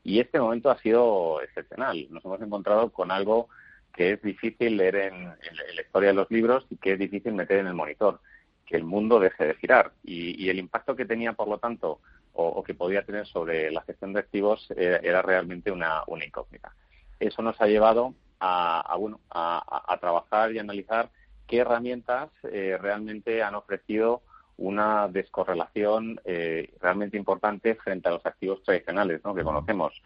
Y 0.03 0.21
este 0.21 0.39
momento 0.39 0.69
ha 0.69 0.77
sido 0.77 1.41
excepcional. 1.41 2.07
Nos 2.09 2.23
hemos 2.23 2.41
encontrado 2.41 2.89
con 2.91 3.11
algo 3.11 3.49
que 3.91 4.13
es 4.13 4.21
difícil 4.21 4.77
leer 4.77 4.95
en, 4.95 5.25
la 5.25 5.81
historia 5.81 6.09
de 6.09 6.15
los 6.15 6.29
libros 6.31 6.65
y 6.69 6.77
que 6.77 6.93
es 6.93 6.99
difícil 6.99 7.33
meter 7.33 7.59
en 7.59 7.67
el 7.67 7.73
monitor, 7.73 8.19
que 8.65 8.77
el 8.77 8.83
mundo 8.83 9.19
deje 9.19 9.45
de 9.45 9.55
girar. 9.55 9.91
Y, 10.03 10.49
el 10.49 10.59
impacto 10.59 10.95
que 10.95 11.05
tenía, 11.05 11.33
por 11.33 11.47
lo 11.47 11.57
tanto, 11.57 11.99
o, 12.33 12.63
que 12.63 12.73
podía 12.73 13.03
tener 13.03 13.27
sobre 13.27 13.71
la 13.71 13.81
gestión 13.81 14.13
de 14.13 14.19
activos 14.19 14.67
eh, 14.75 14.99
era, 15.03 15.21
realmente 15.21 15.71
una, 15.71 16.03
incógnita. 16.25 16.73
Eso 17.19 17.41
nos 17.41 17.59
ha 17.61 17.67
llevado 17.67 18.13
a, 18.39 18.95
bueno, 18.97 19.19
a, 19.29 19.97
trabajar 19.99 20.51
y 20.51 20.59
analizar 20.59 21.09
qué 21.45 21.57
herramientas 21.59 22.29
eh, 22.43 22.77
realmente 22.81 23.43
han 23.43 23.55
ofrecido 23.55 24.21
una 24.57 25.07
descorrelación 25.07 26.21
eh, 26.23 26.73
realmente 26.79 27.17
importante 27.17 27.75
frente 27.75 28.07
a 28.07 28.11
los 28.11 28.25
activos 28.25 28.61
tradicionales 28.63 29.21
¿no? 29.23 29.33
que 29.33 29.43
conocemos, 29.43 30.01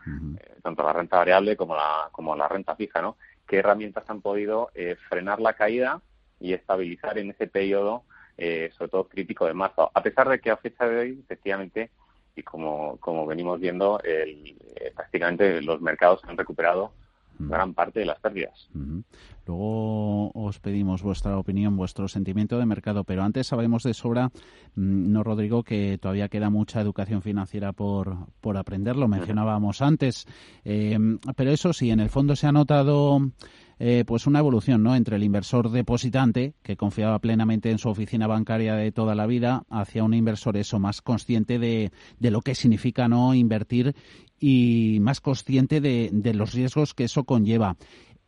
tanto 0.63 0.83
la 0.83 0.93
renta 0.93 1.17
variable 1.17 1.57
como 1.57 1.75
la, 1.75 2.09
como 2.11 2.35
la 2.35 2.47
renta 2.47 2.75
fija. 2.75 3.01
¿no? 3.01 3.17
Qué 3.47 3.57
herramientas 3.57 4.03
han 4.07 4.21
podido 4.21 4.69
eh, 4.75 4.95
frenar 5.09 5.39
la 5.39 5.53
caída 5.53 6.01
y 6.39 6.53
estabilizar 6.53 7.17
en 7.17 7.31
ese 7.31 7.47
periodo, 7.47 8.03
eh, 8.37 8.71
sobre 8.77 8.89
todo 8.89 9.07
crítico 9.07 9.45
de 9.45 9.53
marzo. 9.53 9.91
A 9.93 10.03
pesar 10.03 10.29
de 10.29 10.39
que 10.39 10.51
a 10.51 10.57
fecha 10.57 10.87
de 10.87 10.99
hoy, 10.99 11.19
efectivamente, 11.23 11.91
y 12.35 12.43
como, 12.43 12.97
como 12.97 13.25
venimos 13.25 13.59
viendo, 13.59 13.99
el, 14.03 14.57
eh, 14.75 14.91
prácticamente 14.95 15.61
los 15.61 15.81
mercados 15.81 16.21
han 16.25 16.37
recuperado 16.37 16.91
gran 17.39 17.73
parte 17.73 18.01
de 18.01 18.05
las 18.05 18.19
pérdidas. 18.19 18.69
Luego 19.45 20.31
os 20.33 20.59
pedimos 20.59 21.03
vuestra 21.03 21.37
opinión, 21.37 21.77
vuestro 21.77 22.07
sentimiento 22.07 22.57
de 22.57 22.65
mercado, 22.65 23.03
pero 23.03 23.23
antes 23.23 23.47
sabemos 23.47 23.83
de 23.83 23.93
sobra, 23.93 24.27
mm, 24.75 25.11
no 25.11 25.23
Rodrigo, 25.23 25.63
que 25.63 25.97
todavía 25.99 26.29
queda 26.29 26.49
mucha 26.49 26.81
educación 26.81 27.21
financiera 27.21 27.73
por, 27.73 28.15
por 28.41 28.57
aprender, 28.57 28.95
lo 28.95 29.07
mencionábamos 29.07 29.81
antes, 29.81 30.25
eh, 30.63 30.97
pero 31.35 31.51
eso 31.51 31.73
sí, 31.73 31.91
en 31.91 31.99
el 31.99 32.09
fondo 32.09 32.35
se 32.35 32.47
ha 32.47 32.51
notado 32.51 33.19
eh, 33.79 34.03
pues 34.05 34.27
una 34.27 34.39
evolución 34.39 34.83
¿no? 34.83 34.95
entre 34.95 35.17
el 35.17 35.23
inversor 35.23 35.69
depositante, 35.69 36.53
que 36.63 36.77
confiaba 36.77 37.19
plenamente 37.19 37.71
en 37.71 37.77
su 37.77 37.89
oficina 37.89 38.27
bancaria 38.27 38.75
de 38.75 38.91
toda 38.91 39.15
la 39.15 39.25
vida, 39.25 39.63
hacia 39.69 40.03
un 40.03 40.13
inversor 40.13 40.57
eso 40.57 40.79
más 40.79 41.01
consciente 41.01 41.59
de, 41.59 41.91
de 42.19 42.31
lo 42.31 42.41
que 42.41 42.55
significa 42.55 43.07
no 43.07 43.33
invertir 43.33 43.95
y 44.39 44.99
más 45.01 45.21
consciente 45.21 45.81
de, 45.81 46.09
de 46.11 46.33
los 46.33 46.53
riesgos 46.53 46.93
que 46.93 47.05
eso 47.05 47.23
conlleva. 47.23 47.77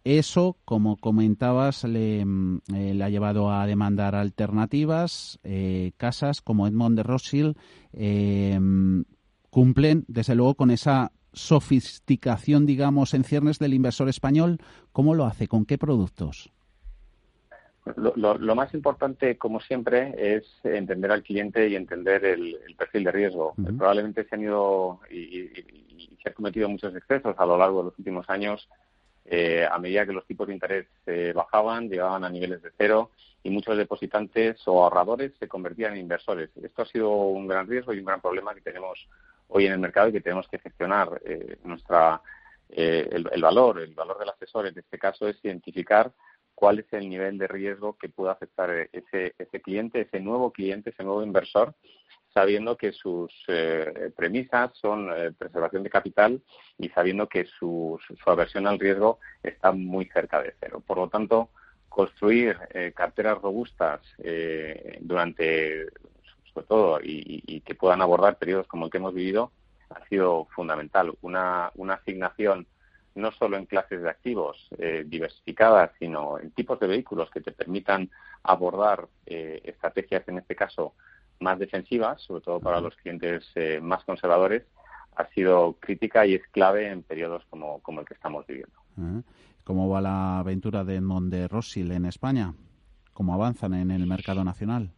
Eso, 0.04 0.56
como 0.64 0.95
comentabas, 0.95 1.84
le, 1.84 2.24
mm, 2.24 2.60
eh, 2.74 3.00
ha 3.04 3.10
llevado 3.10 3.52
a 3.52 3.66
demandar 3.68 4.16
alternativas. 4.16 5.38
Eh, 5.43 5.91
casas 5.98 6.41
como 6.41 6.66
Edmond 6.66 6.95
de 6.95 7.04
Rothschild 7.04 7.56
cumplen, 9.50 10.06
desde 10.08 10.36
luego, 10.36 10.56
con 10.56 10.72
esa 10.72 11.12
sofisticación, 11.38 12.66
digamos, 12.66 13.14
en 13.14 13.24
ciernes 13.24 13.60
del 13.60 13.74
inversor 13.74 14.10
español? 14.10 14.60
¿Cómo 14.92 15.16
lo 15.16 15.26
hace? 15.26 15.48
¿Con 15.48 15.66
qué 15.66 15.78
productos? 15.78 16.52
Lo, 17.96 18.56
más 18.56 18.74
importante, 18.74 19.38
como 19.38 19.62
siempre, 19.62 20.14
es 20.18 20.44
entender 20.64 21.12
al 21.12 21.24
cliente 21.24 21.70
y 21.70 21.76
entender 21.76 22.26
el, 22.26 22.58
perfil 22.78 23.06
de 23.06 23.12
riesgo. 23.12 23.54
Probablemente 23.56 24.26
se 24.26 24.36
han 24.36 24.42
ido 24.42 25.00
y, 25.10 25.48
se 26.22 26.30
han 26.30 26.34
cometido 26.34 26.68
muchos 26.68 26.94
excesos 26.96 27.36
a 27.38 27.46
lo 27.46 27.58
largo 27.58 27.80
de 27.80 27.84
los 27.86 28.00
últimos 28.00 28.30
años 28.30 28.68
eh, 29.30 29.68
a 29.70 29.78
medida 29.78 30.06
que 30.06 30.14
los 30.14 30.26
tipos 30.26 30.48
de 30.48 30.54
interés 30.54 30.88
eh, 31.06 31.34
bajaban, 31.36 31.90
llegaban 31.90 32.24
a 32.24 32.30
niveles 32.30 32.62
de 32.62 32.72
cero 32.78 33.12
y 33.44 33.50
muchos 33.50 33.78
depositantes 33.78 34.66
o 34.68 34.84
ahorradores 34.84 35.34
se 35.38 35.50
convertían 35.50 35.94
en 35.94 36.00
inversores. 36.00 36.50
Esto 36.62 36.84
ha 36.84 36.86
sido 36.86 37.12
un 37.12 37.46
gran 37.46 37.68
riesgo 37.68 37.94
y 37.94 38.00
un 38.00 38.06
gran 38.06 38.22
problema 38.22 38.56
que 38.56 38.62
tenemos 38.62 39.08
hoy 39.48 39.66
en 39.66 39.74
el 39.74 39.80
mercado 39.80 40.10
y 40.10 40.12
que 40.14 40.22
tenemos 40.22 40.48
que 40.48 40.60
gestionar. 40.60 41.22
Eh, 41.26 41.58
nuestra, 41.64 42.22
el, 42.70 43.30
el, 43.32 43.41
valor, 43.41 43.80
el 43.80 43.93
valor 43.93 44.20
del 44.20 44.30
asesor 44.30 44.68
en 44.68 44.78
este 44.78 44.98
caso 44.98 45.28
es 45.28 45.38
identificar 45.43 46.12
cuál 46.56 46.80
es 46.80 46.91
el 46.91 47.08
nivel 47.08 47.38
de 47.38 47.48
riesgo 47.48 47.98
que 47.98 48.10
pueda 48.10 48.32
afectar 48.32 48.72
ese, 48.91 49.36
ese 49.38 49.62
cliente, 49.62 50.02
ese 50.02 50.20
nuevo 50.20 50.52
cliente, 50.52 50.89
ese 50.89 51.04
nuevo 51.04 51.24
inversor 51.24 51.76
sabiendo 52.38 52.78
que 52.78 52.91
sus 52.91 53.34
eh, 53.48 54.12
premisas 54.16 54.70
son 54.78 55.10
eh, 55.12 55.32
preservación 55.32 55.82
de 55.82 55.89
capital 55.89 56.39
y 56.78 56.88
sabiendo 56.89 57.28
que 57.28 57.45
su, 57.45 58.00
aversión 58.28 58.68
al 58.68 58.78
riesgo 58.78 59.18
está 59.41 59.72
muy 59.72 60.06
cerca 60.06 60.43
de 60.43 60.54
cero. 60.60 60.84
Por 60.86 60.98
lo 60.98 61.10
tanto, 61.10 61.50
construir 61.89 62.56
eh, 62.76 62.93
carteras 62.95 63.41
robustas 63.41 64.02
durante, 65.00 65.88
sobre 66.58 66.68
todo, 66.68 66.99
y, 67.03 67.62
que 67.62 67.76
puedan 67.76 68.01
abordar 68.01 68.38
periodos 68.38 68.68
como 68.68 68.86
el 68.86 68.91
que 68.91 68.97
hemos 68.97 69.14
vivido, 69.14 69.51
ha 69.89 70.03
sido 70.08 70.47
fundamental. 70.55 71.14
Una, 71.22 71.72
una 71.76 71.95
asignación 71.95 72.66
no 73.16 73.32
solo 73.32 73.58
en 73.58 73.66
clases 73.66 74.01
de 74.01 74.10
activos 74.10 74.70
diversificadas, 75.05 75.91
sino 75.97 76.38
en 76.39 76.51
tipos 76.51 76.80
de 76.80 76.88
vehículos 76.88 77.32
que 77.32 77.41
te 77.41 77.51
permitan 77.51 78.10
abordar 78.43 79.08
estrategias, 79.26 80.28
en 80.28 80.38
este 80.38 80.55
caso, 80.55 80.93
más 81.39 81.60
defensivas, 81.60 82.22
sobre 82.22 82.41
todo 82.41 82.60
para 82.60 82.82
los 82.82 82.95
clientes 82.95 83.45
eh, 83.55 83.80
más 83.82 84.03
conservadores, 84.03 84.64
ha 85.16 85.28
sido 85.30 85.78
crítica 85.80 86.26
y 86.26 86.36
es 86.36 86.47
clave 86.51 86.89
en 86.91 87.03
periodos 87.03 87.43
como, 87.49 87.82
el 87.99 88.05
que 88.05 88.14
estamos 88.14 88.45
viviendo. 88.45 89.24
¿Cómo 89.64 89.89
va 89.89 90.01
la 90.01 90.39
aventura 90.39 90.84
de 90.84 90.95
Edmond 90.95 91.32
de 91.32 91.47
Rossil 91.47 91.91
en 91.91 92.05
España? 92.05 92.53
¿Cómo 93.14 93.34
avanzan 93.34 93.74
en 93.74 93.91
el 93.91 94.05
mercado 94.05 94.43
nacional? 94.43 94.91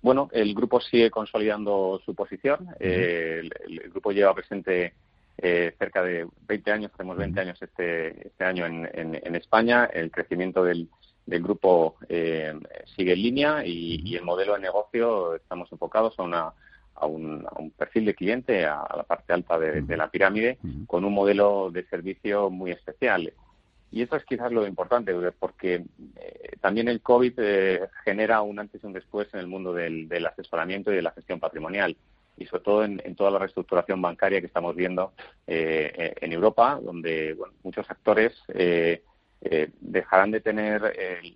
Bueno, 0.00 0.28
el 0.32 0.54
grupo 0.54 0.80
sigue 0.80 1.10
consolidando 1.10 2.00
su 2.04 2.14
posición. 2.14 2.68
el, 2.78 3.50
grupo 3.90 4.12
lleva 4.12 4.34
presente 4.34 4.94
eh, 5.36 5.74
cerca 5.78 6.02
de 6.02 6.26
20 6.46 6.72
años, 6.72 6.92
tenemos 6.96 7.16
20 7.16 7.40
años 7.40 7.62
este, 7.62 8.28
este 8.28 8.44
año 8.44 8.66
en, 8.66 8.88
en 8.94 9.34
España. 9.34 9.86
El 9.86 10.10
crecimiento 10.10 10.62
del, 10.64 10.88
del 11.28 11.42
grupo 11.42 11.96
eh, 12.08 12.54
sigue 12.96 13.12
en 13.12 13.22
línea 13.22 13.62
y, 13.64 14.16
el 14.16 14.24
modelo 14.24 14.54
de 14.54 14.60
negocio 14.60 15.34
estamos 15.34 15.70
enfocados 15.70 16.18
a, 16.18 16.22
una, 16.22 16.52
a, 16.94 17.06
un, 17.06 17.46
perfil 17.76 18.06
de 18.06 18.14
cliente, 18.14 18.64
a, 18.64 18.86
la 18.96 19.02
parte 19.02 19.34
alta 19.34 19.58
de, 19.58 19.96
la 19.96 20.10
pirámide, 20.10 20.58
con 20.86 21.04
un 21.04 21.12
modelo 21.12 21.70
de 21.70 21.84
servicio 21.84 22.48
muy 22.48 22.70
especial. 22.70 23.30
Y 23.90 24.02
eso 24.02 24.16
es 24.16 24.24
quizás 24.24 24.52
lo 24.52 24.66
importante, 24.66 25.14
porque 25.38 25.84
eh, 26.16 26.52
también 26.60 26.88
el 26.88 27.00
COVID 27.00 27.32
eh, 27.38 27.88
genera 28.04 28.42
un 28.42 28.58
antes 28.58 28.82
y 28.82 28.86
un 28.86 28.92
después 28.92 29.28
en 29.32 29.40
el 29.40 29.46
mundo 29.46 29.72
del, 29.72 30.08
asesoramiento 30.26 30.92
y 30.92 30.96
de 30.96 31.02
la 31.02 31.12
gestión 31.12 31.40
patrimonial 31.40 31.96
y 32.36 32.46
sobre 32.46 32.62
todo 32.62 32.84
en, 32.84 33.16
toda 33.16 33.32
la 33.32 33.38
reestructuración 33.40 34.00
bancaria 34.00 34.40
que 34.40 34.46
estamos 34.46 34.76
viendo 34.76 35.12
en 35.48 36.32
Europa, 36.32 36.78
donde 36.80 37.36
muchos 37.64 37.90
actores 37.90 38.32
eh, 39.40 39.70
dejarán 39.80 40.32
de 40.32 40.40
tener 40.40 40.92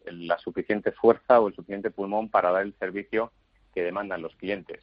la 0.06 0.38
suficiente 0.38 0.90
fuerza 0.92 1.40
o 1.40 1.48
el 1.48 1.54
suficiente 1.54 1.90
pulmón 1.90 2.28
para 2.28 2.50
dar 2.50 2.62
el 2.62 2.74
servicio 2.74 3.32
que 3.74 3.82
demandan 3.82 4.22
los 4.22 4.34
clientes. 4.36 4.80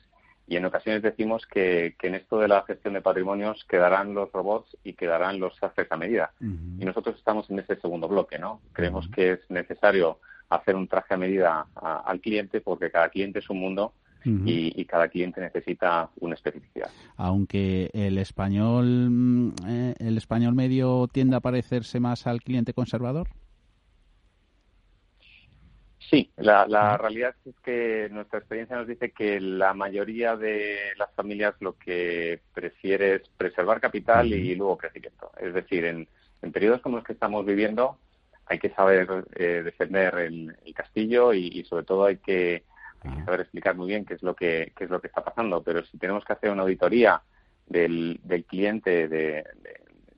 Y 0.50 0.56
en 0.56 0.66
ocasiones 0.66 1.04
decimos 1.04 1.46
que, 1.46 1.96
en 2.02 2.16
esto 2.16 2.40
de 2.40 2.48
la 2.48 2.64
gestión 2.64 2.96
de 2.96 3.02
patrimonios 3.02 3.64
quedarán 3.70 4.16
los 4.16 4.32
robots 4.32 4.76
y 4.84 4.94
quedarán 4.94 5.40
los 5.40 5.62
haces 5.62 5.88
a 5.92 5.96
medida. 5.96 6.32
Y 6.42 6.84
nosotros 6.86 7.18
estamos 7.18 7.48
en 7.52 7.60
ese 7.60 7.76
segundo 7.76 8.08
bloque, 8.08 8.40
¿no? 8.40 8.60
Creemos 8.74 9.08
que 9.10 9.34
es 9.34 9.40
necesario 9.50 10.18
hacer 10.50 10.76
un 10.76 10.88
traje 10.88 11.14
a 11.14 11.18
medida 11.18 11.68
al 11.76 12.20
cliente 12.20 12.62
porque 12.62 12.90
cada 12.90 13.10
cliente 13.10 13.40
es 13.40 13.50
un 13.52 13.60
mundo 13.60 13.94
y, 14.26 14.84
cada 14.86 15.08
cliente 15.08 15.40
necesita 15.40 16.10
una 16.20 16.34
especificidad. 16.34 16.90
Aunque 17.16 17.92
el 17.94 18.18
español, 18.18 19.10
mm, 19.12 19.54
eh, 19.68 19.96
el 20.00 20.18
español 20.18 20.56
medio 20.56 21.08
tiende 21.08 21.36
a 21.36 21.42
parecerse 21.42 22.00
más 22.00 22.26
al 22.26 22.42
cliente 22.42 22.74
conservador. 22.74 23.28
Sí, 26.00 26.32
la, 26.38 26.98
realidad 26.98 27.36
es 27.46 27.56
que 27.64 28.08
nuestra 28.12 28.40
experiencia 28.40 28.78
nos 28.78 28.88
dice 28.88 29.12
que 29.12 29.40
la 29.40 29.74
mayoría 29.74 30.38
de 30.38 30.94
las 30.98 31.14
familias 31.14 31.56
lo 31.60 31.78
que 31.78 32.40
prefiere 32.54 33.16
es 33.16 33.30
preservar 33.38 33.82
capital 33.82 34.28
y 34.28 34.56
luego 34.56 34.78
crecimiento. 34.78 35.32
Es 35.40 35.54
decir, 35.54 35.86
en, 35.86 36.08
periodos 36.54 36.82
como 36.82 36.98
los 36.98 37.06
que 37.06 37.14
estamos 37.14 37.46
viviendo 37.46 38.00
hay 38.46 38.58
que 38.58 38.70
saber 38.70 39.26
eh, 39.36 39.62
defender 39.64 40.16
el, 40.20 40.56
castillo 40.74 41.34
y, 41.34 41.64
sobre 41.66 41.84
todo 41.84 42.06
hay 42.06 42.18
que 42.18 42.64
hay 43.02 43.18
que 43.18 43.26
saber 43.26 43.42
explicar 43.42 43.76
muy 43.76 43.88
bien 43.88 44.06
qué 44.06 44.14
es 44.14 44.24
lo 44.24 44.34
que 44.34 44.72
qué 44.76 44.86
es 44.86 44.90
lo 44.90 45.02
que 45.02 45.08
está 45.08 45.24
pasando. 45.24 45.62
Pero 45.62 45.84
si 45.86 45.98
tenemos 45.98 46.24
que 46.24 46.34
hacer 46.34 46.50
una 46.50 46.64
auditoría 46.64 47.22
del, 47.68 48.20
del 48.24 48.46
cliente 48.46 49.08
de, 49.10 49.44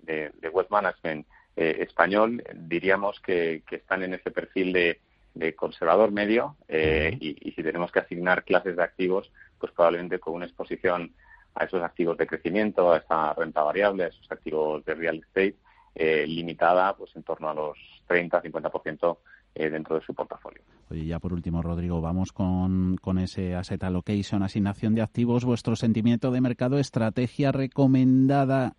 de, 0.04 0.32
de 0.40 0.50
Wealth 0.50 0.70
Management 0.70 1.26
eh, 1.56 1.78
español 1.80 2.42
diríamos 2.54 3.20
que, 3.20 3.64
que, 3.68 3.78
están 3.78 4.04
en 4.04 4.14
ese 4.14 4.32
perfil 4.32 4.72
de, 4.72 5.02
de 5.34 5.56
conservador 5.56 6.12
medio 6.12 6.58
eh, 6.68 7.18
y, 7.20 7.50
y, 7.50 7.52
si 7.54 7.64
tenemos 7.64 7.92
que 7.92 8.00
asignar 8.00 8.44
clases 8.44 8.76
de 8.76 8.84
activos 8.84 9.32
pues 9.60 9.72
probablemente 9.72 10.20
con 10.20 10.34
una 10.34 10.46
exposición 10.46 11.14
a 11.56 11.66
esos 11.66 11.82
activos 11.82 12.18
de 12.18 12.28
crecimiento 12.28 12.92
a 12.92 12.98
esa 12.98 13.34
renta 13.34 13.64
variable 13.64 14.06
a 14.06 14.08
esos 14.08 14.30
activos 14.30 14.84
de 14.86 14.96
real 14.96 15.18
estate 15.18 15.56
eh, 15.96 16.26
limitada 16.28 16.96
pues 16.96 17.16
en 17.16 17.24
torno 17.24 17.50
a 17.50 17.54
los 17.54 17.78
30 18.08 18.42
50% 18.42 19.18
eh, 19.54 19.70
dentro 19.70 20.00
de 20.00 20.06
su 20.06 20.14
portafolio. 20.14 20.62
Oye, 20.90 21.06
ya 21.06 21.20
por 21.20 21.34
último, 21.34 21.62
Rodrigo, 21.62 22.00
vamos 22.00 22.32
con, 22.32 22.96
con 23.02 23.18
ese 23.18 23.54
asset 23.56 23.84
allocation, 23.84 24.44
asignación 24.44 24.96
de 24.96 25.02
activos, 25.02 25.44
vuestro 25.44 25.76
sentimiento 25.76 26.32
de 26.32 26.40
mercado, 26.40 26.80
estrategia 26.80 27.52
recomendada 27.52 28.78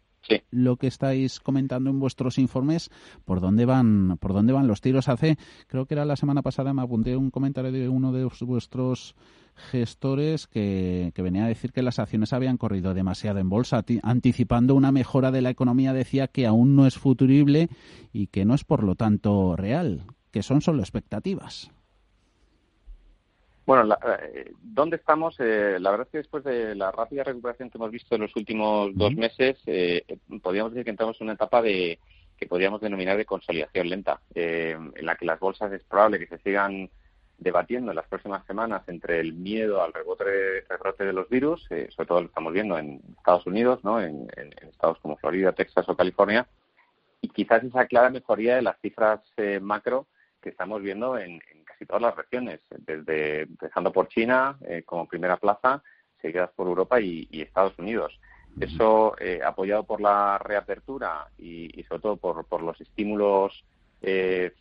lo 0.51 0.77
que 0.77 0.87
estáis 0.87 1.41
comentando 1.41 1.91
en 1.91 2.01
vuestros 2.01 2.39
informes, 2.39 2.91
¿por 3.25 3.41
dónde 3.41 3.65
van, 3.65 4.19
por 4.19 4.33
dónde 4.33 4.53
van 4.53 4.67
los 4.67 4.81
tiros? 4.81 5.09
Hace, 5.09 5.37
creo 5.67 5.87
que 5.87 5.95
era 5.95 6.05
la 6.05 6.17
semana 6.17 6.43
pasada, 6.43 6.73
me 6.73 6.83
apunté 6.83 7.17
un 7.17 7.31
comentario 7.31 7.73
de 7.73 7.89
uno 7.89 8.13
de 8.13 8.29
vuestros 8.43 9.15
gestores 9.55 10.47
que, 10.47 11.13
que 11.15 11.23
venía 11.23 11.45
a 11.45 11.49
decir 11.49 11.73
que 11.73 11.83
las 11.83 11.99
acciones 11.99 12.33
habían 12.33 12.57
corrido 12.57 12.95
demasiado 12.95 13.39
en 13.39 13.49
bolsa, 13.49 13.85
anticipando 14.03 14.75
una 14.75 14.93
mejora 14.93 15.31
de 15.31 15.43
la 15.43 15.51
economía, 15.51 15.93
decía 15.93 16.29
que 16.29 16.47
aún 16.47 16.75
no 16.75 16.87
es 16.87 16.97
futurible 16.97 17.69
y 18.13 18.29
que 18.29 18.45
no 18.45 18.55
es 18.55 18.65
por 18.65 18.83
lo 18.83 18.95
tanto 18.95 19.57
real 19.57 20.05
que 20.31 20.43
son 20.43 20.63
solo 20.63 20.81
expectativas. 20.81 21.71
Bueno, 23.65 23.97
eh, 24.21 24.53
¿dónde 24.61 24.97
estamos? 24.97 25.37
Eh, 25.39 25.79
la 25.79 25.91
verdad 25.93 26.07
es 26.09 26.13
que 26.13 26.19
después 26.19 26.43
de 26.43 26.75
la 26.75 26.91
rápida 26.91 27.23
recuperación 27.23 27.71
que 27.71 27.79
hemos 27.79 27.93
visto 27.93 28.17
en 28.17 28.23
los 28.23 28.35
últimos 28.35 28.91
dos 28.95 29.15
meses, 29.15 29.57
eh, 29.67 30.05
podríamos 30.43 30.73
decir 30.73 30.85
que 30.85 30.91
entramos 30.91 31.21
en 31.21 31.27
una 31.27 31.35
etapa 31.35 31.63
de 31.63 31.99
que 32.37 32.47
podríamos 32.47 32.81
denominar 32.81 33.17
de 33.17 33.25
consolidación 33.25 33.89
lenta, 33.89 34.21
en 34.35 35.07
la 35.07 35.15
que 35.15 35.27
las 35.27 35.39
bolsas 35.39 35.73
es 35.73 35.85
probable 35.85 36.19
que 36.19 36.27
se 36.27 36.39
sigan 36.39 36.91
debatiendo 37.39 37.93
en 37.93 37.97
las 37.97 38.09
próximas 38.09 38.45
semanas 38.47 38.83
entre 38.89 39.21
el 39.21 39.33
miedo 39.35 39.81
al 39.81 39.93
rebote, 39.93 40.65
rebrote 40.69 41.05
de 41.05 41.13
los 41.13 41.29
virus, 41.29 41.63
sobre 41.63 42.09
todo 42.09 42.21
lo 42.21 42.27
estamos 42.27 42.53
viendo 42.53 42.77
en 42.77 43.01
Estados 43.17 43.47
Unidos, 43.47 43.85
¿no? 43.85 44.01
en, 44.01 44.29
estados 44.69 44.99
como 44.99 45.17
Florida, 45.19 45.53
Texas 45.53 45.89
o 45.89 45.97
California, 45.97 46.49
y 47.21 47.29
quizás 47.29 47.63
esa 47.63 47.87
clara 47.87 48.11
mejoría 48.11 48.57
de 48.57 48.63
las 48.63 48.81
cifras 48.81 49.21
macro 49.61 50.09
que 50.43 50.51
estamos 50.51 50.83
viendo 50.83 51.17
en, 51.17 51.41
casi 51.65 51.87
todas 51.87 52.03
las 52.03 52.17
regiones, 52.17 52.61
desde 52.71 53.43
empezando 53.43 53.93
por 53.93 54.09
China 54.09 54.59
eh, 54.67 54.83
como 54.85 55.09
primera 55.09 55.37
plaza, 55.39 55.83
seguidas 56.21 56.51
por 56.55 56.67
Europa 56.67 57.01
y, 57.01 57.29
Estados 57.33 57.79
Unidos. 57.79 58.19
Eso, 58.61 59.17
eh, 59.19 59.41
apoyado 59.43 59.85
por 59.85 60.01
la 60.03 60.37
reapertura 60.37 61.29
y, 61.39 61.83
sobre 61.89 62.03
todo 62.03 62.17
por, 62.17 62.63
los 62.63 62.79
estímulos 62.83 63.65
eh, 64.03 64.53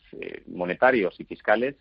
monetarios 0.46 1.20
y 1.20 1.24
fiscales, 1.24 1.76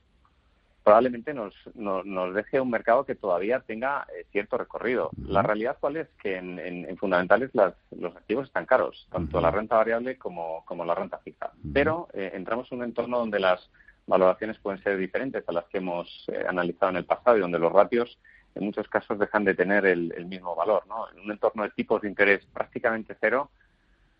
probablemente 0.84 1.34
nos, 1.34 1.54
nos, 1.76 2.34
deje 2.34 2.60
un 2.60 2.70
mercado 2.70 3.06
que 3.06 3.16
todavía 3.16 3.62
tenga 3.62 4.06
cierto 4.32 4.58
recorrido. 4.58 5.12
La 5.26 5.42
realidad 5.42 5.78
cuál 5.80 5.98
es 5.98 6.10
que 6.22 6.36
en, 6.36 6.98
fundamentales 6.98 7.52
los 7.54 8.16
activos 8.16 8.48
están 8.48 8.66
caros, 8.66 9.08
tanto 9.10 9.40
la 9.40 9.52
renta 9.52 9.78
variable 9.78 10.18
como, 10.18 10.66
como 10.66 10.84
la 10.84 10.96
renta 10.96 11.20
fija. 11.20 11.52
Pero 11.74 12.10
entramos 12.14 12.70
en 12.72 12.80
un 12.80 12.84
entorno 12.84 13.20
donde 13.20 13.40
las 13.40 13.70
valoraciones 14.08 14.58
pueden 14.60 14.82
ser 14.84 14.98
diferentes 14.98 15.44
a 15.48 15.52
las 15.52 15.66
que 15.66 15.78
hemos 15.78 16.26
eh, 16.28 16.44
analizado 16.48 16.92
en 16.92 16.98
el 16.98 17.06
pasado 17.06 17.38
y 17.38 17.42
donde 17.42 17.60
los 17.60 17.72
ratios 17.72 18.18
en 18.56 18.66
muchos 18.66 18.88
casos 18.88 19.18
dejan 19.18 19.46
de 19.46 19.54
tener 19.54 19.86
el, 19.86 20.26
mismo 20.26 20.56
valor. 20.56 20.84
¿no? 20.88 21.10
En 21.12 21.20
un 21.20 21.32
entorno 21.32 21.64
de 21.64 21.70
tipos 21.70 22.02
de 22.02 22.10
interés 22.10 22.46
prácticamente 22.54 23.16
cero, 23.20 23.50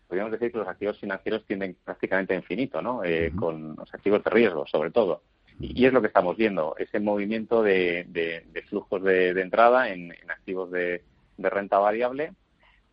podríamos 0.08 0.32
decir 0.32 0.52
que 0.52 0.58
los 0.58 0.68
activos 0.68 0.98
financieros 0.98 1.44
tienden 1.46 1.76
prácticamente 1.84 2.34
a 2.34 2.36
infinito, 2.36 2.82
¿no? 2.82 3.02
Eh, 3.02 3.32
con 3.34 3.76
los 3.76 3.94
activos 3.94 4.22
de 4.22 4.30
riesgo, 4.30 4.66
sobre 4.66 4.90
todo. 4.90 5.22
Y, 5.58 5.86
es 5.86 5.92
lo 5.92 6.00
que 6.00 6.08
estamos 6.08 6.36
viendo, 6.36 6.74
ese 6.78 7.00
movimiento 7.00 7.62
de, 7.62 8.44
flujos 8.68 9.02
de, 9.02 9.30
entrada 9.30 9.88
en, 9.88 10.12
activos 10.28 10.70
de, 10.70 11.02
renta 11.38 11.78
variable 11.78 12.32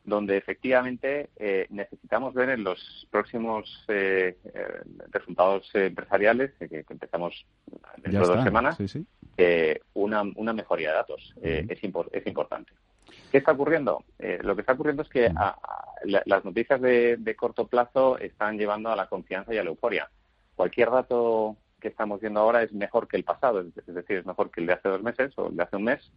donde 0.03 0.37
efectivamente 0.37 1.29
eh, 1.37 1.67
necesitamos 1.69 2.33
ver 2.33 2.49
en 2.49 2.63
los 2.63 3.07
próximos 3.11 3.85
eh, 3.87 4.37
eh, 4.53 4.81
resultados 5.11 5.69
empresariales, 5.73 6.51
que, 6.57 6.85
empezamos 6.89 7.45
dentro 7.97 8.27
de 8.27 8.35
dos 8.35 8.43
semanas, 8.43 8.77
una, 9.93 10.23
una, 10.35 10.53
mejoría 10.53 10.89
de 10.89 10.95
datos. 10.95 11.33
es, 11.41 11.69
es 11.69 12.27
importante. 12.27 12.71
¿Qué 13.31 13.37
está 13.37 13.51
ocurriendo? 13.51 14.03
lo 14.41 14.55
que 14.55 14.61
está 14.61 14.73
ocurriendo 14.73 15.03
es 15.03 15.09
que 15.09 15.31
las 16.03 16.45
noticias 16.45 16.81
de, 16.81 17.17
de, 17.17 17.35
corto 17.35 17.67
plazo 17.67 18.17
están 18.17 18.57
llevando 18.57 18.89
a 18.89 18.95
la 18.95 19.07
confianza 19.07 19.53
y 19.53 19.57
a 19.57 19.63
la 19.63 19.69
euforia. 19.69 20.09
Cualquier 20.55 20.89
dato 20.89 21.55
que 21.79 21.87
estamos 21.87 22.19
viendo 22.19 22.39
ahora 22.39 22.63
es 22.63 22.73
mejor 22.73 23.07
que 23.07 23.17
el 23.17 23.23
pasado, 23.23 23.61
es 23.61 23.93
decir, 23.93 24.17
es 24.17 24.25
mejor 24.25 24.51
que 24.51 24.61
el 24.61 24.67
de 24.67 24.73
hace 24.73 24.89
dos 24.89 25.01
meses 25.01 25.31
o 25.37 25.47
el 25.47 25.55
de 25.55 25.63
hace 25.63 25.75
un 25.77 25.83
mes, 25.83 26.11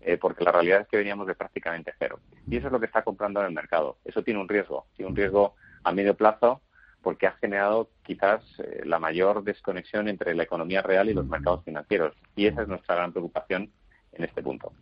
eh, 0.00 0.16
porque 0.16 0.44
la 0.44 0.52
realidad 0.52 0.82
es 0.82 0.88
que 0.88 0.96
veníamos 0.96 1.26
de 1.26 1.34
prácticamente 1.34 1.92
cero. 1.98 2.20
Y 2.48 2.56
eso 2.56 2.66
es 2.66 2.72
lo 2.72 2.80
que 2.80 2.86
está 2.86 3.02
comprando 3.02 3.40
en 3.40 3.46
el 3.46 3.52
mercado. 3.52 3.98
Eso 4.04 4.22
tiene 4.22 4.40
un 4.40 4.48
riesgo, 4.48 4.86
tiene 4.96 5.10
un 5.10 5.16
riesgo 5.16 5.54
a 5.84 5.92
medio 5.92 6.14
plazo 6.16 6.62
porque 7.02 7.26
ha 7.26 7.32
generado 7.32 7.90
quizás 8.02 8.42
eh, 8.58 8.82
la 8.84 8.98
mayor 8.98 9.42
desconexión 9.44 10.08
entre 10.08 10.34
la 10.34 10.42
economía 10.42 10.82
real 10.82 11.08
y 11.08 11.14
los 11.14 11.26
mercados 11.26 11.64
financieros. 11.64 12.14
Y 12.36 12.46
esa 12.46 12.62
es 12.62 12.68
nuestra 12.68 12.96
gran 12.96 13.12
preocupación 13.12 13.70
en 14.12 14.24
este 14.24 14.42
punto. 14.42 14.72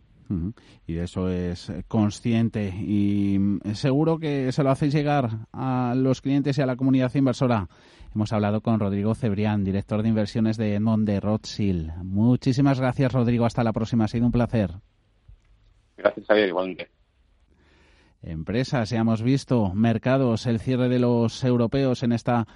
Y 0.85 0.93
de 0.93 1.03
eso 1.03 1.29
es 1.29 1.71
consciente. 1.87 2.67
Y 2.67 3.37
mm, 3.39 3.73
seguro 3.73 4.19
que 4.19 4.51
se 4.51 4.63
lo 4.63 4.71
hacéis 4.71 4.93
llegar 4.93 5.29
a 5.53 5.93
los 5.95 6.21
clientes 6.21 6.57
y 6.57 6.61
a 6.61 6.65
la 6.65 6.75
comunidad 6.75 7.13
inversora. 7.15 7.67
Hemos 8.13 8.33
hablado 8.33 8.61
con 8.61 8.79
Rodrigo 8.79 9.15
Cebrián, 9.15 9.63
director 9.63 10.01
de 10.01 10.09
inversiones 10.09 10.57
de 10.57 10.75
Edmond 10.75 11.07
de 11.07 11.19
Rothschild. 11.19 11.93
Muchísimas 12.03 12.79
gracias, 12.79 13.13
Rodrigo. 13.13 13.45
Hasta 13.45 13.63
la 13.63 13.73
próxima. 13.73 14.05
Ha 14.05 14.07
sido 14.07 14.25
un 14.25 14.31
placer. 14.31 14.71
Gracias, 15.97 16.25
Javier. 16.27 16.49
Igualmente. 16.49 16.89
Empresas, 18.21 18.89
ya 18.89 18.99
hemos 18.99 19.21
visto 19.21 19.73
mercados, 19.73 20.47
el 20.47 20.59
cierre 20.59 20.89
de 20.89 20.99
los 20.99 21.43
europeos 21.43 22.03
en 22.03 22.11
esta 22.11 22.47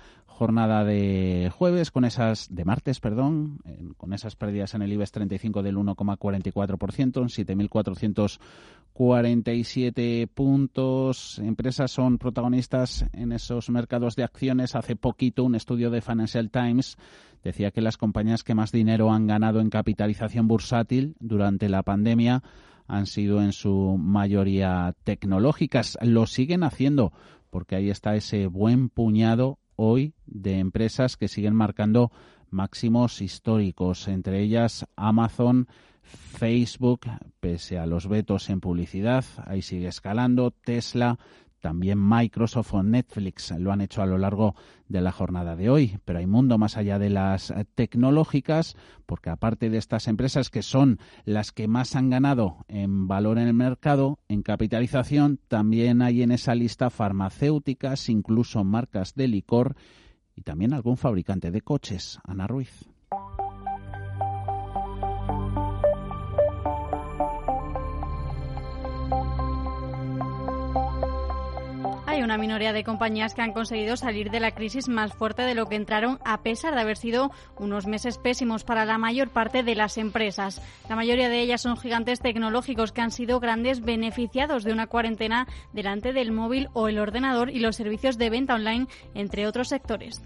jornada 0.42 0.84
de 0.84 1.52
jueves 1.56 1.92
con 1.92 2.04
esas 2.04 2.48
de 2.50 2.66
martes, 2.66 3.00
perdón, 3.00 3.60
con 3.98 4.12
esas 4.12 4.36
pérdidas 4.36 4.74
en 4.74 4.82
el 4.82 4.92
IBEX 4.92 5.12
35 5.12 5.62
del 5.62 5.78
1,44%, 5.78 7.22
en 7.22 7.28
7.447 7.28 10.28
puntos. 10.28 11.38
Empresas 11.38 11.92
son 11.92 12.18
protagonistas 12.18 13.06
en 13.14 13.34
esos 13.34 13.70
mercados 13.70 14.16
de 14.16 14.24
acciones. 14.24 14.74
Hace 14.74 14.96
poquito 14.96 15.44
un 15.44 15.54
estudio 15.54 15.92
de 15.92 16.02
Financial 16.02 16.50
Times 16.50 16.98
decía 17.44 17.70
que 17.70 17.82
las 17.82 17.98
compañías 17.98 18.44
que 18.44 18.56
más 18.56 18.72
dinero 18.72 19.12
han 19.12 19.28
ganado 19.28 19.60
en 19.60 19.70
capitalización 19.70 20.48
bursátil 20.48 21.16
durante 21.20 21.70
la 21.70 21.84
pandemia 21.84 22.42
han 22.92 23.06
sido 23.06 23.42
en 23.42 23.54
su 23.54 23.98
mayoría 23.98 24.94
tecnológicas. 25.06 25.98
Lo 26.02 26.28
siguen 26.28 26.64
haciendo 26.64 27.14
porque 27.50 27.78
ahí 27.78 27.90
está 27.90 28.16
ese 28.16 28.48
buen 28.48 28.90
puñado 28.90 29.60
hoy 29.78 30.14
de 30.26 30.60
empresas 30.60 31.16
que 31.16 31.30
siguen 31.30 31.56
marcando 31.56 32.12
máximos 32.50 33.22
históricos, 33.22 34.10
entre 34.10 34.42
ellas 34.42 34.86
Amazon, 34.98 35.70
Facebook, 36.02 37.02
pese 37.40 37.80
a 37.80 37.86
los 37.86 38.10
vetos 38.10 38.50
en 38.50 38.60
publicidad, 38.60 39.24
ahí 39.46 39.62
sigue 39.62 39.88
escalando, 39.88 40.52
Tesla, 40.52 41.18
también 41.62 41.98
Microsoft 41.98 42.74
o 42.74 42.84
Netflix 42.84 43.52
lo 43.58 43.72
han 43.72 43.82
hecho 43.82 44.02
a 44.02 44.06
lo 44.06 44.18
largo 44.18 44.56
de 44.90 45.00
la 45.00 45.12
jornada 45.12 45.56
de 45.56 45.70
hoy, 45.70 46.00
pero 46.04 46.20
hay 46.20 46.26
mundo 46.26 46.58
más 46.58 46.76
allá 46.76 47.00
de 47.00 47.10
las 47.10 47.54
tecnológicas, 47.76 48.76
porque 49.06 49.30
aparte 49.30 49.70
de 49.70 49.78
estas 49.78 50.08
empresas 50.08 50.50
que 50.50 50.64
son 50.64 51.00
las 51.24 51.52
que 51.52 51.68
más 51.68 51.96
han 51.96 52.10
ganado 52.10 52.66
en 52.68 53.08
valor 53.08 53.38
en 53.38 53.48
el 53.48 53.54
mercado, 53.54 54.20
en 54.28 54.42
capitalización, 54.42 55.40
también 55.48 56.02
hay 56.02 56.24
en 56.24 56.32
esa 56.32 56.56
lista 56.56 56.90
farmacéuticas, 56.90 58.10
incluso 58.10 58.64
marcas 58.64 59.14
de 59.16 59.28
licor 59.28 59.76
y 60.36 60.42
también 60.42 60.74
algún 60.74 60.98
fabricante 60.98 61.52
de 61.52 61.62
coches. 61.62 62.20
Ana 62.24 62.48
Ruiz. 62.48 62.90
Una 72.32 72.38
minoría 72.38 72.72
de 72.72 72.86
compañías 72.86 73.34
que 73.34 73.42
han 73.42 73.52
conseguido 73.52 73.98
salir 73.98 74.32
de 74.32 74.40
la 74.40 74.52
crisis 74.52 74.88
más 74.88 75.12
fuerte 75.12 75.42
de 75.42 75.54
lo 75.54 75.66
que 75.66 75.76
entraron, 75.76 76.18
a 76.24 76.42
pesar 76.44 76.74
de 76.74 76.80
haber 76.80 76.96
sido 76.96 77.30
unos 77.58 77.88
meses 77.88 78.18
pésimos 78.18 78.64
para 78.64 78.86
la 78.86 78.98
mayor 78.98 79.28
parte 79.32 79.64
de 79.64 79.76
las 79.76 79.98
empresas. 79.98 80.62
La 80.88 80.96
mayoría 80.96 81.28
de 81.28 81.42
ellas 81.42 81.60
son 81.60 81.76
gigantes 81.76 82.22
tecnológicos 82.22 82.94
que 82.94 83.02
han 83.02 83.12
sido 83.12 83.42
grandes 83.42 83.82
beneficiados 83.82 84.64
de 84.64 84.72
una 84.72 84.88
cuarentena 84.88 85.46
delante 85.74 86.14
del 86.14 86.32
móvil 86.32 86.70
o 86.72 86.88
el 86.88 87.00
ordenador 87.00 87.50
y 87.50 87.60
los 87.60 87.76
servicios 87.76 88.18
de 88.18 88.30
venta 88.30 88.56
online, 88.56 88.88
entre 89.14 89.46
otros 89.46 89.68
sectores. 89.68 90.22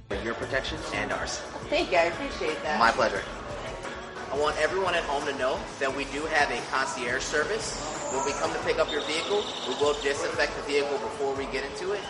I 4.33 4.37
want 4.37 4.57
everyone 4.57 4.93
at 4.95 5.03
home 5.03 5.25
to 5.25 5.37
know 5.37 5.57
that 5.79 5.95
we 5.95 6.03
do 6.05 6.25
have 6.25 6.51
a 6.51 6.59
concierge 6.69 7.23
service. 7.23 8.04
When 8.11 8.25
we 8.25 8.33
come 8.33 8.51
to 8.53 8.59
pick 8.65 8.79
up 8.79 8.91
your 8.91 9.03
vehicle, 9.05 9.41
we 9.67 9.73
will 9.81 9.95
disinfect 10.01 10.55
the 10.55 10.63
vehicle 10.71 10.97
before 10.99 11.35
we 11.35 11.45
get 11.51 11.63
into 11.65 11.93
it. 11.93 12.01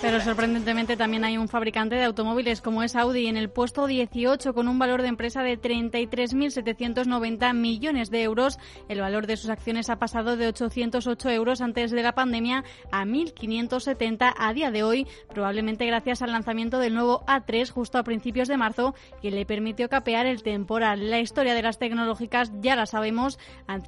Pero 0.00 0.20
sorprendentemente 0.20 0.96
también 0.96 1.24
hay 1.24 1.38
un 1.38 1.46
fabricante 1.46 1.94
de 1.94 2.02
automóviles 2.02 2.60
como 2.60 2.82
es 2.82 2.96
Audi 2.96 3.28
en 3.28 3.36
el 3.36 3.48
puesto 3.48 3.86
18 3.86 4.54
con 4.54 4.66
un 4.66 4.76
valor 4.76 5.02
de 5.02 5.08
empresa 5.08 5.42
de 5.42 5.56
33.790 5.56 7.54
millones 7.54 8.10
de 8.10 8.22
euros. 8.24 8.58
El 8.88 9.00
valor 9.00 9.28
de 9.28 9.36
sus 9.36 9.50
acciones 9.50 9.88
ha 9.88 10.00
pasado 10.00 10.36
de 10.36 10.48
808 10.48 11.30
euros 11.30 11.60
antes 11.60 11.92
de 11.92 12.02
la 12.02 12.16
pandemia 12.16 12.64
a 12.90 13.04
1.570 13.04 14.34
a 14.36 14.52
día 14.52 14.72
de 14.72 14.82
hoy, 14.82 15.06
probablemente 15.28 15.86
gracias 15.86 16.20
al 16.20 16.32
lanzamiento 16.32 16.80
del 16.80 16.94
nuevo 16.94 17.24
A3 17.26 17.70
justo 17.70 17.98
a 17.98 18.04
principios 18.04 18.48
de 18.48 18.56
marzo 18.56 18.96
que 19.22 19.30
le 19.30 19.46
permitió 19.46 19.88
capear 19.88 20.26
el 20.26 20.42
temporal. 20.42 21.08
La 21.08 21.20
historia 21.20 21.54
de 21.54 21.62
las 21.62 21.78
tecnológicas 21.78 22.50
ya 22.60 22.74
la 22.74 22.86
sabemos, 22.86 23.38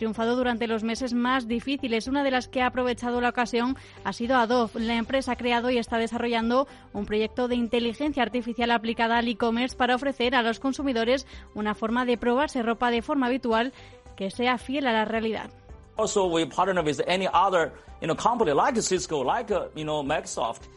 triunfado 0.07 0.37
durante 0.37 0.69
los 0.69 0.85
meses 0.85 1.15
más 1.15 1.49
difíciles. 1.49 2.07
Una 2.07 2.23
de 2.23 2.31
las 2.31 2.47
que 2.47 2.63
ha 2.63 2.67
aprovechado 2.67 3.21
la 3.21 3.31
ocasión 3.31 3.77
ha 4.05 4.13
sido 4.13 4.37
Adobe. 4.37 4.79
La 4.79 4.95
empresa 4.95 5.33
ha 5.33 5.37
creado 5.37 5.69
y 5.69 5.79
está 5.79 5.99
desarrollando 5.99 6.69
un 6.93 7.07
proyecto 7.07 7.49
de 7.49 7.57
inteligencia 7.57 8.23
artificial 8.23 8.71
aplicada 8.71 9.19
al 9.19 9.27
e-commerce 9.27 9.77
para 9.77 9.97
ofrecer 9.97 10.37
a 10.37 10.43
los 10.43 10.61
consumidores 10.61 11.27
una 11.57 11.75
forma 11.75 12.05
de 12.05 12.17
probarse 12.19 12.63
ropa 12.63 12.93
de 12.93 13.03
forma 13.03 13.27
habitual 13.27 13.73
que 14.15 14.31
sea 14.31 14.59
fiel 14.59 14.87
a 14.87 14.93
la 14.93 15.05
realidad. 15.07 15.51
Also, 15.97 16.27
we 16.27 16.47
partner 16.47 16.85
with 16.85 17.01
any 17.09 17.27
other, 17.27 17.73
you 18.01 18.07
know, 18.07 18.15
company 18.15 18.53
like 18.53 18.81
Cisco, 18.81 19.25
like, 19.25 19.53
uh, 19.53 19.65
you 19.75 19.83
know, 19.83 20.05
Microsoft. 20.05 20.69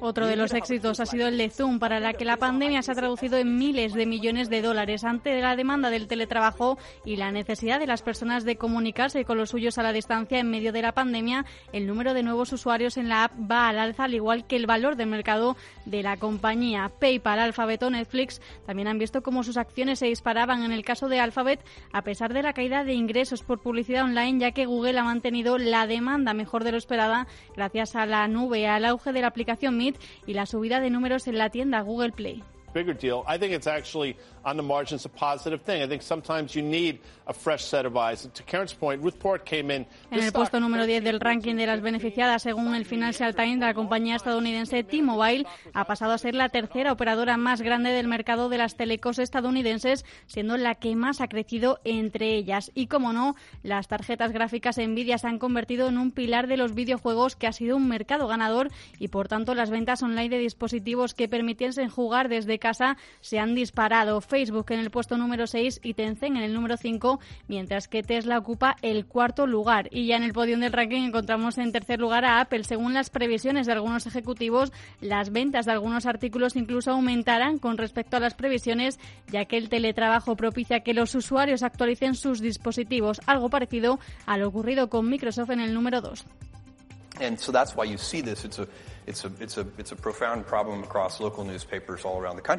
Otro 0.00 0.26
de 0.26 0.36
los 0.36 0.52
éxitos 0.54 1.00
ha 1.00 1.06
sido 1.06 1.28
el 1.28 1.38
de 1.38 1.50
Zoom, 1.50 1.78
para 1.78 2.00
la 2.00 2.14
que 2.14 2.24
la 2.24 2.36
pandemia 2.36 2.82
se 2.82 2.92
ha 2.92 2.94
traducido 2.94 3.36
en 3.36 3.56
miles 3.56 3.94
de 3.94 4.06
millones 4.06 4.48
de 4.48 4.62
dólares. 4.62 5.04
Ante 5.04 5.40
la 5.40 5.56
demanda 5.56 5.90
del 5.90 6.08
teletrabajo 6.08 6.78
y 7.04 7.16
la 7.16 7.30
necesidad 7.30 7.78
de 7.78 7.86
las 7.86 8.02
personas 8.02 8.44
de 8.44 8.56
comunicarse 8.56 9.24
con 9.24 9.38
los 9.38 9.50
suyos 9.50 9.78
a 9.78 9.82
la 9.82 9.92
distancia 9.92 10.38
en 10.38 10.50
medio 10.50 10.72
de 10.72 10.82
la 10.82 10.92
pandemia, 10.92 11.44
el 11.72 11.86
número 11.86 12.14
de 12.14 12.22
nuevos 12.22 12.52
usuarios 12.52 12.96
en 12.96 13.08
la 13.08 13.24
app 13.24 13.32
va 13.50 13.68
al 13.68 13.78
alza, 13.78 14.04
al 14.04 14.14
igual 14.14 14.46
que 14.46 14.56
el 14.56 14.66
valor 14.66 14.96
del 14.96 15.08
mercado 15.08 15.56
de 15.84 16.02
la 16.02 16.16
compañía. 16.16 16.90
PayPal, 16.98 17.38
Alphabet 17.38 17.82
o 17.82 17.90
Netflix 17.90 18.40
también 18.66 18.88
han 18.88 18.98
visto 18.98 19.22
cómo 19.22 19.42
sus 19.42 19.56
acciones 19.56 19.98
se 19.98 20.06
disparaban 20.06 20.62
en 20.62 20.72
el 20.72 20.84
caso 20.84 21.08
de 21.08 21.20
Alphabet, 21.20 21.60
a 21.92 22.02
pesar 22.02 22.32
de 22.32 22.42
la 22.42 22.52
caída 22.52 22.84
de 22.84 22.94
ingresos 22.94 23.42
por 23.42 23.60
publicidad 23.60 24.04
online, 24.04 24.40
ya 24.40 24.52
que 24.52 24.66
Google 24.66 24.98
ha 24.98 25.04
mantenido 25.04 25.58
la 25.58 25.86
demanda 25.86 26.34
mejor 26.34 26.64
de 26.64 26.72
lo 26.72 26.78
esperada 26.78 27.26
gracias 27.58 27.96
a 27.96 28.06
la 28.06 28.28
nube, 28.28 28.68
al 28.68 28.84
auge 28.84 29.12
de 29.12 29.20
la 29.20 29.26
aplicación 29.26 29.76
Meet 29.76 29.98
y 30.26 30.34
la 30.34 30.46
subida 30.46 30.78
de 30.78 30.90
números 30.90 31.26
en 31.26 31.38
la 31.38 31.50
tienda 31.50 31.80
Google 31.80 32.12
Play. 32.12 32.44
bigger 32.72 32.94
deal. 32.94 33.24
I 33.26 33.38
think 33.38 33.52
it's 33.52 33.66
actually 33.66 34.16
on 34.48 34.56
the 34.56 34.62
margins 34.62 35.04
a 35.06 35.08
positive 35.08 35.60
thing. 35.62 35.82
I 35.82 35.86
think 35.86 36.02
sometimes 36.02 36.54
you 36.54 36.62
need 36.62 37.00
a 37.26 37.32
fresh 37.32 37.64
set 37.64 37.86
of 37.86 37.96
eyes. 37.96 38.28
To 38.32 38.42
Karen's 38.42 38.74
point, 38.74 39.02
Ruth 39.02 39.18
Port 39.18 39.44
came 39.44 39.70
in. 39.70 39.86
En 40.10 40.22
el 40.22 40.32
puesto 40.32 40.58
número 40.58 40.86
10 40.86 41.04
del 41.04 41.20
ranking 41.20 41.56
de 41.56 41.66
las 41.66 41.80
beneficiadas, 41.80 42.42
según 42.42 42.74
el 42.74 42.84
Financial 42.84 43.34
Times, 43.34 43.60
la 43.60 43.74
compañía 43.74 44.16
estadounidense 44.16 44.82
T-Mobile 44.82 45.46
ha 45.74 45.84
pasado 45.84 46.12
a 46.12 46.18
ser 46.18 46.34
la 46.34 46.48
tercera 46.48 46.92
operadora 46.92 47.36
más 47.36 47.62
grande 47.62 47.90
del 47.90 48.08
mercado 48.08 48.48
de 48.48 48.58
las 48.58 48.76
telecos 48.76 49.18
estadounidenses, 49.18 50.04
siendo 50.26 50.56
la 50.56 50.74
que 50.74 50.96
más 50.96 51.20
ha 51.20 51.28
crecido 51.28 51.78
entre 51.84 52.34
ellas. 52.34 52.72
Y 52.74 52.86
como 52.86 53.12
no, 53.12 53.36
las 53.62 53.86
tarjetas 53.86 54.32
gráficas 54.32 54.78
Nvidia 54.78 55.18
se 55.18 55.28
han 55.28 55.38
convertido 55.38 55.88
en 55.88 55.98
un 55.98 56.10
pilar 56.10 56.48
de 56.48 56.56
los 56.56 56.74
videojuegos 56.74 57.36
que 57.36 57.46
ha 57.46 57.52
sido 57.52 57.76
un 57.76 57.88
mercado 57.88 58.26
ganador 58.26 58.70
y 58.98 59.08
por 59.08 59.28
tanto 59.28 59.54
las 59.54 59.70
ventas 59.70 60.02
online 60.02 60.30
de 60.30 60.38
dispositivos 60.38 61.14
que 61.14 61.28
permitiesen 61.28 61.88
jugar 61.88 62.28
desde 62.28 62.48
de 62.48 62.58
casa 62.58 62.96
se 63.20 63.38
han 63.38 63.54
disparado. 63.54 64.20
En 64.38 64.78
el 64.78 64.90
puesto 64.90 65.16
número 65.16 65.46
6 65.46 65.80
y 65.82 65.94
Tencent 65.94 66.36
en 66.36 66.42
el 66.42 66.54
número 66.54 66.76
5, 66.76 67.18
mientras 67.48 67.88
que 67.88 68.04
Tesla 68.04 68.38
ocupa 68.38 68.76
el 68.82 69.04
cuarto 69.06 69.46
lugar. 69.46 69.88
Y 69.90 70.06
ya 70.06 70.16
en 70.16 70.22
el 70.22 70.32
podio 70.32 70.56
del 70.58 70.72
ranking 70.72 71.02
encontramos 71.02 71.58
en 71.58 71.72
tercer 71.72 71.98
lugar 71.98 72.24
a 72.24 72.40
Apple. 72.40 72.62
Según 72.62 72.94
las 72.94 73.10
previsiones 73.10 73.66
de 73.66 73.72
algunos 73.72 74.06
ejecutivos, 74.06 74.72
las 75.00 75.30
ventas 75.30 75.66
de 75.66 75.72
algunos 75.72 76.06
artículos 76.06 76.54
incluso 76.54 76.92
aumentarán 76.92 77.58
con 77.58 77.78
respecto 77.78 78.16
a 78.16 78.20
las 78.20 78.34
previsiones, 78.34 79.00
ya 79.30 79.44
que 79.46 79.56
el 79.56 79.68
teletrabajo 79.68 80.36
propicia 80.36 80.80
que 80.80 80.94
los 80.94 81.14
usuarios 81.14 81.64
actualicen 81.64 82.14
sus 82.14 82.40
dispositivos, 82.40 83.20
algo 83.26 83.50
parecido 83.50 83.98
a 84.26 84.38
lo 84.38 84.48
ocurrido 84.48 84.88
con 84.88 85.08
Microsoft 85.08 85.50
en 85.50 85.60
el 85.60 85.74
número 85.74 86.00
2. 86.00 86.24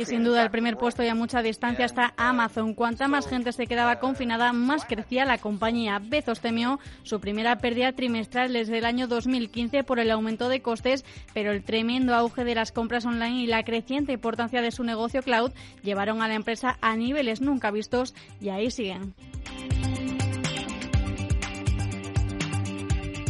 Y 0.02 0.06
sin 0.06 0.24
duda 0.24 0.42
el 0.42 0.50
primer 0.50 0.78
puesto 0.78 1.04
y 1.04 1.08
a 1.08 1.16
mucha 1.16 1.42
distancia 1.42 1.86
está 1.86 2.14
Amazon. 2.18 2.74
Cuanta 2.74 3.08
más 3.08 3.28
gente 3.28 3.52
se 3.52 3.68
quedaba 3.68 4.00
confinada, 4.00 4.52
más 4.52 4.86
crecía 4.86 5.26
la 5.26 5.38
compañía. 5.38 6.00
Bezos 6.02 6.40
temió 6.40 6.80
su 7.04 7.20
primera 7.20 7.58
pérdida 7.60 7.92
trimestral 7.94 8.52
desde 8.54 8.80
el 8.80 8.86
año 8.86 9.08
2015 9.08 9.84
por 9.84 10.00
el 10.00 10.10
aumento 10.12 10.50
de 10.50 10.62
costes, 10.62 11.06
pero 11.34 11.52
el 11.52 11.64
tremendo 11.64 12.16
auge 12.16 12.44
de 12.44 12.56
las 12.56 12.72
compras 12.72 13.06
online 13.06 13.42
y 13.42 13.48
la 13.48 13.64
creciente 13.64 14.14
importancia 14.14 14.62
de 14.62 14.72
su 14.72 14.84
negocio 14.84 15.22
cloud 15.22 15.52
llevaron 15.84 16.22
a 16.22 16.28
la 16.28 16.34
empresa 16.34 16.78
a 16.82 16.96
niveles 16.96 17.42
nunca 17.42 17.70
vistos 17.70 18.16
y 18.42 18.50
ahí 18.50 18.72
siguen. 18.72 19.14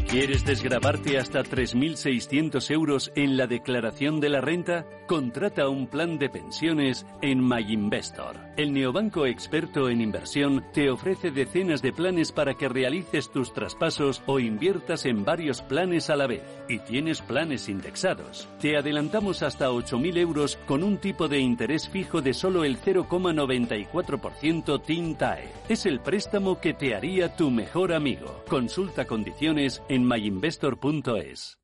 ¿Quieres 0.10 0.44
desgrabarte 0.44 1.20
hasta 1.20 1.44
3.600 1.44 2.72
euros 2.72 3.12
en 3.16 3.38
la 3.38 3.46
declaración 3.46 4.20
de 4.20 4.30
la 4.30 4.42
renta? 4.42 4.88
Contrata 5.10 5.68
un 5.70 5.88
plan 5.88 6.20
de 6.20 6.30
pensiones 6.30 7.04
en 7.24 7.44
MyInvestor. 7.44 8.38
El 8.58 8.74
neobanco 8.74 9.26
experto 9.26 9.90
en 9.90 10.02
inversión 10.02 10.64
te 10.72 10.92
ofrece 10.92 11.32
decenas 11.32 11.82
de 11.82 11.92
planes 11.92 12.32
para 12.32 12.54
que 12.54 12.70
realices 12.70 13.32
tus 13.32 13.52
traspasos 13.52 14.22
o 14.28 14.40
inviertas 14.40 15.08
en 15.08 15.26
varios 15.26 15.64
planes 15.64 16.12
a 16.12 16.16
la 16.16 16.28
vez. 16.28 16.44
Y 16.70 16.78
tienes 16.78 17.24
planes 17.24 17.70
indexados. 17.70 18.48
Te 18.62 18.78
adelantamos 18.78 19.42
hasta 19.42 19.72
8.000 19.72 20.16
euros 20.20 20.60
con 20.68 20.84
un 20.84 21.00
tipo 21.00 21.28
de 21.28 21.40
interés 21.40 21.90
fijo 21.90 22.22
de 22.22 22.36
solo 22.36 22.64
el 22.64 22.80
0,94% 22.80 24.84
TINTAE. 24.84 25.50
Es 25.70 25.88
el 25.88 26.02
préstamo 26.02 26.62
que 26.62 26.76
te 26.76 26.94
haría 26.94 27.36
tu 27.36 27.50
mejor 27.50 27.94
amigo. 27.94 28.44
Consulta 28.48 29.06
condiciones 29.06 29.82
en 29.90 30.08
myinvestor.es. 30.08 31.58